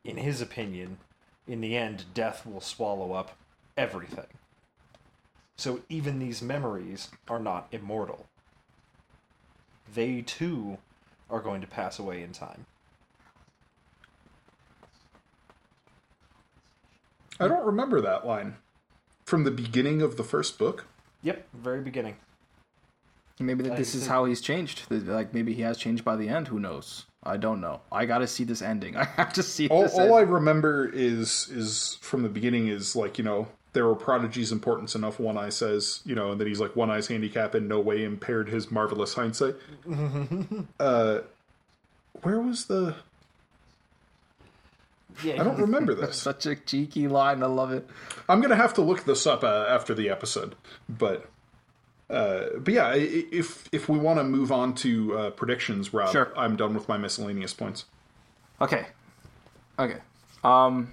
[0.04, 0.98] in his opinion,
[1.46, 3.36] in the end, death will swallow up
[3.76, 4.26] everything.
[5.56, 8.26] So even these memories are not immortal.
[9.94, 10.78] They too
[11.28, 12.66] are going to pass away in time.
[17.38, 18.56] I don't remember that line
[19.24, 20.86] from the beginning of the first book.
[21.22, 22.16] Yep, very beginning.
[23.38, 24.82] Maybe that this is how he's changed.
[24.90, 26.48] Like maybe he has changed by the end.
[26.48, 27.06] Who knows?
[27.22, 27.80] I don't know.
[27.90, 28.96] I got to see this ending.
[28.98, 29.94] I have to see All, this.
[29.94, 34.50] all I remember is is from the beginning is like you know there were prodigies
[34.52, 35.18] importance enough.
[35.20, 38.04] One Eye says you know, and then he's like one eye's handicap in no way
[38.04, 39.56] impaired his marvelous hindsight.
[40.80, 41.20] uh,
[42.22, 42.96] where was the?
[45.24, 46.16] Yeah, I don't remember this.
[46.22, 47.42] Such a cheeky line.
[47.42, 47.86] I love it.
[48.28, 50.54] I'm gonna have to look this up uh, after the episode,
[50.88, 51.28] but.
[52.08, 56.32] Uh, but yeah, if if we want to move on to uh, predictions, Rob, Sure.
[56.36, 57.84] I'm done with my miscellaneous points.
[58.60, 58.86] Okay.
[59.78, 59.98] Okay.
[60.42, 60.92] Um,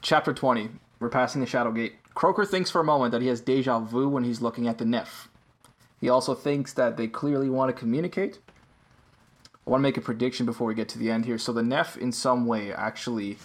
[0.00, 0.70] chapter 20.
[1.02, 1.96] We're passing the Shadow Gate.
[2.14, 4.84] Croaker thinks for a moment that he has deja vu when he's looking at the
[4.84, 5.28] Nef.
[6.00, 8.38] He also thinks that they clearly want to communicate.
[9.66, 11.38] I want to make a prediction before we get to the end here.
[11.38, 13.38] So the Nef, in some way, actually,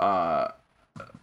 [0.00, 0.48] uh,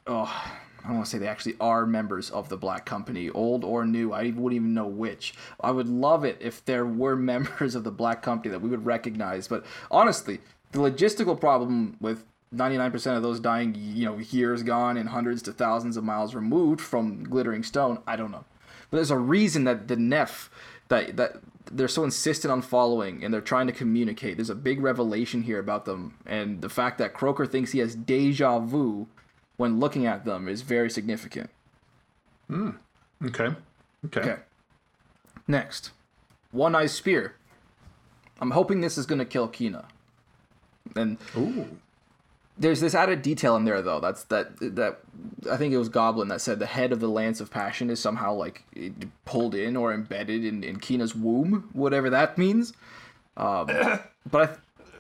[0.07, 0.51] oh,
[0.83, 3.85] I don't want to say they actually are members of the Black Company, old or
[3.85, 4.13] new.
[4.13, 5.33] I wouldn't even know which.
[5.59, 8.85] I would love it if there were members of the Black Company that we would
[8.85, 9.49] recognize.
[9.49, 10.39] But honestly,
[10.71, 12.23] the logistical problem with
[12.55, 16.79] 99% of those dying, you know, years gone and hundreds to thousands of miles removed
[16.79, 18.45] from glittering stone, I don't know.
[18.89, 20.49] But there's a reason that the Nef
[20.87, 21.37] that that
[21.69, 24.37] they're so insistent on following and they're trying to communicate.
[24.37, 27.95] There's a big revelation here about them, and the fact that Croaker thinks he has
[27.95, 29.07] deja vu
[29.57, 31.49] when looking at them is very significant.
[32.47, 32.71] Hmm.
[33.25, 33.49] Okay.
[34.05, 34.21] Okay.
[34.21, 34.35] Okay.
[35.47, 35.91] Next,
[36.51, 37.35] One Eye Spear.
[38.39, 39.85] I'm hoping this is going to kill Kina.
[40.95, 41.79] And Ooh.
[42.59, 43.99] There's this added detail in there though.
[43.99, 44.99] That's that that
[45.51, 47.99] I think it was Goblin that said the head of the Lance of Passion is
[47.99, 48.63] somehow like
[49.25, 52.73] pulled in or embedded in, in Kina's womb, whatever that means.
[53.35, 53.67] Um,
[54.31, 54.59] but I, th-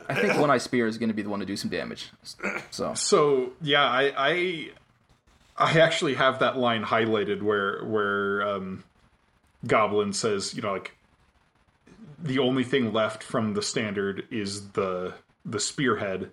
[0.09, 2.11] I think One Eye Spear is going to be the one to do some damage.
[2.71, 4.69] So So yeah, I I,
[5.57, 8.83] I actually have that line highlighted where where um,
[9.65, 10.95] Goblin says, you know, like
[12.19, 15.13] the only thing left from the standard is the
[15.45, 16.31] the spearhead,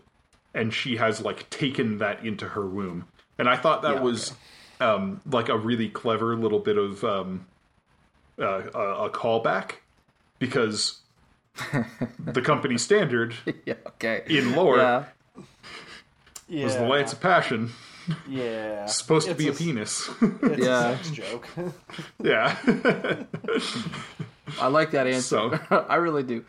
[0.54, 3.06] and she has like taken that into her womb.
[3.38, 4.32] And I thought that Yeah, was
[4.80, 7.46] um, like a really clever little bit of um,
[8.40, 9.76] uh, a, a callback
[10.38, 11.00] because
[12.18, 13.34] the company standard
[13.66, 14.22] yeah, okay.
[14.28, 15.04] in lore Yeah.
[16.48, 17.70] yeah, was the Lance of Passion.
[18.28, 18.86] yeah.
[18.86, 20.08] supposed to It's be a penis.
[20.20, 20.90] It's Yeah.
[20.90, 21.48] a sex joke.
[22.22, 22.56] yeah.
[24.60, 25.58] I like that answer.
[25.70, 26.44] So- I really do.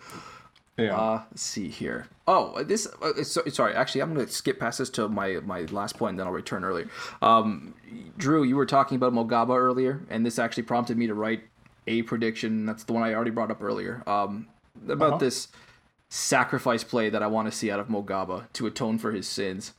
[0.78, 0.98] Yeah.
[0.98, 2.08] Uh, let's see here.
[2.28, 2.86] Oh, this.
[3.02, 6.12] Uh, so, sorry, actually, I'm going to skip past this to my my last point,
[6.12, 6.90] and then I'll return earlier.
[7.22, 7.74] Um,
[8.18, 11.44] Drew, you were talking about Mogaba earlier, and this actually prompted me to write
[11.88, 12.66] a prediction.
[12.66, 14.04] That's the one I already brought up earlier.
[14.06, 14.48] Um,
[14.90, 15.18] about Uh-huh.
[15.20, 15.48] this
[16.10, 19.72] sacrifice play that I want to see out of Mogaba to atone for his sins.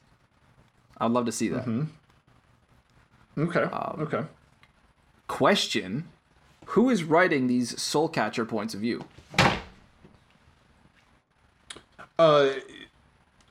[0.99, 1.69] I'd love to see that.
[3.37, 3.63] okay.
[3.65, 4.23] um, okay.
[5.29, 6.09] Question:
[6.67, 9.05] Who is writing these Soul Catcher points of view?
[12.19, 12.51] Uh,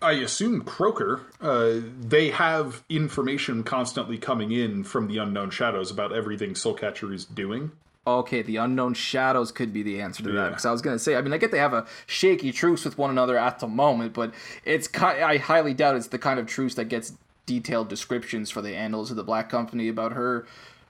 [0.01, 1.21] I assume Croaker.
[1.41, 7.25] Uh, they have information constantly coming in from the unknown shadows about everything Soulcatcher is
[7.25, 7.71] doing.
[8.07, 10.49] Okay, the unknown shadows could be the answer to that.
[10.49, 12.99] Because I was gonna say, I mean, I get they have a shaky truce with
[12.99, 14.31] one another at the moment, but
[14.63, 17.13] it's ki- I highly doubt it's the kind of truce that gets
[17.47, 20.45] detailed descriptions for the annals of the Black Company about her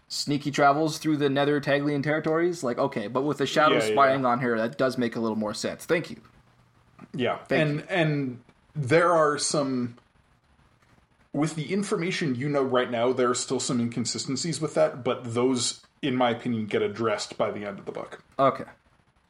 [0.10, 2.64] sneaky travels through the Nether Taglian territories.
[2.66, 3.96] Like, okay, but with the shadows Yeah, yeah.
[3.96, 5.86] spying on her, that does make a little more sense.
[5.86, 6.18] Thank you.
[7.16, 8.40] Yeah, Thank and and
[8.76, 9.98] there are some
[11.34, 13.14] with the information you know right now.
[13.14, 17.52] There are still some inconsistencies with that, but those, in my opinion, get addressed by
[17.52, 18.24] the end of the book.
[18.40, 18.66] Okay,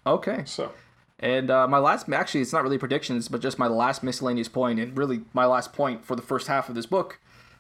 [0.06, 0.44] okay.
[0.45, 0.72] So
[1.20, 4.80] And uh, my last, actually, it's not really predictions, but just my last miscellaneous point,
[4.80, 7.20] and really my last point for the first half of this book,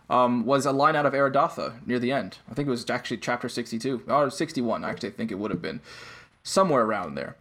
[0.09, 2.37] um, was a line out of Aridatha near the end.
[2.49, 5.61] I think it was actually chapter 62, or 61, actually, I think it would have
[5.61, 5.81] been.
[6.43, 7.35] Somewhere around there.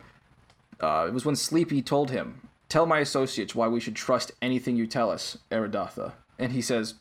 [0.80, 4.74] Uh, it was when Sleepy told him, Tell my associates why we should trust anything
[4.74, 6.14] you tell us, Aridatha.
[6.40, 6.94] And he says,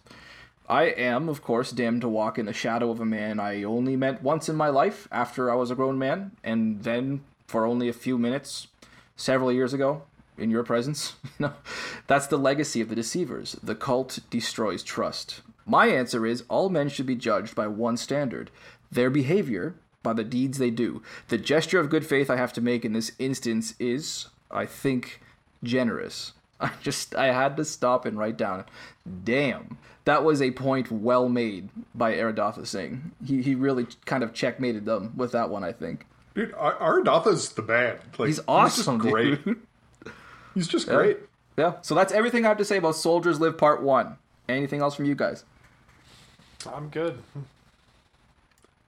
[0.70, 3.96] I am, of course, damned to walk in the shadow of a man I only
[3.96, 7.90] met once in my life after I was a grown man, and then for only
[7.90, 8.68] a few minutes
[9.16, 10.04] several years ago
[10.38, 11.16] in your presence.
[12.06, 13.54] That's the legacy of the deceivers.
[13.64, 15.42] The cult destroys trust.
[15.66, 18.52] My answer is all men should be judged by one standard
[18.92, 19.74] their behavior
[20.04, 21.02] by the deeds they do.
[21.30, 25.20] The gesture of good faith I have to make in this instance is, I think,
[25.64, 26.34] generous.
[26.60, 28.66] I just I had to stop and write down.
[29.24, 33.12] Damn, that was a point well made by Aridatha Singh.
[33.26, 35.64] He he really kind of checkmated them with that one.
[35.64, 37.98] I think dude, Ar- Aridatha's the man.
[38.18, 39.46] Like he's awesome, He's just great.
[39.46, 39.62] dude.
[40.54, 41.18] He's just great.
[41.58, 41.74] Yeah.
[41.82, 44.18] So that's everything I have to say about Soldiers Live Part One.
[44.48, 45.44] Anything else from you guys?
[46.72, 47.18] I'm good.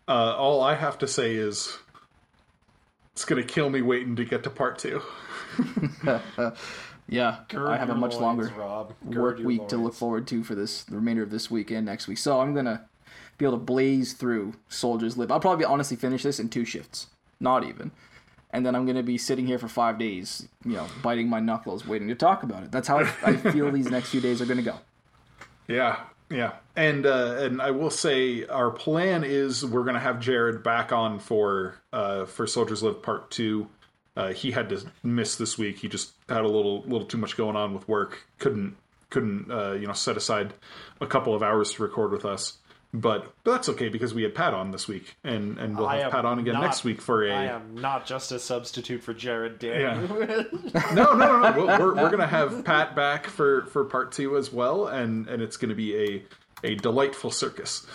[0.07, 1.77] Uh, all I have to say is,
[3.13, 5.01] it's gonna kill me waiting to get to part two.
[7.07, 8.93] Yeah, Gird I have a much loins, longer Rob.
[9.09, 11.85] Gird work week to look forward to for this the remainder of this week and
[11.85, 12.17] next week.
[12.17, 12.87] So I'm gonna
[13.37, 15.31] be able to blaze through Soldiers Live.
[15.31, 17.07] I'll probably honestly finish this in two shifts,
[17.39, 17.91] not even.
[18.51, 21.85] And then I'm gonna be sitting here for five days, you know, biting my knuckles,
[21.85, 22.71] waiting to talk about it.
[22.71, 24.79] That's how I, I feel these next few days are gonna go.
[25.67, 25.99] Yeah,
[26.31, 30.91] yeah, and uh, and I will say our plan is we're gonna have Jared back
[30.91, 33.67] on for uh, for Soldiers Live Part Two.
[34.15, 35.77] Uh, he had to miss this week.
[35.79, 38.25] He just had a little little too much going on with work.
[38.39, 38.77] Couldn't
[39.09, 40.53] couldn't uh, you know set aside
[41.01, 42.57] a couple of hours to record with us.
[42.93, 45.97] But but that's okay because we had Pat on this week, and and we'll I
[45.97, 47.31] have Pat on again not- next week for a.
[47.31, 50.17] I am not just a substitute for Jared, damn you.
[50.93, 51.53] no, no, no, no.
[51.57, 55.41] We're, we're, we're gonna have Pat back for for part two as well, and and
[55.41, 56.23] it's gonna be a
[56.63, 57.85] a delightful circus.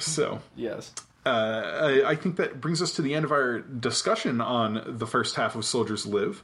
[0.00, 0.92] So yes.
[1.28, 5.06] Uh, I, I think that brings us to the end of our discussion on the
[5.06, 6.42] first half of Soldiers Live.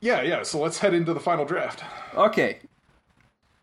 [0.00, 0.42] Yeah, yeah.
[0.42, 1.84] So let's head into the final draft.
[2.14, 2.58] Okay.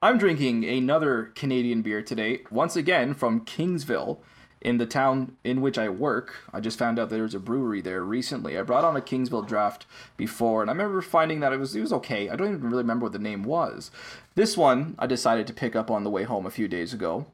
[0.01, 4.19] I'm drinking another Canadian beer today, once again from Kingsville,
[4.61, 6.35] in the town in which I work.
[6.53, 8.57] I just found out there's a brewery there recently.
[8.57, 9.85] I brought on a Kingsville draft
[10.17, 12.29] before, and I remember finding that it was it was okay.
[12.29, 13.91] I don't even really remember what the name was.
[14.35, 17.25] This one I decided to pick up on the way home a few days ago.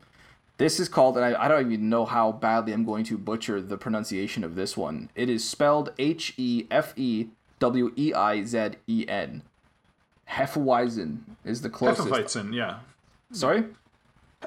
[0.58, 3.62] This is called, and I, I don't even know how badly I'm going to butcher
[3.62, 5.10] the pronunciation of this one.
[5.16, 7.28] It is spelled H E F E
[7.60, 9.42] W E I Z E N.
[10.30, 12.08] Hefeweizen is the closest.
[12.08, 12.80] Hefeweizen, yeah.
[13.32, 13.66] Sorry?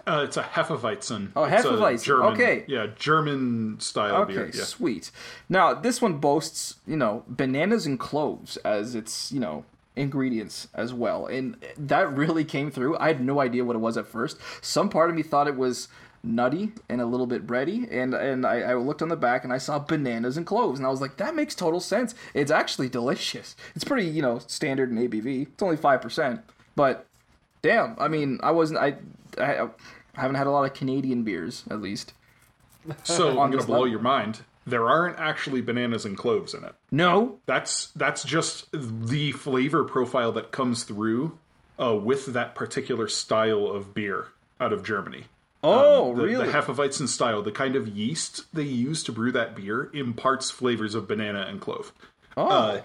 [0.06, 1.30] Uh, it's a Hefeweizen.
[1.36, 2.64] Oh, Hefeweizen, German, okay.
[2.68, 4.50] Yeah, German style Okay, beer.
[4.54, 4.64] Yeah.
[4.64, 5.10] sweet.
[5.48, 9.64] Now, this one boasts, you know, bananas and cloves as its, you know,
[9.98, 11.26] ingredients as well.
[11.26, 12.96] And that really came through.
[12.98, 14.38] I had no idea what it was at first.
[14.62, 15.88] Some part of me thought it was
[16.22, 19.52] nutty and a little bit bready and and I, I looked on the back and
[19.52, 22.88] I saw bananas and cloves and I was like that makes total sense it's actually
[22.88, 26.42] delicious it's pretty you know standard in ABV it's only 5%
[26.74, 27.06] but
[27.62, 28.96] damn I mean I wasn't I,
[29.38, 29.68] I, I
[30.14, 32.14] haven't had a lot of Canadian beers at least
[33.04, 33.88] So I'm going to blow level.
[33.88, 34.40] your mind.
[34.68, 36.74] There aren't actually bananas and cloves in it.
[36.90, 41.38] no That's that's just the flavor profile that comes through
[41.80, 44.28] uh, with that particular style of beer
[44.60, 45.24] out of Germany.
[45.62, 49.54] oh The, really the Hefeweizen style, the kind of yeast they use to brew that
[49.54, 51.92] beer, imparts flavors of banana and clove.
[52.36, 52.82] oh Uh,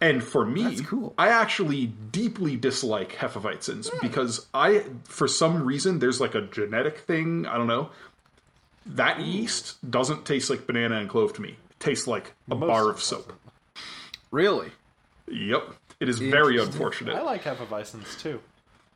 [0.00, 1.14] And for me, cool.
[1.16, 7.46] I actually deeply dislike Hefeweizens because I, for some reason, there's like a genetic thing.
[7.46, 7.88] I don't know.
[8.86, 11.50] That yeast doesn't taste like banana and clove to me.
[11.50, 13.32] It tastes like a bar of soap.
[14.30, 14.70] Really?
[15.28, 15.62] Yep.
[16.00, 16.72] It is very Interesting.
[16.74, 17.16] unfortunate.
[17.16, 18.40] I like Hefeweizens too.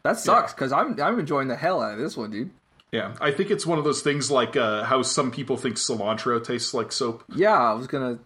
[0.02, 2.50] That sucks because I'm I'm enjoying the hell out of this one, dude.
[2.92, 6.42] Yeah, I think it's one of those things like uh, how some people think cilantro
[6.42, 7.22] tastes like soap.
[7.34, 8.18] Yeah, I was gonna.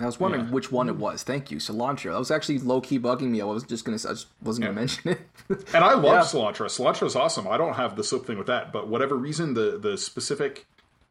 [0.00, 0.50] I was wondering Yeah.
[0.50, 1.22] which one it was.
[1.22, 2.12] Thank you, cilantro.
[2.12, 3.40] That was actually low key bugging me.
[3.40, 3.96] I was just gonna.
[3.98, 5.20] I just wasn't gonna mention it.
[5.74, 6.20] And I love Yeah.
[6.22, 6.66] cilantro.
[6.66, 7.46] Cilantro is awesome.
[7.48, 10.66] I don't have the soap thing with that, but whatever reason, the the specific,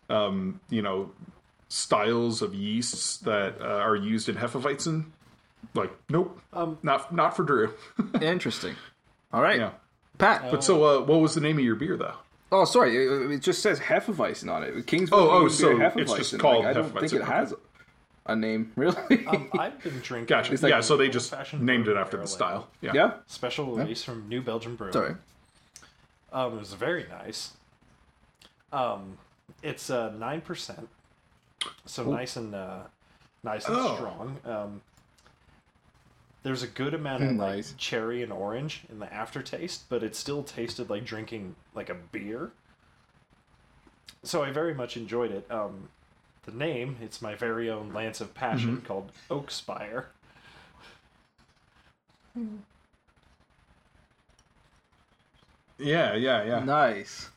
[0.10, 1.12] um, you know,
[1.68, 5.06] styles of yeasts that uh, are used in Hefeweizen,
[5.74, 7.74] like nope, Um, not not for Drew.
[8.22, 8.76] Interesting.
[9.32, 9.72] All right, yeah.
[10.18, 10.52] Pat.
[10.52, 12.16] But so, uh, what was the name of your beer though?
[12.52, 12.96] oh, sorry.
[12.98, 14.76] It, it just says Hefeweizen on it.
[14.86, 15.10] Kingsville.
[15.14, 17.54] Oh, oh, so it's just called Like, I don't think it has
[18.26, 19.26] a name, really.
[19.28, 20.26] Um, I've been drinking.
[20.26, 20.54] Gotcha.
[20.54, 22.68] like yeah, so they just named it after the style.
[22.82, 22.92] Yeah.
[22.94, 23.12] yeah.
[23.28, 24.94] Special release from New Belgium Brewery.
[24.94, 25.16] Sorry.
[26.32, 27.54] Um, it was very nice.
[28.72, 29.18] Um,
[29.64, 30.88] it's uh nine percent,
[31.86, 32.80] so nice and uh,
[33.44, 33.96] nice and Oh.
[33.96, 34.38] strong.
[34.46, 34.82] Um,
[36.44, 37.72] there's a good amount of Nice.
[37.72, 41.96] like cherry and orange in the aftertaste, but it still tasted like drinking like a
[41.96, 42.52] beer.
[44.24, 45.50] So I very much enjoyed it.
[45.52, 45.90] Um,
[46.46, 48.86] the name, it's my very own Lance of Passion Mm-hmm.
[48.86, 50.06] called Oakspire.
[55.78, 56.64] Yeah, yeah, yeah.
[56.64, 57.30] Nice.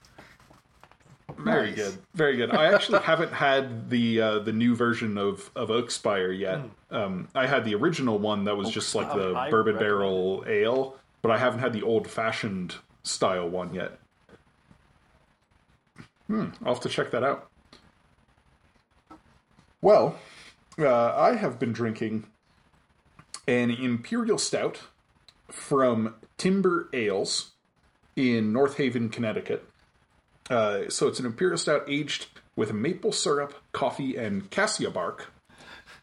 [1.45, 1.77] Very Nice.
[1.77, 2.51] good, very good.
[2.53, 6.61] I actually haven't had the uh, the new version of of Oakspire yet.
[6.91, 9.35] Um, I had the original one that was just like the.
[9.35, 13.99] I bourbon barrel ale, but I haven't had the old fashioned style one yet.
[16.29, 17.49] Hmm, I'll have to check that out.
[19.81, 20.17] Well,
[20.79, 22.25] uh, I have been drinking
[23.49, 24.81] an imperial stout
[25.51, 27.51] from Timber Ales
[28.15, 29.69] in North Haven, Connecticut.
[30.53, 32.27] Uh, so it's an imperial stout aged
[32.57, 35.33] with maple syrup, coffee, and cassia bark,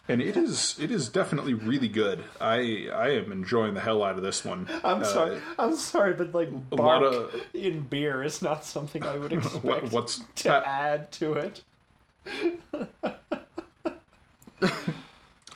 [0.08, 2.24] and it is it is definitely really good.
[2.42, 4.68] I I am enjoying the hell out of this one.
[4.84, 5.42] I'm Uh, sorry.
[5.60, 9.34] I'm sorry, but like a lot bark of- in beer is not something I would
[9.38, 10.64] expect What, what's to that?
[10.66, 11.62] add to it.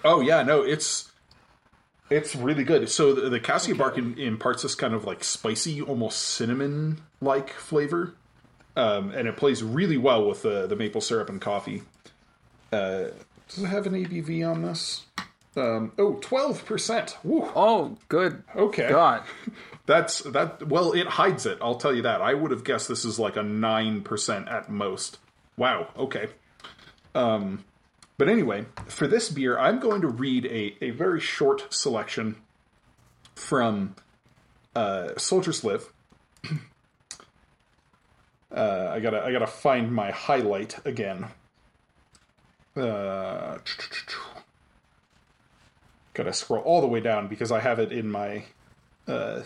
[0.06, 1.12] Oh yeah, no, it's
[2.10, 2.90] it's really good.
[2.90, 7.50] So the, the cassia bark in, imparts this kind of like spicy, almost cinnamon like
[7.52, 8.14] flavor,
[8.76, 11.84] um, and it plays really well with the the maple syrup and coffee.
[12.72, 13.06] Uh,
[13.48, 15.06] does it have an ABV on this?
[15.56, 17.18] Um, oh, 12 percent.
[17.26, 18.44] Oh, good.
[18.56, 18.90] Okay.
[18.90, 19.24] God.
[19.86, 20.68] That's that.
[20.68, 21.60] Well, it hides it.
[21.62, 22.22] I'll tell you that.
[22.22, 25.20] I would have guessed this is like a nine percent at most.
[25.58, 25.90] Wow.
[25.98, 26.30] Okay.
[27.14, 27.66] Um,
[28.18, 32.38] but anyway, for this beer, I'm going to read a a very short selection
[33.36, 33.96] from
[34.76, 35.92] uh, Soldiers Live.
[38.54, 41.28] Uh, I gotta I gotta find my highlight again.
[42.76, 43.58] Uh,
[46.14, 48.44] gotta scroll all the way down because I have it in my
[49.08, 49.42] uh,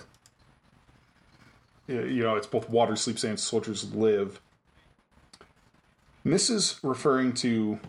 [1.88, 4.42] you know, it's both water sleeps and soldiers live.
[6.24, 7.80] And this is referring to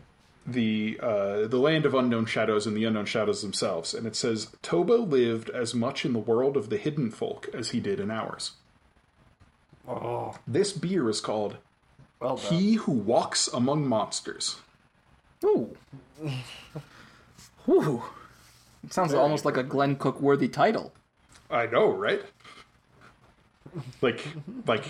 [0.47, 4.47] the uh, the land of unknown shadows and the unknown shadows themselves, and it says
[4.63, 8.11] Tobo lived as much in the world of the hidden folk as he did in
[8.11, 8.53] ours.
[9.89, 11.57] Oh, This beer is called
[12.21, 12.37] well.
[12.37, 14.57] He Who Walks Among Monsters.
[15.45, 15.77] Ooh.
[17.69, 18.03] Ooh.
[18.85, 20.93] It sounds almost like a Glen Cook worthy title.
[21.51, 22.23] I know, right?
[24.01, 24.27] Like,
[24.67, 24.85] like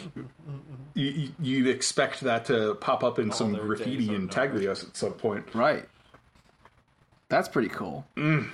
[0.94, 4.52] you, you- you'd expect that to pop up in some graffiti days are in numbered.
[4.52, 5.54] Taglios at some point.
[5.54, 5.88] Right.
[7.28, 8.06] That's pretty cool.
[8.16, 8.48] Mm.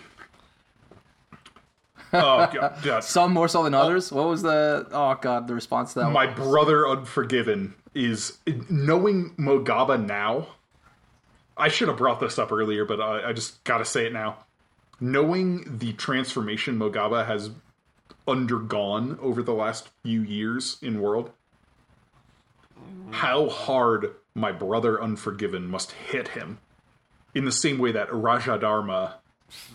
[2.14, 2.50] Oh
[2.82, 3.04] god.
[3.04, 3.80] Some more so than oh.
[3.80, 4.12] others.
[4.12, 6.10] What was the oh god the response to that?
[6.10, 8.38] My brother Unforgiven is
[8.68, 10.48] knowing Mogaba now.
[11.56, 14.12] I should have brought this up earlier, but I, I just got to say it
[14.12, 14.38] now.
[15.00, 17.50] Knowing the transformation Mogaba has
[18.26, 21.30] undergone over the last few years in world,
[23.10, 26.58] how hard my brother Unforgiven must hit him,
[27.34, 29.16] in the same way that Raja Dharma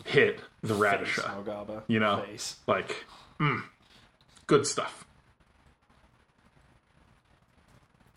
[0.06, 1.22] hit the Radisha.
[1.22, 1.84] Mogaba.
[1.88, 2.58] You know, Face.
[2.68, 3.06] like,
[3.40, 3.62] mm,
[4.48, 5.06] good stuff.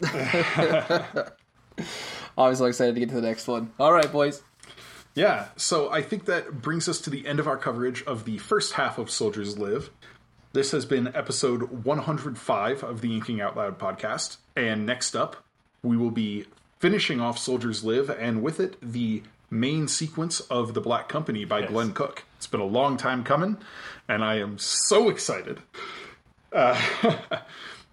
[0.04, 1.14] I
[2.36, 3.72] was so excited to get to the next one.
[3.78, 4.42] All right, boys.
[5.14, 8.38] Yeah, so I think that brings us to the end of our coverage of the
[8.38, 9.90] first half of Soldiers Live.
[10.54, 14.38] This has been episode 105 of the Inking Out Loud podcast.
[14.56, 15.44] And next up,
[15.82, 16.46] we will be
[16.78, 19.22] finishing off Soldiers Live, and with it, the
[19.52, 22.24] main sequence of The Black Company by Glen Cook.
[22.38, 23.58] It's been a long time coming,
[24.08, 25.60] and I am so excited.
[26.50, 26.80] Uh,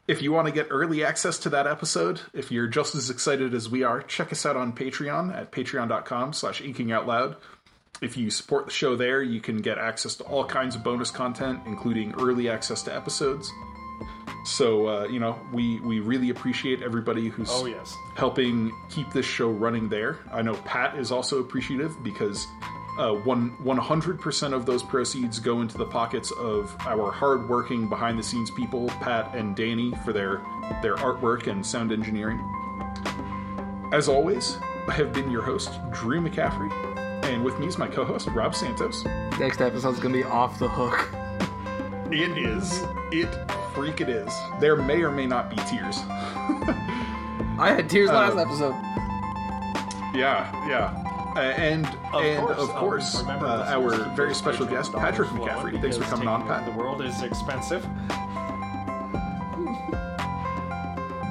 [0.08, 3.54] if you want to get early access to that episode, if you're just as excited
[3.54, 7.36] as we are, check us out on Patreon at patreon.com slash inkingoutloud.
[8.02, 11.12] If you support the show there, you can get access to all kinds of bonus
[11.12, 13.52] content, including early access to episodes.
[14.46, 17.96] So uh, you know, we we really appreciate everybody who's Oh, yes.
[18.16, 20.20] helping keep this show running there.
[20.32, 22.48] I know Pat is also appreciative because
[22.98, 27.88] uh, one one hundred percent of those proceeds go into the pockets of our hardworking
[27.90, 30.42] behind the scenes people, Pat and Danny, for their
[30.82, 32.40] their artwork and sound engineering.
[33.92, 34.58] As always,
[34.88, 36.72] I have been your host, Drew McCaffrey,
[37.26, 39.04] and with me is my co-host, Rob Santos.
[39.40, 41.10] Next episode's gonna be off the hook.
[42.12, 42.84] It is.
[43.12, 43.30] It
[43.80, 44.34] freak it is.
[44.60, 46.00] There may or may not be tears.
[47.58, 48.74] I had tears last Um, episode.
[50.14, 51.34] Yeah, yeah.
[51.36, 55.80] Uh, and Of and course, of course, remember uh, our very special guest, Patrick McCaffrey.
[55.80, 56.66] Thanks for coming on, Pat.
[56.66, 57.86] The world is expensive.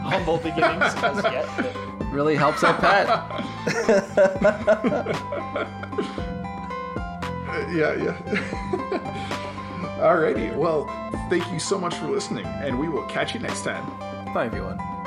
[0.08, 1.76] Humble beginnings as yet.
[2.10, 3.06] Really helps out Pat.
[7.70, 8.16] yeah, yeah.
[10.00, 10.56] Alrighty.
[10.56, 10.86] Well,
[11.28, 13.86] thank you so much for listening, and we will catch you next time.
[14.32, 14.97] Bye, everyone.